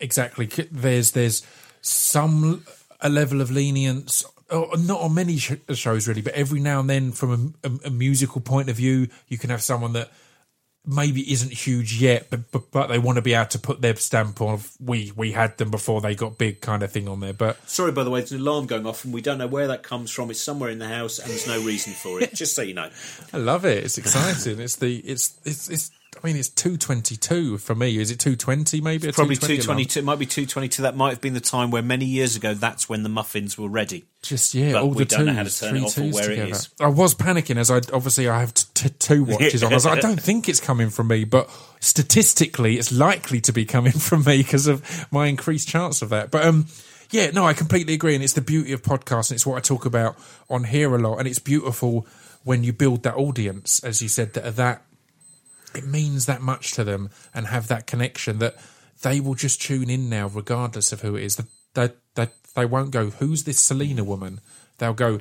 [0.00, 0.46] exactly.
[0.70, 1.42] There's there's
[1.82, 2.64] some
[3.02, 7.12] a level of lenience, not on many sh- shows really, but every now and then,
[7.12, 10.10] from a, a, a musical point of view, you can have someone that
[10.86, 13.94] maybe isn't huge yet, but, but but they want to be able to put their
[13.96, 14.54] stamp on.
[14.54, 17.32] Of, we we had them before they got big, kind of thing on there.
[17.32, 19.68] But Sorry, by the way, there's an alarm going off, and we don't know where
[19.68, 20.30] that comes from.
[20.30, 22.34] It's somewhere in the house, and there's no reason for it.
[22.34, 22.90] Just so you know.
[23.32, 23.84] I love it.
[23.84, 24.60] It's exciting.
[24.60, 25.90] it's the it's it's it's.
[26.22, 27.98] I mean, it's two twenty two for me.
[27.98, 28.80] Is it two twenty?
[28.80, 30.02] Maybe a Probably 220 two twenty two.
[30.02, 30.82] Might be two twenty two.
[30.82, 32.54] That might have been the time where many years ago.
[32.54, 34.04] That's when the muffins were ready.
[34.22, 36.02] Just yeah, But all we the don't know how to turn three it off or
[36.10, 36.50] where together.
[36.52, 36.68] is.
[36.80, 39.72] I was panicking as I obviously I have t- t- two watches on.
[39.72, 43.52] I was like, I don't think it's coming from me, but statistically, it's likely to
[43.52, 46.30] be coming from me because of my increased chance of that.
[46.30, 46.66] But um,
[47.10, 49.60] yeah, no, I completely agree, and it's the beauty of podcasts, and it's what I
[49.60, 50.16] talk about
[50.48, 52.06] on here a lot, and it's beautiful
[52.44, 54.82] when you build that audience, as you said, that are that
[55.74, 58.56] it means that much to them and have that connection that
[59.02, 61.36] they will just tune in now, regardless of who it is.
[61.36, 64.40] That they, they, they won't go, "Who's this Selena woman?"
[64.78, 65.20] They'll go,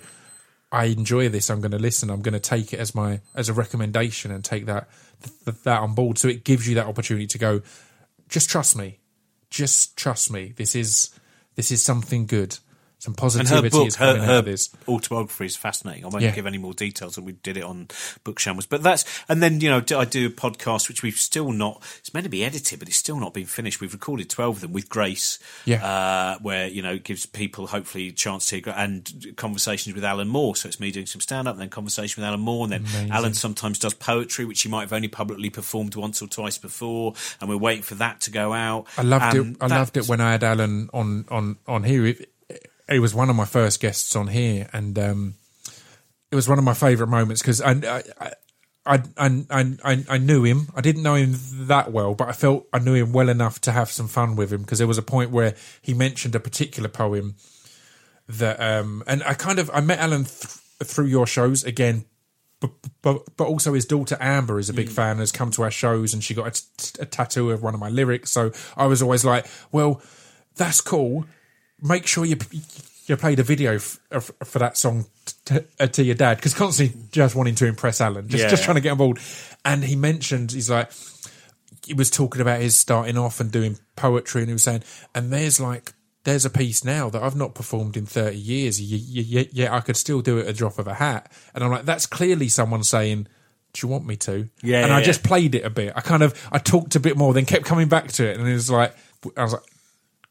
[0.71, 1.49] "I enjoy this.
[1.49, 2.09] I'm going to listen.
[2.09, 4.89] I'm going to take it as my as a recommendation and take that
[5.45, 7.61] th- that on board." So it gives you that opportunity to go,
[8.29, 8.99] "Just trust me.
[9.49, 10.53] Just trust me.
[10.55, 11.09] This is
[11.55, 12.57] this is something good.
[13.01, 16.05] Some And her positivity book, is her, her this." autobiography is fascinating.
[16.05, 16.31] I won't Yeah.
[16.35, 17.87] give any more details, and we did it on
[18.23, 18.67] Book Shambles.
[18.67, 21.81] But that's and then you know I do a podcast which we've still not.
[21.99, 23.81] It's meant to be edited, but it's still not been finished.
[23.81, 25.83] We've recorded twelve of them with Grace, Yeah.
[25.83, 30.27] uh, where you know it gives people hopefully a chance to and conversations with Alan
[30.27, 30.55] Moore.
[30.55, 32.81] So it's me doing some stand up, and then conversation with Alan Moore, and then
[32.81, 33.11] Amazing.
[33.11, 37.15] Alan sometimes does poetry, which he might have only publicly performed once or twice before,
[37.39, 38.85] and we're waiting for that to go out.
[38.97, 39.57] I loved And it.
[39.61, 42.05] I loved it when I had Alan on on on here.
[42.05, 42.30] It,
[42.89, 45.35] it was one of my first guests on here, and um,
[46.31, 47.71] it was one of my favourite moments because I.
[47.71, 48.31] I, I
[48.83, 50.69] I, I, I, knew him.
[50.75, 51.35] I didn't know him
[51.67, 54.51] that well, but I felt I knew him well enough to have some fun with
[54.51, 55.53] him because there was a point where
[55.83, 57.35] he mentioned a particular poem
[58.27, 62.05] that, um, and I kind of I met Alan th- through your shows again,
[62.59, 62.71] but,
[63.03, 65.71] but but also his daughter Amber is a big fan and has come to our
[65.71, 68.31] shows and she got a, t- a tattoo of one of my lyrics.
[68.31, 70.01] So I was always like, well,
[70.55, 71.25] that's cool.
[71.81, 72.37] Make sure you
[73.07, 75.05] you played a video f- f- for that song
[75.45, 78.49] t- uh, to your dad because constantly just wanting to impress Alan, just Yeah.
[78.49, 79.19] just trying to get on board.
[79.65, 80.91] And he mentioned he's like
[81.85, 84.83] he was talking about his starting off and doing poetry, and he was saying,
[85.15, 85.93] and there's like
[86.23, 90.21] there's a piece now that I've not performed in 30 years, yet I could still
[90.21, 91.31] do it a drop of a hat.
[91.55, 93.27] And I'm like, that's clearly someone saying,
[93.73, 94.47] do you want me to?
[94.61, 95.03] Yeah, And yeah, I yeah.
[95.03, 95.93] just played it a bit.
[95.95, 98.37] I kind of, I talked a bit more, then kept coming back to it.
[98.37, 98.95] And it was like,
[99.35, 99.63] I was like,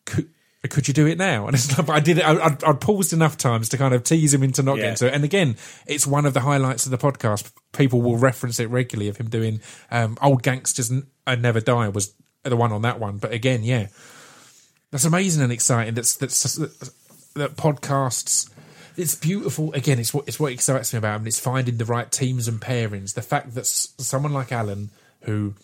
[0.06, 0.28] could,
[0.68, 1.46] could you do it now?
[1.48, 2.24] And it's like, but I did it.
[2.24, 4.82] I, I'd, I'd paused enough times to kind of tease him into not Yeah.
[4.82, 5.14] getting to it.
[5.14, 5.56] And again,
[5.86, 7.50] it's one of the highlights of the podcast.
[7.72, 9.60] People will reference it regularly of him doing
[9.90, 13.18] um, "Old Gangsters and uh, Never Die" was the one on that one.
[13.18, 13.86] But again, yeah,
[14.90, 15.94] that's amazing and exciting.
[15.94, 16.56] That's that's
[17.34, 18.50] that podcasts.
[18.96, 19.72] It's beautiful.
[19.72, 21.26] Again, it's what it's what excites me about them.
[21.26, 23.14] It's finding the right teams and pairings.
[23.14, 24.90] The fact that s- someone like Alan,
[25.22, 25.54] who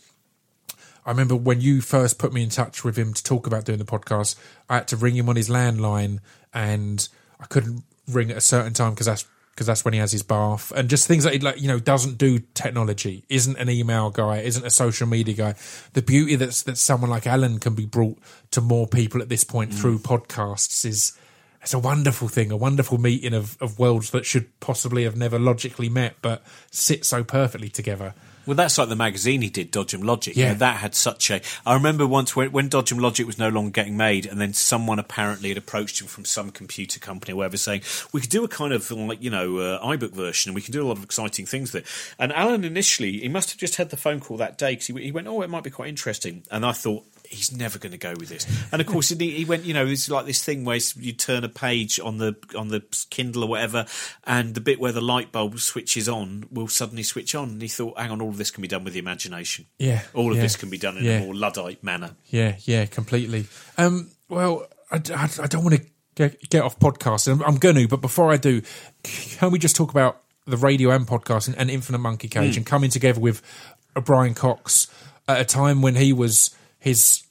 [1.07, 3.79] I remember when you first put me in touch with him to talk about doing
[3.79, 4.35] the podcast,
[4.69, 6.19] I had to ring him on his landline,
[6.53, 7.09] and
[7.39, 10.23] I couldn't ring at a certain time because that's because that's when he has his
[10.23, 14.11] bath, and just things that he like you know doesn't do technology, isn't an email
[14.11, 15.55] guy, isn't a social media guy.
[15.93, 18.19] The beauty that's that someone like Alan can be brought
[18.51, 19.75] to more people at this point mm.
[19.79, 21.17] through podcasts is.
[21.63, 25.37] It's a wonderful thing, a wonderful meeting of, of worlds that should possibly have never
[25.37, 28.15] logically met, but sit so perfectly together.
[28.47, 30.37] Well, that's like the magazine he did, Dodgem Logic.
[30.37, 30.55] You Yeah.
[30.55, 31.41] that had such a.
[31.65, 34.99] I remember once when, when Dodgem Logic was no longer getting made, and then someone
[34.99, 37.83] apparently had approached him from some computer company or whatever, saying
[38.13, 40.73] we could do a kind of like you know uh, iBook version, and we can
[40.73, 42.15] do a lot of exciting things with it.
[42.19, 44.95] And Alan initially, he must have just had the phone call that day because he,
[45.03, 47.05] he went, "Oh, it might be quite interesting," and I thought.
[47.29, 49.65] He's never going to go with this, and of course he, he went.
[49.65, 52.83] You know, it's like this thing where you turn a page on the on the
[53.11, 53.87] Kindle or whatever,
[54.25, 57.51] and the bit where the light bulb switches on will suddenly switch on.
[57.51, 60.03] And he thought, "Hang on, all of this can be done with the imagination." Yeah,
[60.15, 61.19] All of yeah, this can be done in yeah.
[61.19, 62.17] a more Luddite manner.
[62.27, 63.47] Yeah, yeah, completely.
[63.79, 67.31] Um, well, I, I, I don't want to get, get off podcast.
[67.31, 68.63] I'm, I'm going to, but before I do,
[69.03, 72.59] can we just talk about the radio and podcast and, and Infinite Monkey Cage Hmm.
[72.59, 73.43] and coming together with
[74.05, 74.89] Brian Cox
[75.29, 77.23] at a time when he was his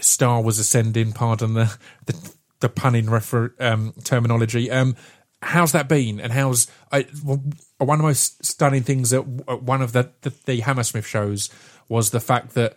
[0.00, 1.12] star was ascending.
[1.12, 1.76] Pardon the
[2.06, 4.70] the, the punning refer, um, terminology.
[4.70, 4.96] Um,
[5.42, 6.20] how's that been?
[6.20, 7.40] And how's I, one
[7.80, 11.48] of the most stunning things at one of the, the the Hammersmith shows
[11.88, 12.76] was the fact that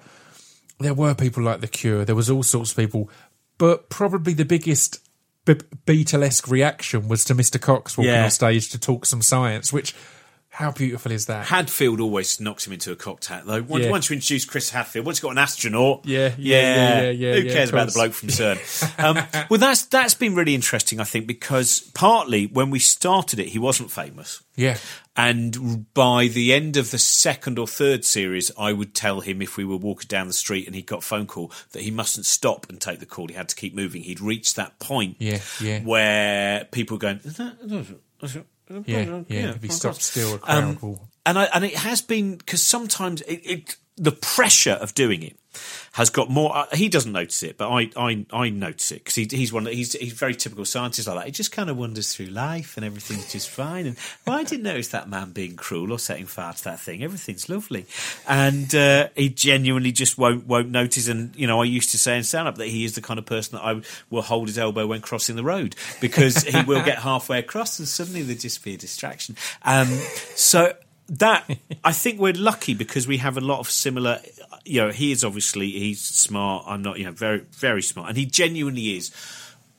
[0.79, 3.09] there were people like The Cure, there was all sorts of people,
[3.57, 4.99] but probably the biggest
[5.45, 5.53] B-
[5.85, 7.61] Beatlesque reaction was to Mr.
[7.61, 8.23] Cox walking Yeah.
[8.23, 9.93] on stage to talk some science, which,
[10.53, 11.47] how beautiful is that?
[11.47, 13.63] Hadfield always knocks him into a cocked hat, though.
[13.63, 13.89] Once, Yeah.
[13.91, 17.33] once you introduce Chris Hadfield, once you've got an astronaut, Yeah, yeah, yeah, yeah, yeah,
[17.41, 18.99] Who cares about the bloke from CERN?
[19.03, 23.47] um, well, that's that's been really interesting, I think, because partly when we started it,
[23.47, 24.43] he wasn't famous.
[24.55, 24.77] Yeah.
[25.15, 29.57] And by the end of the second or third series, I would tell him if
[29.57, 32.27] we were walking down the street and he got a phone call that he mustn't
[32.27, 33.27] stop and take the call.
[33.27, 34.03] He had to keep moving.
[34.03, 35.79] He'd reached that point Yeah, yeah.
[35.81, 37.87] where people were going, "Is that- is
[38.33, 38.45] that-
[38.85, 39.49] Yeah, yeah.
[39.51, 41.09] If he stopped still, a crowd Um, will.
[41.25, 45.37] and I, and it has been because sometimes it, it the pressure of doing it
[45.93, 46.55] has got more.
[46.55, 49.65] Uh, he doesn't notice it, but I I, I notice it because he, he's one.
[49.65, 51.25] He's he's very typical scientist like that.
[51.25, 53.85] He just kind of wanders through life and everything's just fine.
[53.85, 57.03] And well, I didn't notice that man being cruel or setting fire to that thing.
[57.03, 57.85] Everything's lovely,
[58.27, 61.07] and uh, he genuinely just won't won't notice.
[61.07, 63.19] And you know, I used to say in stand up that he is the kind
[63.19, 66.83] of person that I will hold his elbow when crossing the road because he will
[66.83, 69.35] get halfway across and suddenly there'd just be a distraction.
[69.63, 69.87] Um,
[70.35, 70.73] so
[71.09, 71.49] that
[71.83, 74.19] I think we're lucky because we have a lot of similar.
[74.65, 76.65] You know, he is obviously he's smart.
[76.67, 76.97] I'm not.
[76.97, 79.11] You know, very very smart, and he genuinely is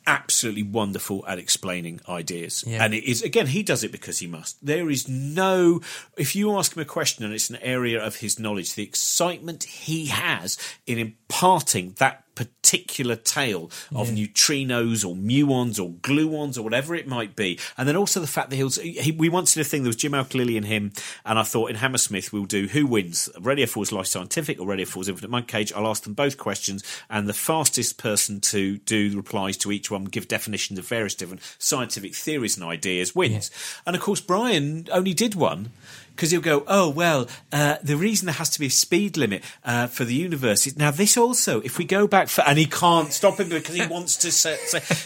[0.06, 2.64] absolutely wonderful at explaining ideas.
[2.66, 2.84] Yeah.
[2.84, 4.64] And it is again, he does it because he must.
[4.64, 5.80] There is no.
[6.16, 9.64] If you ask him a question and it's an area of his knowledge, the excitement
[9.64, 16.94] he has in imparting that particular tale of neutrinos or muons or gluons or whatever
[16.94, 17.58] it might be.
[17.76, 19.96] And then also the fact that he'll, he, we once did a thing, there was
[19.96, 20.92] Jim Al-Khalili and him,
[21.24, 24.86] and I thought in Hammersmith we'll do who wins, Radio 4's Life Scientific or Radio
[24.86, 25.72] 4's Infinite Monkey Cage.
[25.72, 29.90] I'll ask them both questions, and the fastest person to do the replies to each
[29.90, 33.50] one, give definitions of various different scientific theories and ideas wins.
[33.86, 35.70] And of course, Brian only did one
[36.14, 39.42] because he'll go, oh well, uh, the reason there has to be a speed limit
[39.64, 41.60] uh, for the universe is now this also.
[41.60, 44.30] If we go back for, and he can't stop him because he wants to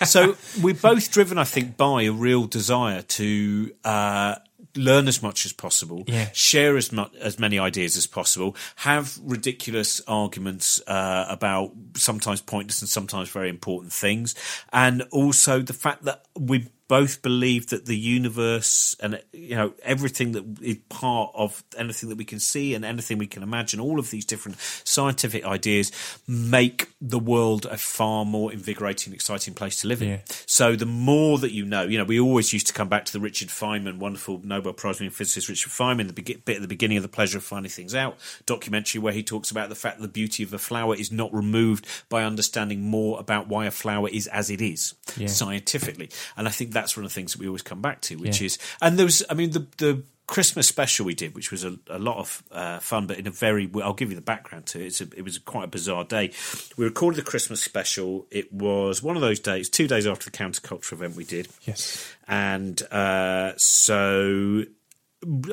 [0.06, 3.72] so we're both driven, I think, by a real desire to.
[3.85, 4.35] Uh,
[4.76, 6.28] Learn as much as possible, Yeah.
[6.35, 12.80] share as much as many ideas as possible, have ridiculous arguments uh, about sometimes pointless
[12.80, 14.36] and sometimes very important things,
[14.72, 20.32] and also the fact that we both believe that the universe and you know everything
[20.32, 23.98] that is part of anything that we can see and anything we can imagine all
[23.98, 25.93] of these different scientific ideas
[26.27, 30.20] make the world a far more invigorating exciting place to live in Yeah.
[30.47, 33.12] so the more that you know you know we always used to come back to
[33.12, 36.97] the richard feynman wonderful nobel prize winning physicist richard feynman the bit at the beginning
[36.97, 40.02] of the pleasure of finding things out documentary where he talks about the fact that
[40.02, 44.09] the beauty of a flower is not removed by understanding more about why a flower
[44.09, 45.27] is as it is Yeah.
[45.28, 46.10] scientifically.
[46.36, 48.40] And I think that's one of the things that we always come back to, which
[48.40, 48.46] Yeah.
[48.46, 51.78] is, and there was, I mean, the, the Christmas special we did, which was a,
[51.88, 54.80] a lot of uh, fun, but in a very, I'll give you the background to
[54.80, 54.86] it.
[54.88, 56.32] It's a, it was quite a bizarre day.
[56.76, 58.26] We recorded the Christmas special.
[58.30, 61.48] It was one of those days, two days after the counterculture event we did.
[61.64, 62.06] Yes.
[62.26, 64.64] And uh, so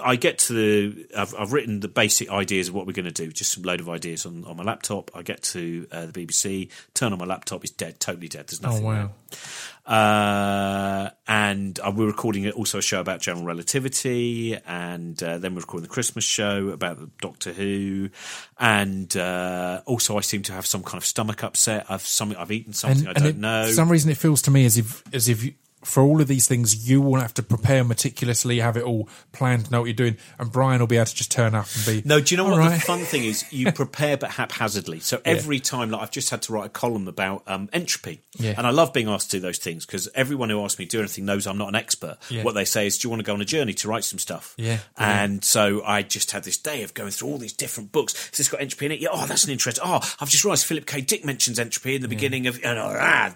[0.03, 1.07] I get to the.
[1.17, 3.79] I've, I've written the basic ideas of what we're going to do, just some load
[3.79, 5.11] of ideas on, on my laptop.
[5.13, 8.47] I get to uh, the BBC, turn on my laptop, it's dead, totally dead.
[8.47, 8.85] There's nothing.
[8.85, 9.13] Oh nothing wow.
[9.31, 9.39] there.
[9.87, 15.61] Uh, and uh, we're recording also a show about general relativity, and uh, then we're
[15.61, 18.09] recording the Christmas show about Doctor Who,
[18.59, 21.85] and uh, also I seem to have some kind of stomach upset.
[21.89, 23.67] I've something I've eaten something I don't it- know.
[23.67, 25.53] For some reason, it feels to me as if as if you,
[25.85, 29.69] for all of these things, you will have to prepare meticulously, have it all planned,
[29.71, 32.01] know what you're doing, and Brian will be able to just turn up and be.
[32.07, 33.45] No, do you know "All what the fun thing is?
[33.51, 34.99] You prepare but haphazardly.
[34.99, 38.55] So every time, like I've just had to write a column about um, entropy, Yeah.
[38.57, 40.91] and I love being asked to do those things because everyone who asks me to
[40.97, 42.17] do anything knows I'm not an expert.
[42.29, 42.43] Yeah.
[42.43, 44.19] What they say is, "Do you want to go on a journey to write some
[44.19, 47.91] stuff?" Yeah, And so I just had this day of going through all these different
[47.91, 48.13] books.
[48.29, 48.99] Has this got entropy in it?
[48.99, 49.09] Yeah.
[49.11, 49.79] Oh, that's an interest.
[49.83, 51.01] Oh, I've just realised Philip K.
[51.01, 53.31] Dick mentions entropy in the beginning of, ah,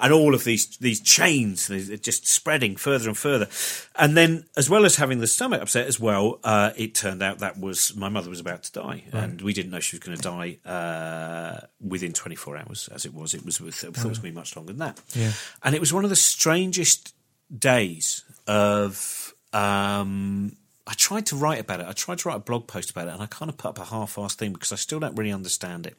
[0.00, 3.48] and all of these these chains they're just spreading further and further.
[3.96, 7.38] And then, as well as having the stomach upset as well, uh, it turned out
[7.38, 10.16] that was my mother was about to die, and we didn't know she was going
[10.16, 12.88] to die uh, within 24 hours.
[12.92, 13.60] As it was, it was.
[13.60, 15.00] I thought it was going to be much longer than that.
[15.14, 15.32] Yeah.
[15.62, 17.14] And it was one of the strangest
[17.56, 19.34] days of.
[19.52, 20.56] Um,
[20.86, 21.86] I tried to write about it.
[21.86, 23.78] I tried to write a blog post about it, and I kind of put up
[23.78, 25.96] a half-assed thing because I still don't really understand it.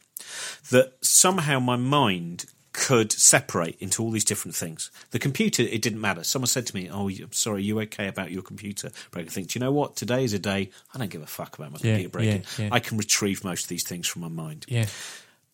[0.69, 2.45] That somehow my mind
[2.75, 4.91] could separate into all these different things.
[5.11, 6.23] The computer, it didn't matter.
[6.23, 9.47] Someone said to me, "Oh, you- sorry, you okay about your computer breaking?" I think,
[9.47, 9.95] do you know what?
[9.95, 12.43] Today is a day I don't give a fuck about my Yeah, computer breaking.
[12.57, 12.69] yeah, yeah.
[12.71, 14.65] I can retrieve most of these things from my mind.
[14.67, 14.87] Yeah.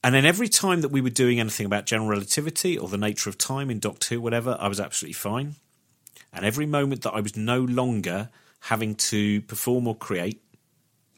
[0.04, 3.30] And then every time that we were doing anything about general relativity or the nature
[3.30, 5.56] of time in Doctor Who, whatever, I was absolutely fine.
[6.34, 8.30] And every moment that I was no longer
[8.62, 10.42] having to perform or create,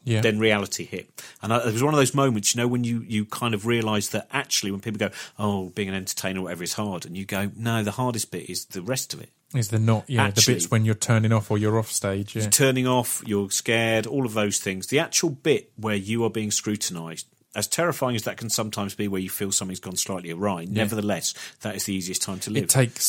[0.04, 0.20] Yeah.
[0.20, 1.08] then reality hit.
[1.42, 3.64] And I, it was one of those moments, you know, when you, you kind of
[3.66, 7.16] realise that actually when people go, oh, being an entertainer or whatever is hard, and
[7.16, 9.30] you go, no, the hardest bit is the rest of it.
[9.54, 12.36] is the not, yeah, Actually- the bits when you're turning off or you're off stage.
[12.36, 12.48] Yeah.
[12.50, 14.88] turning off, you're scared, all of those things.
[14.88, 17.26] The actual bit where you are being scrutinised,
[17.56, 21.32] as terrifying as that can sometimes be, where you feel something's gone slightly awry, nevertheless,
[21.62, 22.64] that is the easiest time to live.
[22.64, 23.04] it takes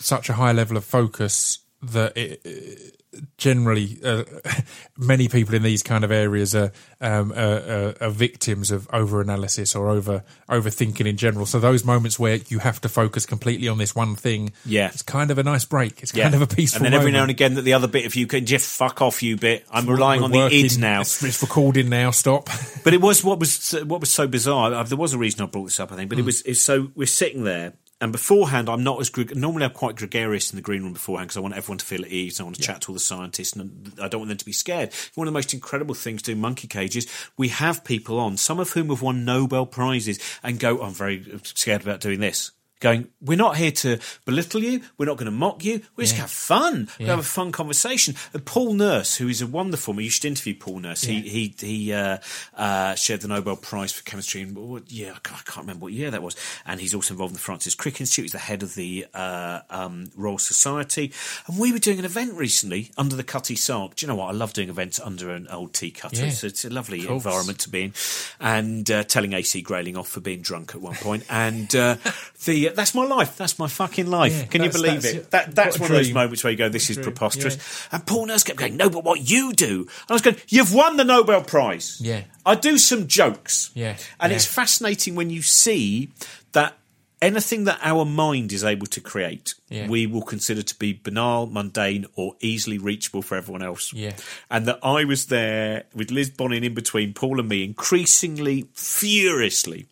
[0.00, 2.96] such a high level of focus that it,
[3.38, 4.24] generally uh,
[4.98, 9.20] many people in these kind of areas are, um, are, are, are victims of over
[9.20, 11.46] analysis or over overthinking in general.
[11.46, 14.88] So those moments where you have to focus completely on this one thing, Yeah.
[14.88, 16.02] it's kind of a nice break.
[16.02, 16.84] It's kind of a peaceful.
[16.84, 19.00] And then every now and again, that the other bit of you can just fuck
[19.00, 19.64] off, you bit.
[19.72, 21.00] I'm relying We're on the id now.
[21.00, 22.10] It's, it's recording now.
[22.10, 22.48] Stop.
[22.84, 24.72] But it was what was what was so bizarre.
[24.72, 26.10] uh, There was a reason I brought this up, I think.
[26.10, 26.20] But Hmm.
[26.22, 29.72] it was it's so we're sitting there, and beforehand, I'm not as greg- normally I'm
[29.72, 32.40] quite gregarious in the green room beforehand because I want everyone to feel at ease.
[32.40, 34.52] I want to chat to all the scientists, and I don't want them to be
[34.52, 34.92] scared.
[35.14, 37.06] One of the most incredible things doing Monkey Cages,
[37.36, 41.40] we have people on, some of whom have won Nobel prizes, and go, "I'm very
[41.42, 44.80] scared about doing this." Going, we're not here to belittle you.
[44.96, 45.82] We're not going to mock you.
[45.96, 46.88] We're just going to have fun.
[46.98, 48.14] We're going have a fun conversation.
[48.32, 51.02] And Paul Nurse, who is a wonderful, you should interview Paul Nurse.
[51.02, 52.18] He he he uh,
[52.56, 55.84] uh, shared the Nobel Prize for chemistry in what, yeah, I can't, I can't remember
[55.84, 56.36] what year that was.
[56.66, 58.24] And he's also involved in the Francis Crick Institute.
[58.24, 61.12] He's the head of the uh, um, Royal Society.
[61.46, 63.96] And we were doing an event recently under the Cutty Sark.
[63.96, 64.28] Do you know what?
[64.28, 66.16] I love doing events under an old tea cutter.
[66.16, 66.26] Yeah.
[66.28, 67.94] It's, it's a lovely environment to be in.
[68.40, 71.24] And uh, telling AC Grayling off for being drunk at one point.
[71.28, 71.96] And uh,
[72.74, 73.36] that's my life.
[73.36, 74.32] That's my fucking life.
[74.32, 75.30] Yeah, Can you believe that's it?
[75.30, 77.58] That that's one of those moments where you go, "This is preposterous."
[77.92, 80.72] And Paul Nurse kept going, "No, but what you do?" And I was going, "You've
[80.72, 82.22] won the Nobel Prize." Yeah.
[82.44, 83.70] I do some jokes.
[83.74, 84.36] Yeah, and yeah.
[84.36, 86.10] it's fascinating when you see
[86.52, 86.76] that
[87.22, 89.86] anything that our mind is able to create, Yeah.
[89.88, 93.92] we will consider to be banal, mundane, or easily reachable for everyone else.
[93.92, 94.12] Yeah.
[94.50, 99.86] And that I was there with Liz Bonnin in between Paul and me, increasingly, furiously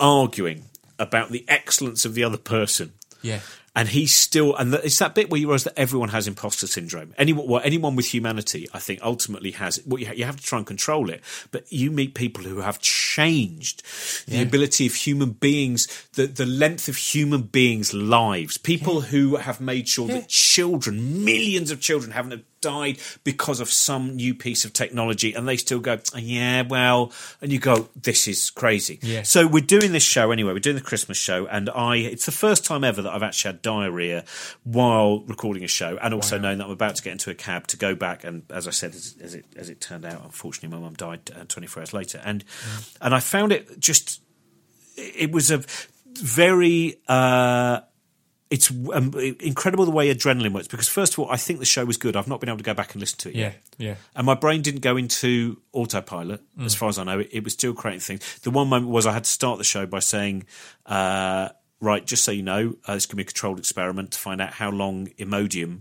[0.00, 0.64] arguing
[1.02, 2.92] about the excellence of the other person.
[3.22, 3.40] Yeah.
[3.74, 7.14] And he's still, and it's that bit where you realise that everyone has imposter syndrome.
[7.16, 9.80] Anyone, well, anyone with humanity, I think, ultimately has.
[9.86, 11.22] Well, you, have to try and control it,
[11.52, 13.82] but you meet people who have changed
[14.28, 18.58] the ability of human beings, the the length of human beings' lives.
[18.58, 23.68] People who have made sure that children, millions of children, haven't have died because of
[23.68, 27.12] some new piece of technology, and they still go, yeah, well,
[27.42, 28.98] and you go, this is crazy.
[29.02, 29.22] Yeah.
[29.22, 30.54] So we're doing this show anyway.
[30.54, 33.50] We're doing the Christmas show, and I it's the first time ever that I've actually
[33.50, 34.24] had diarrhea
[34.64, 37.66] while recording a show, and also knowing that I'm about to get into a cab
[37.68, 38.24] to go back.
[38.24, 41.30] And as I said, as, as it as it turned out, unfortunately, my mum died
[41.36, 42.44] uh, 24 hours later, and
[43.00, 44.22] and I found it just
[44.96, 45.62] it was a
[46.14, 46.96] very.
[47.08, 47.80] Uh,
[48.52, 51.84] it's um, incredible the way adrenaline works because first of all, I think the show
[51.84, 52.16] was good.
[52.16, 53.40] I've not been able to go back and listen to it Yeah.
[53.46, 53.54] yet.
[53.78, 53.94] Yeah.
[54.14, 57.18] And my brain didn't go into autopilot, as far as I know.
[57.20, 58.38] It, it was still creating things.
[58.40, 60.44] The one moment was I had to start the show by saying,
[60.86, 61.48] uh,
[61.80, 64.52] right, just so you know, uh, this can be a controlled experiment to find out
[64.52, 65.80] how long Imodium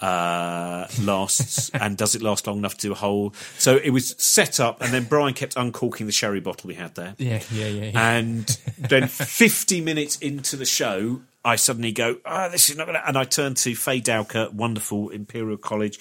[0.00, 3.32] uh, lasts and does it last long enough to do a whole.
[3.58, 6.94] So it was set up, and then Brian kept uncorking the sherry bottle we had
[6.94, 7.14] there.
[7.18, 7.42] Yeah.
[7.50, 7.66] Yeah.
[7.68, 7.84] Yeah.
[7.92, 8.10] yeah.
[8.16, 8.46] And
[8.78, 13.08] then 50 minutes into the show, I suddenly go, oh, this is not going to.
[13.08, 16.00] And I turn to Faye Dowker, wonderful Imperial College,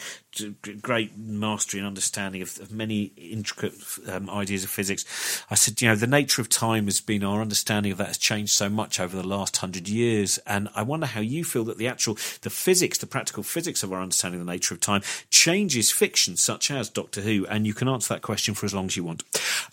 [0.81, 3.73] great mastery and understanding of, of many intricate
[4.09, 5.43] um, ideas of physics.
[5.49, 8.17] I said, you know, the nature of time has been our understanding of that has
[8.17, 10.37] changed so much over the last hundred years.
[10.45, 13.91] And I wonder how you feel that the actual, the physics, the practical physics of
[13.91, 17.45] our understanding of the nature of time changes fiction such as Doctor Who.
[17.47, 19.23] And you can answer that question for as long as you want.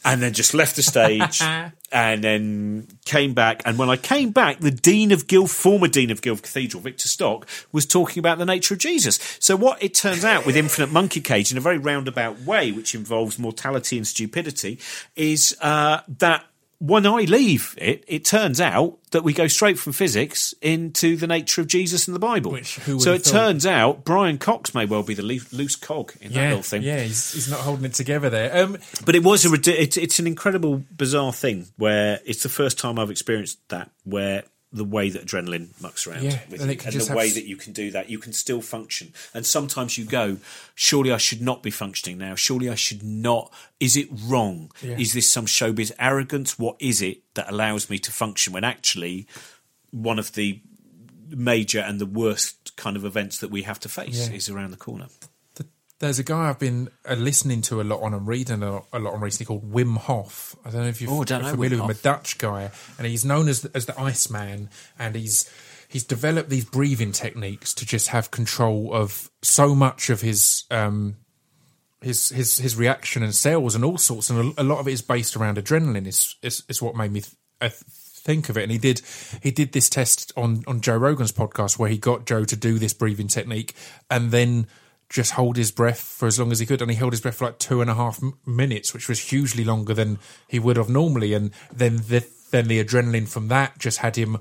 [0.04, 1.42] And then just left the stage
[1.92, 3.62] and then came back.
[3.66, 7.08] And when I came back, the Dean of Guild, former Dean of Guild Cathedral, Victor
[7.08, 9.18] Stock, was talking about the nature of Jesus.
[9.38, 12.94] So what it turns out with Infinite Monkey Cage in a very roundabout way, which
[12.94, 14.78] involves mortality and stupidity,
[15.16, 16.44] is uh, that
[16.78, 21.26] when I leave it, it turns out that we go straight from physics into the
[21.26, 22.50] nature of Jesus and the Bible.
[22.50, 23.24] Which, so it thought?
[23.24, 26.82] turns out Brian Cox may well be the loose cog in yeah, that whole thing.
[26.82, 28.64] Yeah, he's, he's, not holding it together there.
[28.64, 28.76] Um,
[29.06, 32.98] but it was a it's, it's an incredible, bizarre thing where it's the first time
[32.98, 34.42] I've experienced that where
[34.72, 37.56] the way that adrenaline mucks around yeah, with and, you, and the way that you
[37.56, 38.08] can do that.
[38.08, 39.12] You can still function.
[39.34, 40.38] And sometimes you go,
[40.74, 42.34] surely I should not be functioning now.
[42.34, 43.52] Surely I should not.
[43.80, 44.70] Is it wrong?
[44.82, 44.96] Yeah.
[44.98, 46.58] Is this some showbiz arrogance?
[46.58, 49.26] What is it that allows me to function when actually
[49.90, 50.60] one of the
[51.28, 54.34] major and the worst kind of events that we have to face yeah.
[54.34, 55.08] is around the corner?
[56.02, 58.98] There's a guy I've been uh, listening to a lot on and reading a, a,
[58.98, 60.56] lot on recently called Wim Hof.
[60.64, 63.48] I don't know if you're oh, familiar with him, a Dutch guy, and he's known
[63.48, 64.68] as as the Iceman,
[64.98, 65.48] and he's
[65.86, 71.18] he's developed these breathing techniques to just have control of so much of his um,
[72.00, 74.92] his his his reaction and cells and all sorts, and a, a lot of it
[74.92, 76.08] is based around adrenaline.
[76.08, 77.70] Is is, is what made me th- uh,
[78.22, 78.64] think of it.
[78.64, 79.02] And he did
[79.40, 82.80] he did this test on on Joe Rogan's podcast where he got Joe to do
[82.80, 83.74] this breathing technique,
[84.10, 84.66] and then
[85.12, 87.36] just hold his breath for as long as he could, and he held his breath
[87.36, 90.18] for like two and a half minutes, which was hugely longer than
[90.48, 91.34] he would have normally.
[91.34, 94.38] And then the then the adrenaline from that just had him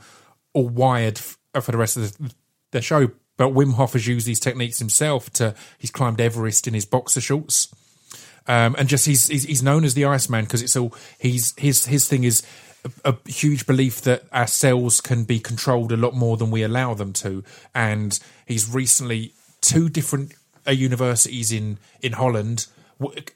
[0.54, 2.34] all wired f- for the rest of the,
[2.72, 3.12] the show.
[3.38, 5.30] But Wim Hof has used these techniques himself.
[5.34, 7.68] To he's climbed Everest in his boxer shorts,
[8.48, 11.86] um, and just he's, he's he's known as the Iceman because it's all he's his
[11.86, 12.44] his thing is
[13.04, 16.64] a, a, huge belief that our cells can be controlled a lot more than we
[16.64, 17.44] allow them to.
[17.76, 20.34] And he's recently two different
[20.68, 22.68] uh, universities in in Holland.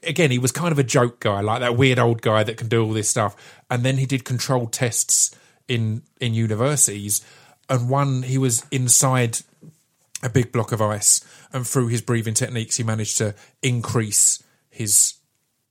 [0.04, 2.68] Again, he was kind of a joke guy, like that weird old guy that can
[2.68, 3.34] do all this stuff.
[3.68, 5.34] And then he did controlled tests
[5.68, 7.24] in in universities,
[7.68, 9.38] and one he was inside
[10.22, 15.14] a big block of ice, and through his breathing techniques, he managed to increase his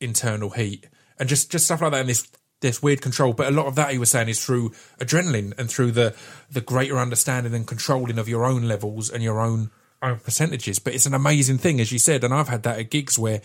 [0.01, 0.87] internal heat
[1.19, 2.01] and just just stuff like that.
[2.01, 2.27] And this
[2.61, 5.69] this weird control, but a lot of that he was saying is through adrenaline and
[5.69, 6.15] through the
[6.49, 9.71] the greater understanding and controlling of your own levels and your own
[10.11, 10.79] own percentages.
[10.79, 13.41] But it's an amazing thing, as you said, and I've had that at gigs where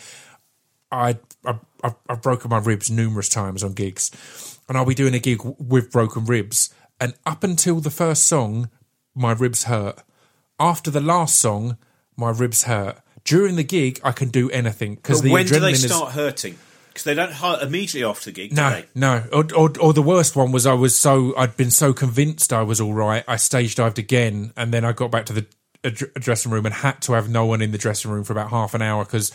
[0.91, 5.19] I I've, I've broken my ribs numerous times on gigs, and I'll be doing a
[5.19, 8.71] gig with broken ribs, and up until the first song,
[9.15, 10.03] my ribs hurt.
[10.59, 11.79] After the last song,
[12.17, 12.99] my ribs hurt.
[13.25, 16.15] During the gig, I can do anything because the when adrenaline do they start is,
[16.15, 16.59] hurting?
[16.89, 18.53] Because they don't hurt immediately after the gig.
[18.53, 19.25] No, no.
[19.33, 22.63] Or, or, or, the worst one was I was so I'd been so convinced I
[22.63, 23.25] was all right.
[23.29, 25.47] I stage dived again, and then I got back to the
[25.85, 28.51] a, dressing room and had to have no one in the dressing room for about
[28.51, 29.33] half an hour because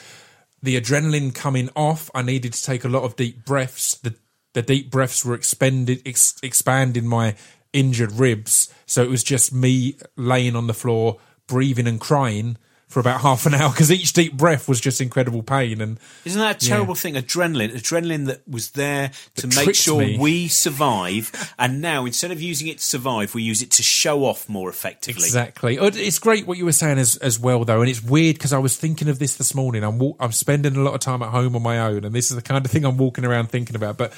[0.61, 3.95] the adrenaline coming off, I needed to take a lot of deep breaths.
[3.95, 4.15] The
[4.53, 7.35] the deep breaths were expended, ex, expanding my
[7.73, 8.73] injured ribs.
[8.85, 12.57] So it was just me laying on the floor, breathing and crying
[12.95, 15.81] for about half an hour because each deep breath was just incredible pain.
[15.81, 17.01] And isn't that a terrible yeah.
[17.01, 17.13] thing?
[17.15, 20.17] Adrenaline, adrenaline that was there to make sure me.
[20.17, 24.23] we survive, and now instead of using it to survive, we use it to show
[24.23, 25.25] off more effectively.
[25.25, 25.77] Exactly.
[25.77, 28.53] Oh, it's great what you were saying as as well, though, and it's weird because
[28.53, 29.83] I was thinking of this this morning.
[29.83, 32.37] I'm I'm spending a lot of time at home on my own, and this is
[32.37, 33.97] the kind of thing I'm walking around thinking about.
[33.97, 34.13] But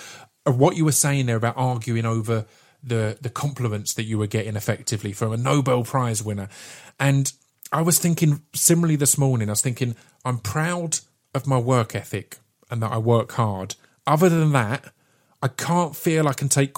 [0.46, 2.46] uh, what you were saying there about arguing over
[2.84, 6.48] the the compliments that you were getting effectively from a Nobel Prize winner,
[7.00, 7.34] and
[7.72, 9.50] I was thinking similarly this morning.
[9.50, 11.00] I was thinking I'm proud
[11.34, 12.38] of my work ethic
[12.70, 13.76] and that I work hard.
[14.06, 14.92] Other than that,
[15.42, 16.76] I can't feel I can take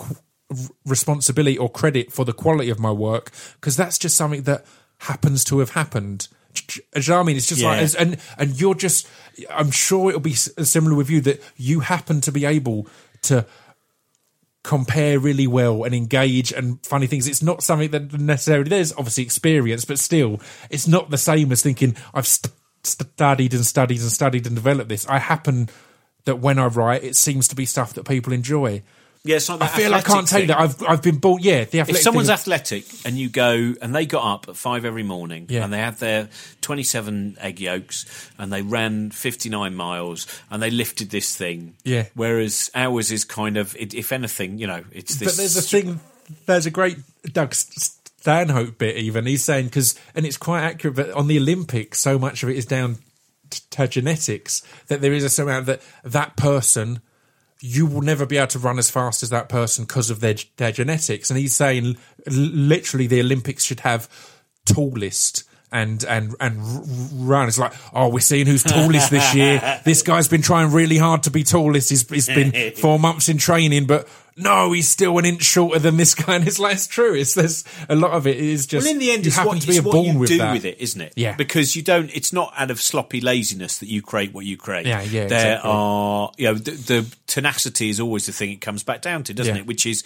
[0.85, 4.65] responsibility or credit for the quality of my work because that's just something that
[4.99, 6.27] happens to have happened.
[6.53, 7.37] Do you know what I mean?
[7.37, 7.67] It's just yeah.
[7.67, 9.07] like, and and you're just.
[9.51, 12.87] I'm sure it'll be similar with you that you happen to be able
[13.23, 13.45] to
[14.63, 17.27] compare really well and engage and funny things.
[17.27, 21.61] It's not something that necessarily there's obviously experience, but still, it's not the same as
[21.61, 22.53] thinking I've st-
[22.83, 25.07] studied and studied and studied and developed this.
[25.07, 25.69] I happen
[26.25, 28.83] that when I write, it seems to be stuff that people enjoy.
[29.25, 30.57] Yeah, it's not I feel I can't take that.
[30.57, 31.41] I've I've been born.
[31.41, 31.95] Yeah, the athletic.
[31.95, 35.63] If someone's athletic and you go and they got up at five every morning yeah.
[35.63, 36.29] and they had their
[36.61, 38.05] twenty-seven egg yolks
[38.37, 41.75] and they ran fifty-nine miles and they lifted this thing.
[41.83, 42.05] Yeah.
[42.13, 45.27] Whereas ours is kind of, if anything, you know, it's this.
[45.27, 45.99] But there's a thing.
[46.45, 48.95] There's a great Doug Stanhope bit.
[48.95, 50.95] Even he's saying because, and it's quite accurate.
[50.95, 52.99] But on the Olympics, so much of it is down
[53.49, 57.01] to genetics that there is a certain amount that that person
[57.61, 60.35] you will never be able to run as fast as that person because of their
[60.57, 61.29] their genetics.
[61.29, 64.09] And he's saying l- literally the Olympics should have
[64.65, 66.83] tallest and and and r-
[67.13, 67.47] run.
[67.47, 69.81] It's like, oh, we're seeing who's tallest this year.
[69.83, 71.89] This guy's been trying really hard to be tallest.
[71.89, 74.07] He's, he's been four months in training, but
[74.39, 76.35] no, he's still an inch shorter than this guy.
[76.35, 77.13] And it's like, it's true.
[77.13, 78.85] It's there's a lot of it is just.
[78.85, 80.29] Well, in the end, you it's happen what, to be it's what born you with
[80.29, 80.53] do that.
[80.53, 81.13] with it, isn't it?
[81.15, 81.35] Yeah.
[81.35, 82.09] Because you don't.
[82.15, 84.85] It's not out of sloppy laziness that you create what you create.
[84.85, 85.71] Yeah, yeah, There exactly.
[85.71, 89.33] are, you know, the, the tenacity is always the thing it comes back down to,
[89.33, 89.61] doesn't Yeah.
[89.61, 89.67] it?
[89.67, 90.03] Which is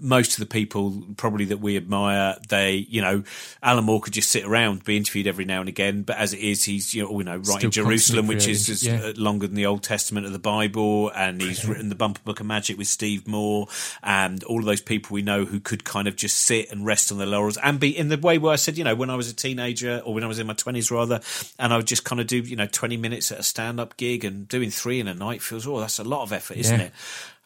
[0.00, 2.36] most of the people probably that we admire.
[2.48, 3.22] They, you know,
[3.62, 6.40] Alan Moore could just sit around, be interviewed every now and again, but as it
[6.40, 9.10] is, he's, you know, you know writing Still Jerusalem, which is, creating, yeah.
[9.10, 12.40] uh, longer than the Old Testament of the Bible, and he's written the Bumper Book
[12.40, 13.68] of Magic with Steve Moore,
[14.02, 17.10] and all of those people we know who could kind of just sit and rest
[17.12, 19.16] on their laurels and be in the way where I said, you know, when I
[19.16, 21.20] was a teenager or when I was in my twenties rather,
[21.58, 24.24] and I would just kind of do, you know, twenty minutes at a stand-up gig
[24.24, 26.86] and doing three in a night feels, oh, that's a lot of effort, isn't Yeah.
[26.86, 26.92] it?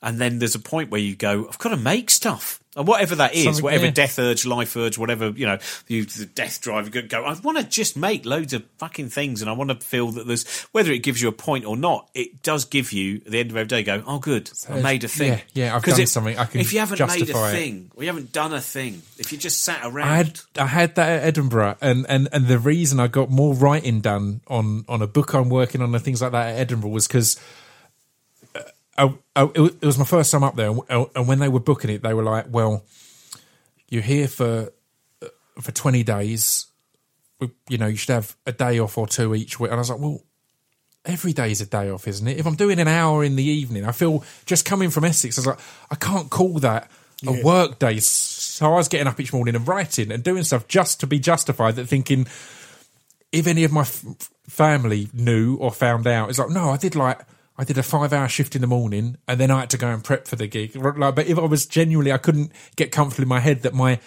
[0.01, 2.61] And then there's a point where you go, I've got to make stuff.
[2.77, 3.91] And whatever that is, Something- whatever yeah.
[3.91, 5.59] death urge, life urge, whatever, you know,
[5.89, 9.43] you, the death drive, you go, I want to just make loads of fucking things
[9.43, 12.09] and I want to feel that there's, whether it gives you a point or not,
[12.15, 15.03] it does give you, at the end of every day, go, oh, good, I made
[15.03, 15.33] a thing.
[15.33, 17.53] yeah, yeah, I've done it- something, I can If you haven't made a it.
[17.53, 20.07] thing, or you haven't done a thing, if you just sat around.
[20.07, 23.55] I had I had that at Edinburgh, and, and, and the reason I got more
[23.55, 26.91] writing done on, on a book I'm working on and things like that at Edinburgh
[26.91, 27.41] was because
[28.99, 32.03] I, I, it was- my first time up there, and, when they were booking it,
[32.03, 32.85] they were like, "Well,
[33.89, 34.71] you're here for
[35.23, 35.27] uh,
[35.61, 36.67] for 20 days.
[37.69, 39.91] You know, you should have a day off or two each week." And I was
[39.91, 40.23] like, "Well."
[41.05, 42.39] Every day is a day off, isn't it?
[42.39, 45.41] If I'm doing an hour in the evening, I feel just coming from Essex, I
[45.41, 45.59] was like,
[45.91, 46.91] I can't call that
[47.27, 47.99] a work day.
[48.01, 51.19] So I was getting up each morning and writing and doing stuff just to be
[51.19, 51.77] justified.
[51.77, 52.27] That thinking,
[53.33, 54.05] if any of my f-
[54.49, 57.21] family knew or found out, it's like, no, I did like
[57.59, 59.89] I did a five hour shift in the morning and then I had to go
[59.89, 60.77] and prep for the gig.
[60.77, 63.99] Like, but if I was genuinely, I couldn't get comfortable in my head that my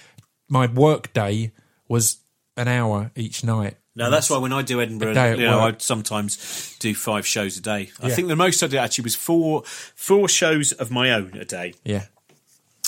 [0.50, 1.52] my work day
[1.90, 2.18] was
[2.58, 3.76] an hour each night.
[3.94, 6.96] No, that's why when I do Edinburgh, A day at you know, I sometimes do
[6.96, 7.92] five shows a day.
[8.02, 8.16] I Yeah.
[8.16, 11.74] think the most I did actually was four four shows of my own a day,
[11.84, 12.06] Yeah,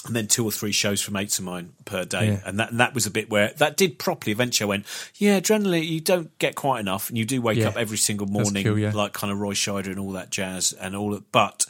[0.06, 2.28] and then two or three shows from mates of mine per day.
[2.34, 2.40] Yeah.
[2.46, 4.32] And that and that was a bit where that did properly.
[4.32, 4.86] Eventually, I went,
[5.16, 7.70] yeah, generally you don't get quite enough, and you do wake Yeah.
[7.70, 8.92] up every single morning, cool, yeah.
[8.94, 11.14] like kind of Roy Scheider and all that jazz and all.
[11.14, 11.66] Of, but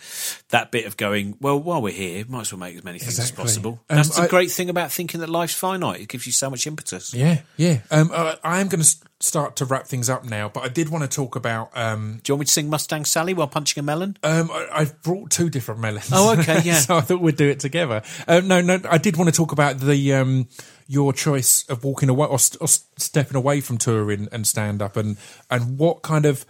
[0.49, 3.19] that bit of going, well, while we're here, might as well make as many things
[3.19, 3.43] Exactly.
[3.43, 3.80] as possible.
[3.89, 6.01] Um, That's the I- great thing about thinking that life's finite.
[6.01, 7.14] It gives you so much impetus.
[7.14, 7.80] yeah, yeah.
[7.91, 11.04] Um, I am going to start to wrap things up now, but I did want
[11.04, 11.76] to talk about.
[11.76, 14.18] Um, Do you want me to sing Mustang Sally while punching a melon?
[14.22, 16.10] Um, I, I've brought two different melons.
[16.12, 16.74] Oh, okay, yeah.
[16.80, 18.02] so I thought we'd do it together.
[18.28, 20.48] Um, no, no, I did want to talk about the um,
[20.88, 24.98] your choice of walking away or, st- or stepping away from touring and stand up,
[24.98, 25.18] and
[25.50, 26.45] and what kind of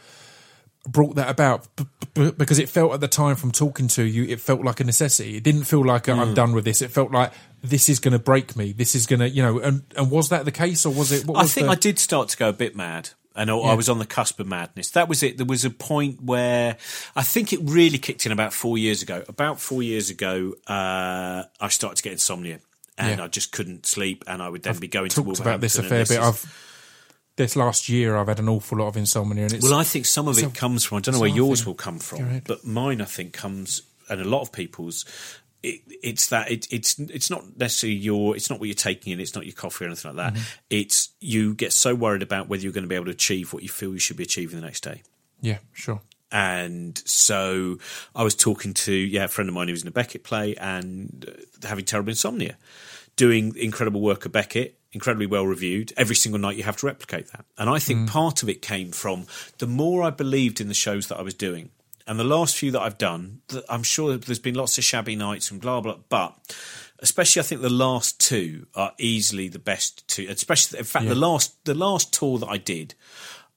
[0.88, 4.26] brought that about b- b- because it felt at the time from talking to you
[4.26, 6.20] it felt like a necessity it didn't feel like Mm.
[6.20, 7.32] i'm done with this it felt like
[7.64, 10.28] this is going to break me this is going to you know and, and was
[10.30, 12.50] that the case or was it what I think the- I did start to go
[12.50, 13.12] a bit mad.
[13.36, 14.92] And I- I was on the cusp of madness.
[14.92, 15.38] That was it.
[15.38, 16.78] There was a point where
[17.16, 19.24] I think it really kicked in about four years ago.
[19.28, 22.60] About four years ago, uh, I started to get insomnia,
[22.96, 23.24] and Yeah.
[23.26, 24.24] I just couldn't sleep.
[24.28, 26.73] And I would then be going to talked about this a fair bit is- i've
[27.36, 30.06] this last year i've had an awful lot of insomnia and it's Well, I think
[30.06, 30.98] some of it comes from.
[30.98, 34.22] I don't know where yours think- will come from, but mine, I think, comes and
[34.22, 35.06] a lot of people's.
[35.64, 39.22] It, it's that it, it's it's not necessarily your it's not what you're taking in
[39.22, 40.58] it's not your coffee or anything like that Mm-hmm.
[40.70, 43.64] it's you get so worried about whether you're going to be able to achieve what
[43.64, 45.02] you feel you should be achieving the next day
[45.40, 46.02] yeah sure
[46.34, 47.78] and so
[48.14, 50.54] I was talking to yeah a friend of mine who was in a Beckett play
[50.58, 52.58] and uh, having terrible insomnia,
[53.16, 55.92] doing incredible work at Beckett, incredibly well reviewed.
[55.98, 58.10] Every single night you have to replicate that, and I think mm.
[58.10, 61.34] part of it came from the more I believed in the shows that I was
[61.34, 61.70] doing.
[62.06, 65.52] And the last few that I've done, I'm sure there's been lots of shabby nights
[65.52, 66.36] and blah blah, but
[67.00, 70.28] especially I think the last two are easily the best two.
[70.30, 72.96] Especially, in fact, the last the last tour that I did,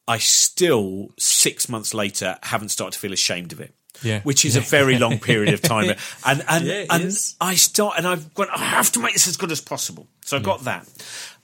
[0.06, 3.74] I still six months later haven't started to feel ashamed of it.
[4.02, 4.20] Yeah.
[4.23, 5.94] which is a very long period of time,
[6.27, 7.35] and and Yeah, and is.
[7.40, 10.06] I start and I've got I have to make this as good as possible.
[10.24, 10.86] So I got that,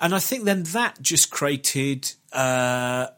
[0.00, 2.12] and I think then that just created.
[2.32, 3.08] Uh,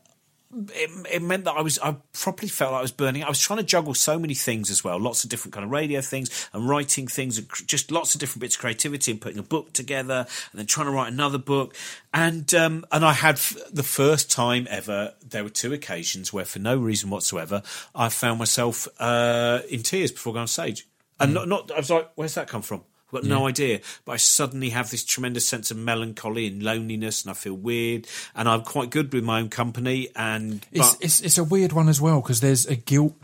[0.73, 3.25] it, it meant that I was I properly felt like I was burning.
[3.25, 5.71] I was trying to juggle so many things as well, lots of different kind of
[5.71, 9.21] radio things and writing things, and cr- just lots of different bits of creativity and
[9.21, 11.75] putting a book together, and then trying to write another book.
[12.13, 15.15] And um, and I had f- the first time ever.
[15.27, 17.63] There were two occasions where, for no reason whatsoever,
[17.95, 20.87] I found myself uh, in tears before going on stage.
[21.21, 23.81] And not, not I was like, "Where's that come from?" I've got no idea.
[24.05, 28.07] But I suddenly have this tremendous sense of melancholy and loneliness, and I feel weird.
[28.35, 30.09] And I'm quite good with my own company.
[30.17, 33.15] And It's, but, it's it's a weird one as well because there's a guilt.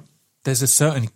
[0.44, 1.08] There's a certain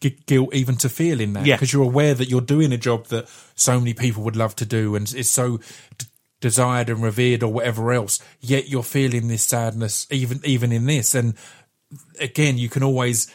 [0.00, 1.56] gu- guilt even to feel in that Yeah.
[1.56, 4.64] because you're aware that you're doing a job that so many people would love to
[4.66, 5.58] do and it's so
[5.96, 6.06] d-
[6.40, 8.20] desired and revered or whatever else.
[8.40, 11.14] Yet you're feeling this sadness even even in this.
[11.14, 11.34] And
[12.20, 13.26] again, you can always.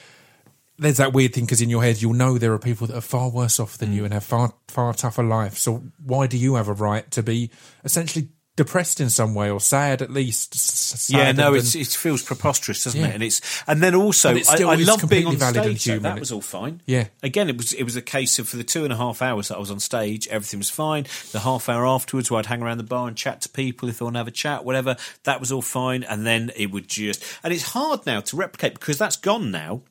[0.77, 3.01] There's that weird thing because in your head you'll know there are people that are
[3.01, 3.95] far worse off than Mm.
[3.95, 5.57] you and have far far tougher life.
[5.57, 7.51] So why do you have a right to be
[7.83, 10.53] essentially depressed in some way or sad at least?
[10.55, 13.07] s- s- yeah, no, it's, it feels preposterous, doesn't Yeah.
[13.07, 13.13] it?
[13.15, 15.81] And it's and then also it I, I love being on stage.
[15.81, 16.03] so human.
[16.03, 16.81] that was all fine.
[16.85, 17.07] Yeah.
[17.21, 19.47] Again, it was it was a case of for the two and a half hours
[19.49, 21.05] that I was on stage, everything was fine.
[21.31, 23.99] The half hour afterwards, where I'd hang around the bar and chat to people if
[23.99, 26.03] they want to have a chat, whatever, that was all fine.
[26.03, 29.83] And then it would just and it's hard now to replicate because that's gone now.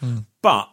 [0.00, 0.18] Hmm.
[0.42, 0.68] But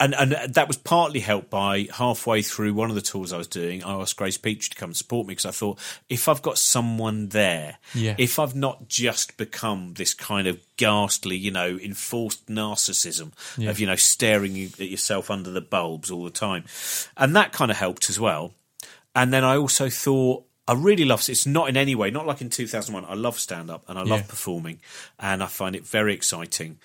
[0.00, 3.48] and and that was partly helped by halfway through one of the tours I was
[3.48, 3.82] doing.
[3.82, 5.78] I asked Grace Petrie to come and support me because I thought
[6.08, 8.14] if I've got someone there, Yeah.
[8.16, 13.70] if I've not just become this kind of ghastly, you know, enforced narcissism Yeah.
[13.70, 16.64] of you know staring at yourself under the bulbs all the time,
[17.16, 18.54] and that kind of helped as well.
[19.16, 20.44] And then I also thought.
[20.70, 23.70] I really love it's not in any way not like in 2001 I love stand
[23.70, 24.26] up and I love Yeah.
[24.26, 24.80] performing
[25.18, 26.78] and I find it very exciting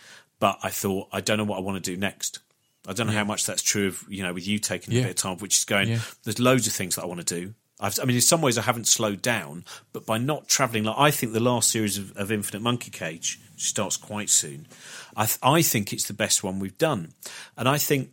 [0.44, 2.40] but I thought I don't know what I want to do next
[2.88, 5.10] I don't know how much that's true of you know with you taking a bit
[5.12, 5.88] of time, which is going.
[5.90, 6.00] Yeah.
[6.24, 7.54] There's loads of things that I want to do.
[7.80, 9.64] I've, I mean, in some ways, I haven't slowed down,
[9.94, 13.40] but by not travelling, like I think the last series of, of Infinite Monkey Cage
[13.56, 14.68] starts quite soon.
[15.16, 17.14] I, th- I think it's the best one we've done,
[17.58, 18.12] and I think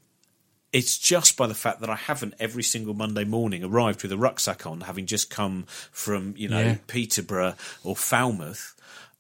[0.73, 4.17] it's just by the fact that I haven't every single Monday morning arrived with a
[4.17, 6.77] rucksack on, having just come from you know Yeah.
[6.87, 8.77] Peterborough or Falmouth.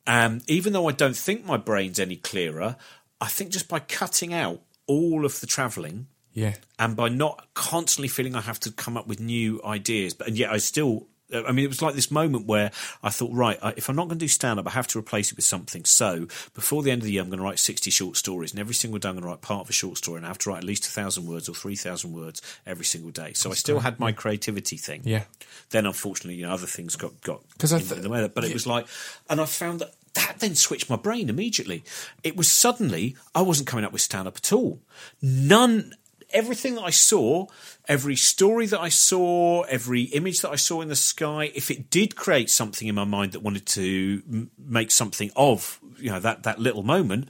[0.06, 2.76] Um, even though I don't think my brain's any clearer,
[3.20, 6.54] I think just by cutting out all of the travelling yeah.
[6.78, 10.38] and by not constantly feeling I have to come up with new ideas, but and
[10.38, 11.06] yet I still.
[11.32, 12.72] Uh, I mean, it was like this moment where
[13.04, 14.98] I thought, right, I- if I'm not going to do stand up, I have to
[14.98, 15.84] replace it with something.
[15.84, 18.58] So before the end of the year, I'm going to write 60 short stories, and
[18.58, 20.38] every single day I'm going to write part of a short story, and I have
[20.38, 23.32] to write at least a thousand words or 3,000 words every single day.
[23.34, 25.02] So I still had my creativity thing.
[25.04, 25.22] Yeah.
[25.70, 28.28] Then, unfortunately, you know, other things got got 'Cause I th- in the way.
[28.34, 28.88] But it was like,
[29.28, 31.84] and I found that that then switched my brain immediately.
[32.24, 34.80] It was suddenly I wasn't coming up with stand up at all.
[35.22, 35.94] None.
[36.32, 37.46] Everything that I saw,
[37.88, 41.90] every story that I saw, every image that I saw in the sky, if it
[41.90, 46.20] did create something in my mind that wanted to m- make something of, you know,
[46.20, 47.24] that, that little moment,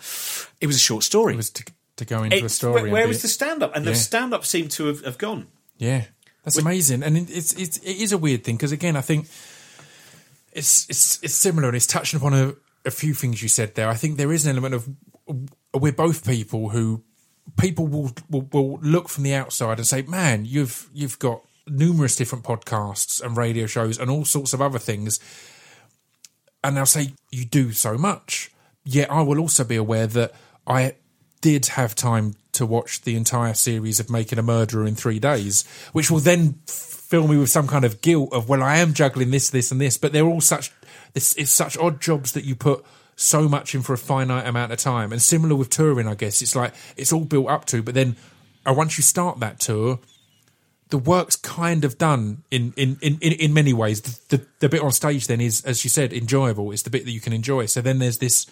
[0.60, 1.32] it was a short story.
[1.32, 1.64] It was to,
[1.96, 2.74] to go into a story.
[2.74, 3.74] where and where be- was the stand up?
[3.74, 3.92] And Yeah.
[3.92, 5.46] the stand up seemed to have, have gone.
[5.78, 6.04] Yeah,
[6.44, 9.28] that's amazing, and it's it's it is a weird thing because again, I think
[10.52, 12.54] it's it's it's similar, and it's touching upon a,
[12.84, 13.88] a few things you said there.
[13.88, 14.88] I think there is an element of
[15.74, 17.04] we're both people who
[17.58, 22.16] people will, will will look from the outside and say, "Man, you've you've got numerous
[22.16, 25.20] different podcasts and radio shows and all sorts of other things,"
[26.64, 28.50] and they'll say, "You do so much."
[28.84, 30.32] Yet I will also be aware that
[30.66, 30.94] I
[31.40, 35.64] did have time to watch the entire series of Making a Murderer in three days,
[35.92, 39.30] which will then fill me with some kind of guilt of, well, I am juggling
[39.30, 40.72] this, this, and this, but they're all such,
[41.14, 42.84] it's, it's such odd jobs that you put
[43.16, 45.12] so much in for a finite amount of time.
[45.12, 48.16] And similar with touring, I guess, it's like, it's all built up to, but then
[48.66, 49.98] uh, once you start that tour,
[50.88, 54.00] the work's kind of done in in, in, in, in many ways.
[54.00, 56.72] The, the the bit on stage then is, as you said, enjoyable.
[56.72, 57.66] It's the bit that you can enjoy.
[57.66, 58.46] So then there's this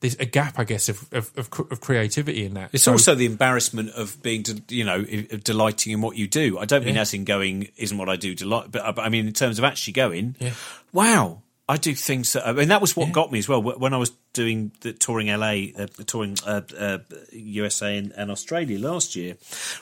[0.00, 2.70] there's a gap, I guess, of of, of, of creativity in that.
[2.72, 6.58] It's So- also the embarrassment of being, you know, of delighting in what you do.
[6.58, 7.02] I don't mean Yeah.
[7.02, 9.58] as in going isn't what I do delight, but, uh, but I mean in terms
[9.60, 10.34] of actually going.
[10.40, 10.54] Yeah.
[10.92, 12.46] Wow, I do things that.
[12.46, 15.26] I mean, that was what got me as well when I was doing the touring
[15.26, 16.98] LA, uh, touring uh, uh,
[17.32, 19.36] USA and, and Australia last year.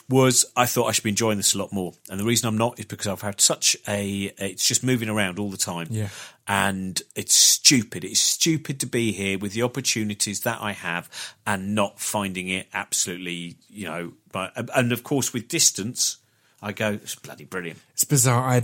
[0.08, 2.56] Was I thought I should be enjoying this a lot more, and the reason I'm
[2.56, 4.32] not is because I've had such a.
[4.38, 6.08] It's just moving around all the time Yeah.
[6.48, 8.02] and it's stupid.
[8.02, 11.10] It's stupid to be here with the opportunities that I have
[11.46, 14.12] and not finding it absolutely, you know.
[14.32, 16.16] But and of course, with distance,
[16.62, 17.78] I go, it's bloody brilliant.
[17.92, 18.42] it's bizarre.
[18.48, 18.62] I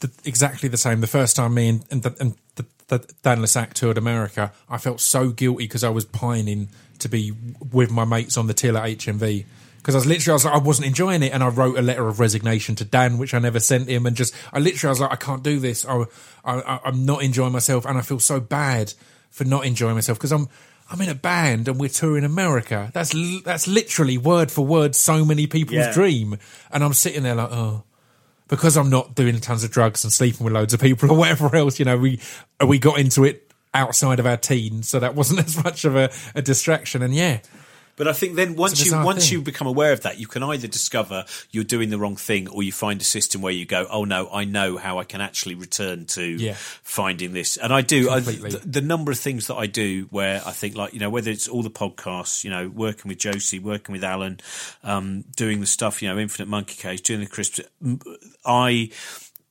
[0.00, 1.00] the, exactly the same.
[1.00, 5.30] The first time me and and, the, and the, the toured America, I felt so
[5.30, 6.68] guilty because I was pining
[7.00, 7.32] to be
[7.72, 9.44] with my mates on the till at HMV.
[9.76, 11.82] Because I was literally, I was like, I wasn't enjoying it, and I wrote a
[11.82, 14.92] letter of resignation to Dan, which I never sent him, and just, I literally, I
[14.92, 15.86] was like, I can't do this.
[15.86, 16.04] I,
[16.44, 18.92] I, I'm not enjoying myself, and I feel so bad
[19.30, 20.48] for not enjoying myself because I'm,
[20.90, 22.90] I'm in a band and we're touring America.
[22.92, 23.14] That's
[23.44, 25.92] that's literally word for word so many people's Yeah.
[25.92, 26.38] dream,
[26.70, 27.84] and I'm sitting there like, oh,
[28.48, 31.54] because I'm not doing tons of drugs and sleeping with loads of people or whatever
[31.54, 32.20] else, you know, we
[32.66, 36.10] we got into it outside of our teens, so that wasn't as much of a,
[36.34, 37.02] a distraction.
[37.02, 37.40] And yeah,
[37.98, 39.38] But I think then once you once thing.
[39.38, 42.62] you become aware of that, you can either discover you're doing the wrong thing, or
[42.62, 45.56] you find a system where you go, "Oh no, I know how I can actually
[45.56, 46.54] return to Yeah.
[46.82, 48.08] finding this." And I do.
[48.08, 51.10] I, the, the number of things that I do where I think, like you know,
[51.10, 54.38] whether it's all the podcasts, you know, working with Josie, working with Alan,
[54.84, 57.60] um, doing the stuff, you know, Infinite Monkey Cage, doing the crisps.
[58.46, 58.90] I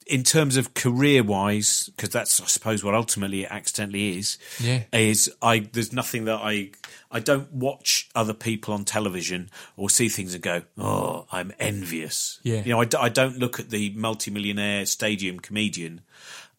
[0.09, 4.37] in terms of career wise, because that's I suppose what ultimately it accidentally is.
[4.59, 4.83] Yeah.
[4.93, 6.71] Is I there's nothing that I
[7.11, 12.39] I don't watch other people on television or see things and go, oh, I'm envious.
[12.43, 12.63] Yeah.
[12.63, 16.01] You know, I, I don't look at the multimillionaire stadium comedian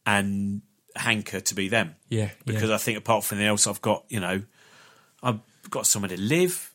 [0.07, 0.62] and
[0.97, 1.97] hanker to be them.
[2.09, 2.75] Yeah, Because yeah.
[2.75, 4.43] I think apart from anything else, I've got you know,
[5.23, 6.73] I've got somewhere to live.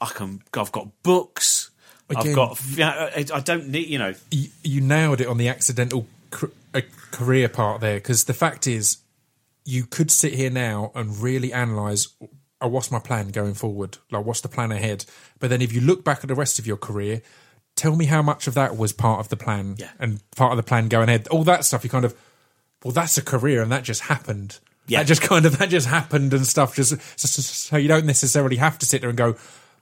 [0.00, 0.42] I can.
[0.54, 1.70] I've got books.
[2.16, 2.60] I've got.
[2.74, 3.88] Yeah, I I don't need.
[3.88, 4.14] You know.
[4.30, 6.80] you, you nailed it on the accidental cr- uh,
[7.10, 8.98] career part there because the fact is
[9.64, 12.08] you could sit here now and really analyze
[12.60, 15.04] oh, what's my plan going forward like what's the plan ahead
[15.38, 17.20] but then if you look back at the rest of your career
[17.76, 19.88] tell me how much of that was part of the plan Yeah.
[19.98, 22.14] and part of the plan going ahead all that stuff you kind of
[22.84, 24.98] well that's a career and that just happened Yeah.
[25.00, 28.56] that just kind of that just happened and stuff just so- so you don't necessarily
[28.56, 29.36] have to sit there and go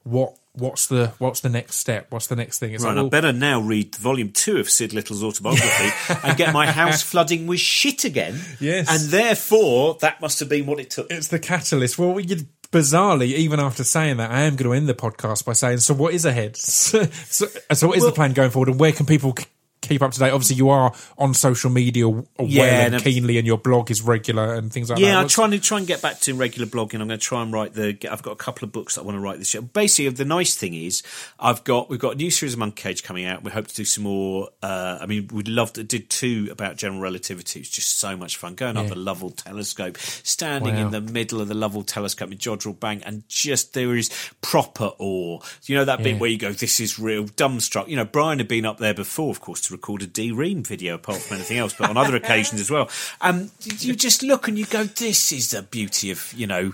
[0.04, 3.02] what what's the what's the next step what's the next thing it's Right, like, I
[3.02, 7.46] well, better now read volume two of Sid Little's autobiography and get my house flooding
[7.46, 8.40] with shit again.
[8.60, 8.88] Yes.
[8.90, 11.10] And therefore, that must have been what it took.
[11.10, 11.98] it's the catalyst.
[11.98, 12.36] Well, you,
[12.72, 15.94] bizarrely, even after saying that, I am going to end the podcast by saying, "So,
[15.94, 16.56] what is ahead?
[16.56, 19.44] so, so, so what is Well- the plan going forward, and where can people c-
[19.88, 20.30] keep up to date?
[20.30, 24.02] Obviously, you are on social media well Yeah, and and- keenly, and your blog is
[24.02, 25.04] regular and things like that.
[25.04, 27.00] Yeah, I'm trying to try and get back to regular blogging.
[27.00, 27.96] I'm going to try and write the.
[28.10, 29.62] I've got a couple of books that I want to write this year.
[29.62, 31.02] Basically, the nice thing is,
[31.38, 33.42] I've got we've got a new series of Monkey Cage coming out.
[33.42, 34.48] We hope to do some more.
[34.62, 37.60] Uh, I mean, we'd love to did two about general relativity.
[37.60, 40.86] It's just so much fun going up the Lovell Telescope, standing Wow.
[40.86, 44.10] in the middle of the Lovell Telescope with Jodrell Bank, and just there is
[44.40, 45.40] proper awe.
[45.64, 47.88] You know that bit where you go, "This is real." Dumbstruck.
[47.88, 50.62] You know, Brian had been up there before, of course, to record a D Ream
[50.62, 52.88] video, apart from anything else, but on other occasions as well.
[53.20, 56.72] Um, you just look and you go, "This is the beauty of you know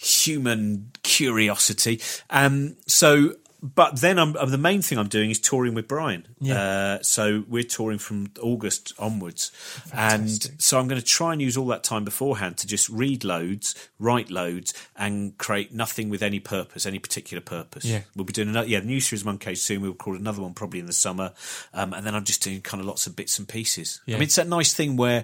[0.00, 2.00] human curiosity."
[2.30, 3.36] Um, so.
[3.62, 6.26] But then I'm, uh, the main thing I'm doing is touring with Brian.
[6.40, 6.60] Yeah.
[6.60, 9.52] Uh, so we're touring from August onwards,
[9.92, 10.28] and
[10.60, 13.88] so I'm going to try and use all that time beforehand to just read loads,
[14.00, 17.84] write loads, and create nothing with any purpose, any particular purpose.
[17.84, 18.00] Yeah.
[18.16, 18.66] we'll be doing another.
[18.66, 19.80] Yeah, the new series Monkey soon.
[19.80, 21.32] We'll record another one probably in the summer,
[21.72, 24.00] um, and then I'm just doing kind of lots of bits and pieces.
[24.06, 24.16] Yeah.
[24.16, 25.22] I mean, it's that nice thing where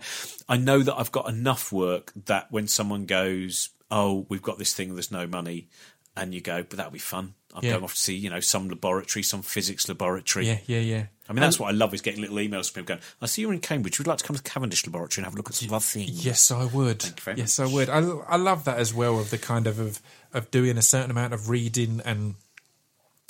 [0.48, 4.74] I know that I've got enough work that when someone goes, "Oh, we've got this
[4.74, 5.68] thing, there's no money,"
[6.16, 7.72] and you go, "But that'll be fun." I'm Yeah.
[7.72, 10.46] going off to see, you know, some laboratory, some physics laboratory.
[10.46, 11.06] yeah, yeah, yeah.
[11.28, 13.42] I mean, that's what I love is getting little emails from people going, I see
[13.42, 13.98] you're in Cambridge.
[13.98, 15.74] Would you like to come to Cavendish Laboratory and have a look at some of
[15.74, 16.24] our things?
[16.24, 17.02] Yes, I would.
[17.02, 17.88] Thank you very yes, I would.
[17.90, 20.00] I, I love that as well of the kind of, of
[20.32, 22.34] of doing a certain amount of reading and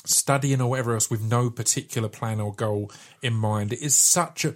[0.04, 2.90] studying or whatever else with no particular plan or goal
[3.22, 3.72] in mind.
[3.72, 4.54] It is such a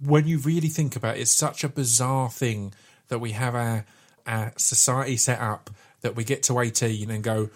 [0.00, 2.72] when you really think about it, it's such a bizarre thing
[3.08, 3.84] that we have our
[4.26, 5.70] our society set up
[6.02, 7.50] that we get to eighteen and go,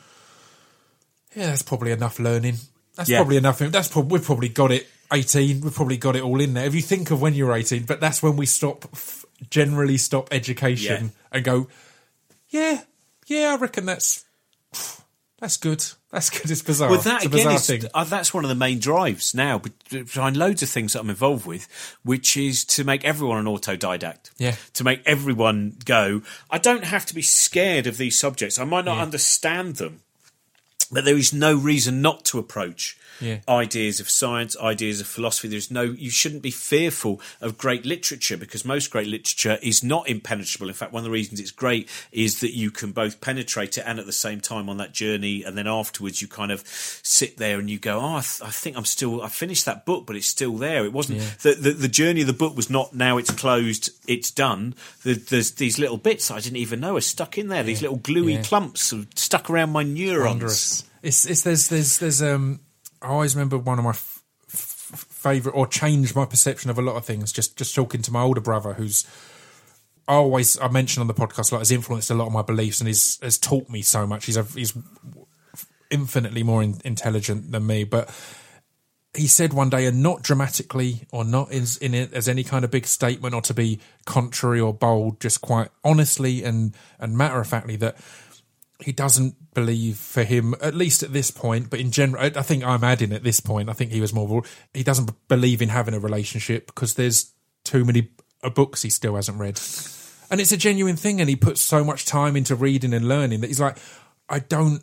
[1.37, 2.57] yeah, that's probably enough learning.
[2.97, 3.19] That's Yeah.
[3.19, 3.59] probably enough.
[3.61, 4.89] That's probably we've probably got it.
[5.13, 6.65] Eighteen, we've probably got it all in there.
[6.67, 10.29] If you think of when you're eighteen, but that's when we stop, f- generally stop
[10.33, 11.11] education Yeah.
[11.31, 11.69] and go,
[12.49, 12.83] yeah,
[13.29, 14.25] yeah, I reckon that's
[15.39, 15.85] that's good.
[16.11, 16.51] That's good.
[16.51, 16.89] It's bizarre.
[16.91, 17.85] Well, that again bizarre is thing.
[17.93, 19.59] uh, that's one of the main drives now.
[19.59, 21.69] But behind loads of things that I'm involved with,
[22.05, 24.31] which is to make everyone an autodidact.
[24.39, 24.57] Yeah.
[24.75, 26.23] To make everyone go.
[26.51, 28.59] I don't have to be scared of these subjects.
[28.59, 29.03] I might not Yeah.
[29.03, 30.01] understand them,
[30.91, 33.38] but there is no reason not to approach Yeah.
[33.48, 35.48] ideas of science, ideas of philosophy.
[35.48, 40.09] There's no, you shouldn't be fearful of great literature because most great literature is not
[40.09, 40.68] impenetrable.
[40.68, 43.84] In fact, one of the reasons it's great is that you can both penetrate it
[43.86, 47.36] and at the same time on that journey, and then afterwards you kind of sit
[47.38, 49.22] there and you go, "Oh, I, th- I think I'm still.
[49.22, 50.84] I finished that book, but it's still there.
[50.84, 51.30] It wasn't Yeah.
[51.43, 54.74] the, the the journey of the book was not now it's closed, it's done.
[55.02, 57.62] The, there's these little bits I didn't even know are stuck in there.
[57.62, 58.43] These little gluey Yeah.
[58.43, 60.26] clumps stuck around my neurons.
[60.28, 60.84] Wondrous.
[61.02, 62.60] It's it's there's there's there's um.
[63.02, 66.82] I always remember one of my f- f- favorite or changed my perception of a
[66.82, 67.32] lot of things.
[67.32, 69.06] Just just talking to my older brother, who's
[70.09, 72.81] I always I mentioned on the podcast like has influenced a lot of my beliefs
[72.81, 74.27] and he's has taught me so much.
[74.27, 74.77] He's a, he's
[75.90, 78.10] infinitely more in, intelligent than me, but
[79.16, 82.64] he said one day, and not dramatically or not in, in it as any kind
[82.64, 87.40] of big statement or to be contrary or bold, just quite honestly and and matter
[87.40, 87.97] of factly that
[88.85, 92.62] he doesn't believe for him, at least at this point, but in general, I think
[92.65, 94.43] I'm adding at this point, I think he was more,
[94.74, 97.32] he doesn't believe in having a relationship because there's
[97.65, 98.11] too many
[98.43, 99.59] uh, books he still hasn't read.
[100.31, 103.40] And it's a genuine thing, and he puts so much time into reading and learning
[103.40, 103.78] that he's like,
[104.28, 104.82] I don't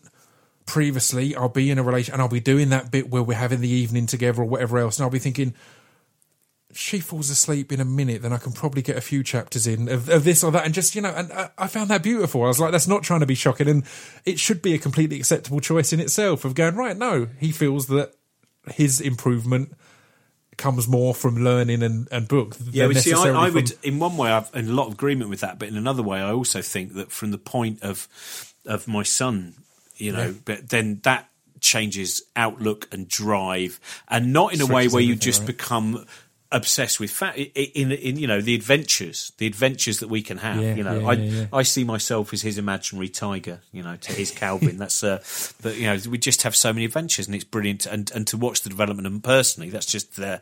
[0.65, 3.59] previously I'll be in a relation and I'll be doing that bit where we're having
[3.59, 5.53] the evening together or whatever else, and I'll be thinking,
[6.73, 9.89] she falls asleep in a minute, then I can probably get a few chapters in
[9.89, 10.65] of, of this or that.
[10.65, 12.43] And just, you know, and I, I, found that beautiful.
[12.43, 13.67] I was like, that's not trying to be shocking.
[13.67, 13.83] And
[14.25, 17.87] it should be a completely acceptable choice in itself of going, right, no, he feels
[17.87, 18.13] that
[18.67, 19.73] his improvement
[20.57, 22.55] comes more from learning and, and book.
[22.71, 25.29] Yeah, well, see, I, I would, in one way, I've in a lot of agreement
[25.29, 28.07] with that, but in another way, I also think that from the point of
[28.65, 29.55] of my son,
[29.95, 30.33] you know, yeah.
[30.45, 31.29] but then that
[31.59, 35.47] changes outlook and drive, and not in a way where you just right?
[35.47, 36.05] become
[36.53, 40.37] obsessed with fat in, in, in you know the adventures the adventures that we can
[40.37, 40.99] have yeah, you know.
[40.99, 44.77] yeah, I yeah, I see myself as his imaginary tiger you know to his Calvin.
[44.83, 45.23] That's uh
[45.61, 48.37] but you know we just have so many adventures and it's brilliant and and to
[48.37, 50.41] watch the development and personally that's just there.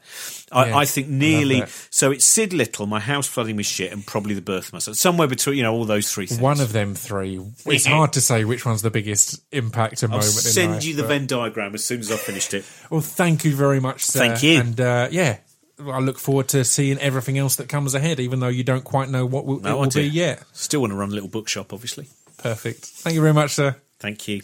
[0.52, 4.34] I, I think nearly so it's Sid Little my house flooding with shit and probably
[4.34, 6.42] the birth of my somewhere between you know all those three things.
[6.42, 7.40] One of them three.
[7.66, 10.96] It's hard to say which one's the biggest impact and I'll moment send life, you
[10.96, 11.10] the but...
[11.10, 12.66] Venn diagram as soon as I've finished it.
[12.90, 14.20] Well thank you very much sir.
[14.20, 14.60] thank you.
[14.60, 15.38] And uh, yeah
[15.80, 19.10] I look forward to seeing everything else that comes ahead, even though you don't quite
[19.10, 20.44] know what will, no, it will be yet.
[20.54, 22.08] Still want to run a little bookshop, obviously.
[22.38, 22.80] Perfect.
[22.80, 23.76] Thank you very much, sir.
[24.00, 24.42] Thank you.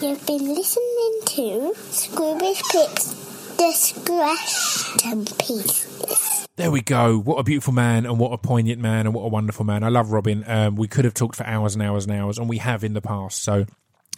[0.00, 6.46] You've been listening to Scroobius Pip's Distraction Pieces.
[6.56, 7.18] There we go.
[7.18, 9.82] What a beautiful man, and what a poignant man, and what a wonderful man.
[9.82, 10.44] I love Robin.
[10.46, 12.94] Um, we could have talked for hours and hours and hours, and we have in
[12.94, 13.42] the past.
[13.42, 13.66] So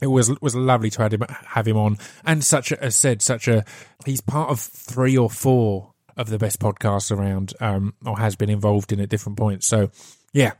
[0.00, 1.98] it was was lovely to have him, have him on.
[2.24, 3.64] And such a, as said, such a
[4.04, 8.50] he's part of three or four of the best podcasts around, um, or has been
[8.50, 9.66] involved in at different points.
[9.66, 9.90] So
[10.32, 10.52] yeah,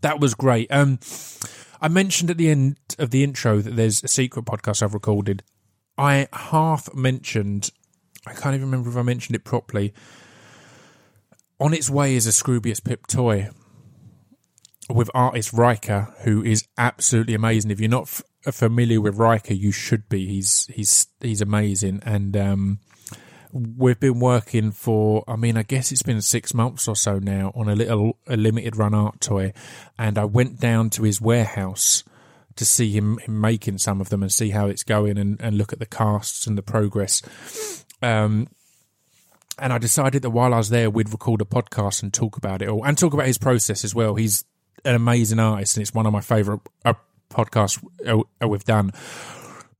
[0.00, 0.70] that was great.
[0.72, 0.98] Um,
[1.80, 5.42] I mentioned at the end of the intro that there's a secret podcast I've recorded.
[5.96, 7.70] I half mentioned
[8.26, 9.94] I can't even remember if I mentioned it properly.
[11.58, 13.50] On its way is a Scroobius Pip toy
[14.88, 17.70] with artist Ryca, who is absolutely amazing.
[17.70, 18.22] If you're not f-
[18.54, 20.26] familiar with Ryca, you should be.
[20.26, 22.78] He's he's he's amazing, and um,
[23.52, 25.24] we've been working for.
[25.28, 28.36] I mean, I guess it's been six months or so now on a little a
[28.36, 29.52] limited run art toy,
[29.98, 32.04] and I went down to his warehouse
[32.56, 35.56] to see him, him making some of them and see how it's going and, and
[35.56, 37.22] look at the casts and the progress.
[38.02, 38.48] Um,
[39.58, 42.62] and I decided that while I was there, we'd record a podcast and talk about
[42.62, 44.14] it all and talk about his process as well.
[44.14, 44.44] He's
[44.84, 46.94] an amazing artist, and it's one of my favorite uh,
[47.30, 48.92] podcasts uh, we've done.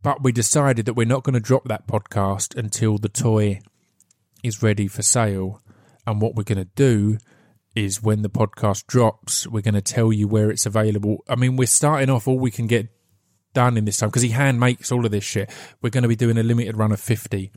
[0.02, 3.60] But we decided that we're not going to drop that podcast until the toy
[4.42, 5.60] is ready for sale.
[6.06, 7.18] And what we're going to do
[7.74, 11.24] is when the podcast drops, we're going to tell you where it's available.
[11.28, 12.88] I mean, we're starting off all we can get
[13.52, 15.50] done in this time because he hand makes all of this shit.
[15.82, 17.50] We're going to be doing a limited run of 50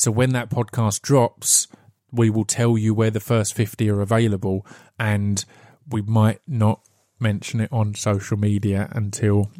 [0.00, 1.68] so when that podcast drops,
[2.10, 4.66] we will tell you where the first 50 are available
[4.98, 5.44] and
[5.90, 6.80] we might not
[7.18, 9.50] mention it on social media until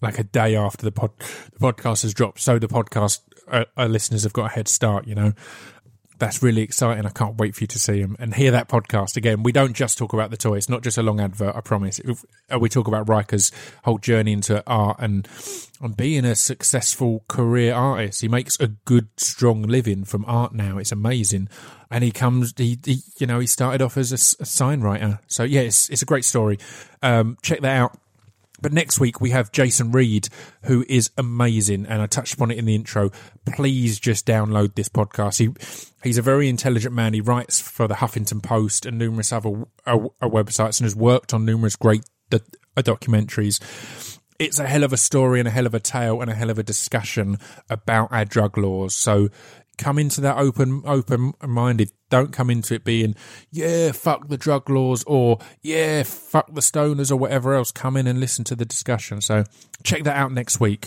[0.00, 3.86] like a day after the pod the podcast has dropped so the podcast uh, our
[3.86, 5.32] listeners have got a head start you know
[6.22, 7.04] that's really exciting.
[7.04, 9.42] I can't wait for you to see them and hear that podcast again.
[9.42, 11.56] We don't just talk about the toy; it's not just a long advert.
[11.56, 12.00] I promise.
[12.08, 13.50] Uh, we talk about Ryca's
[13.82, 15.26] whole journey into art and
[15.80, 18.20] and being a successful career artist.
[18.20, 20.78] He makes a good, strong living from art now.
[20.78, 21.48] It's amazing,
[21.90, 22.54] and he comes.
[22.56, 25.18] He, he you know, he started off as a, a sign writer.
[25.26, 26.60] So yeah, it's it's a great story.
[27.02, 27.98] Um, check that out.
[28.62, 30.28] But next week we have Jason Reed,
[30.62, 33.10] who is amazing, and I touched upon it in the intro.
[33.44, 35.38] Please just download this podcast.
[35.38, 35.50] He
[36.02, 37.12] he's a very intelligent man.
[37.12, 41.34] He writes for the Huffington Post and numerous other uh, uh, websites, and has worked
[41.34, 42.38] on numerous great uh,
[42.76, 43.60] documentaries.
[44.38, 46.50] It's a hell of a story and a hell of a tale and a hell
[46.50, 47.38] of a discussion
[47.70, 48.94] about our drug laws.
[48.94, 49.28] So
[49.82, 53.16] come into that open open minded don't come into it being
[53.50, 57.72] yeah fuck the drug laws or yeah fuck the stoners or whatever else.
[57.72, 59.20] Come in and listen to the discussion.
[59.20, 59.44] So
[59.82, 60.86] check that out next week.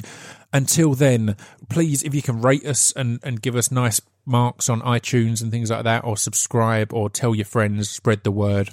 [0.53, 1.35] Until then
[1.67, 5.51] please if you can rate us and and give us nice marks on itunes and
[5.51, 8.69] things like that or subscribe or tell your friends spread the word.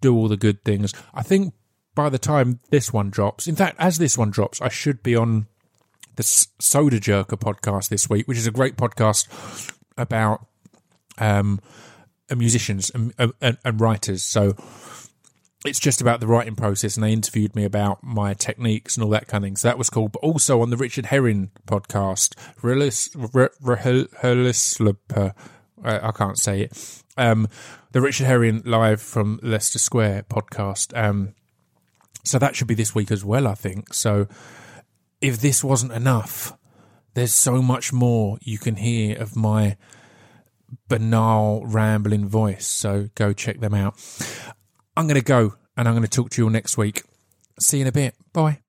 [0.00, 0.94] Do all the good things.
[1.12, 1.54] I think
[1.96, 5.16] by the time this one drops in fact as this one drops i should be
[5.16, 5.48] on
[6.18, 10.44] the Sodajerker podcast this week, which is a great podcast about
[11.16, 11.60] um,
[12.34, 14.24] musicians and, and, and writers.
[14.24, 14.56] So
[15.64, 19.10] it's just about the writing process, and they interviewed me about my techniques and all
[19.10, 19.56] that kind of thing.
[19.56, 20.08] So that was cool.
[20.08, 22.34] But also on the Richard Herring podcast,
[25.84, 27.02] I can't say it.
[27.16, 27.46] Um,
[27.92, 31.00] the Richard Herring live from Leicester Square podcast.
[31.00, 31.34] Um,
[32.24, 33.94] so that should be this week as well, I think.
[33.94, 34.26] So
[35.20, 36.56] if this wasn't enough,
[37.14, 39.76] there's so much more you can hear of my
[40.88, 42.66] banal, rambling voice.
[42.66, 43.94] So go check them out.
[44.96, 47.02] I'm going to go and I'm going to talk to you all next week.
[47.58, 48.14] See you in a bit.
[48.32, 48.60] Bye.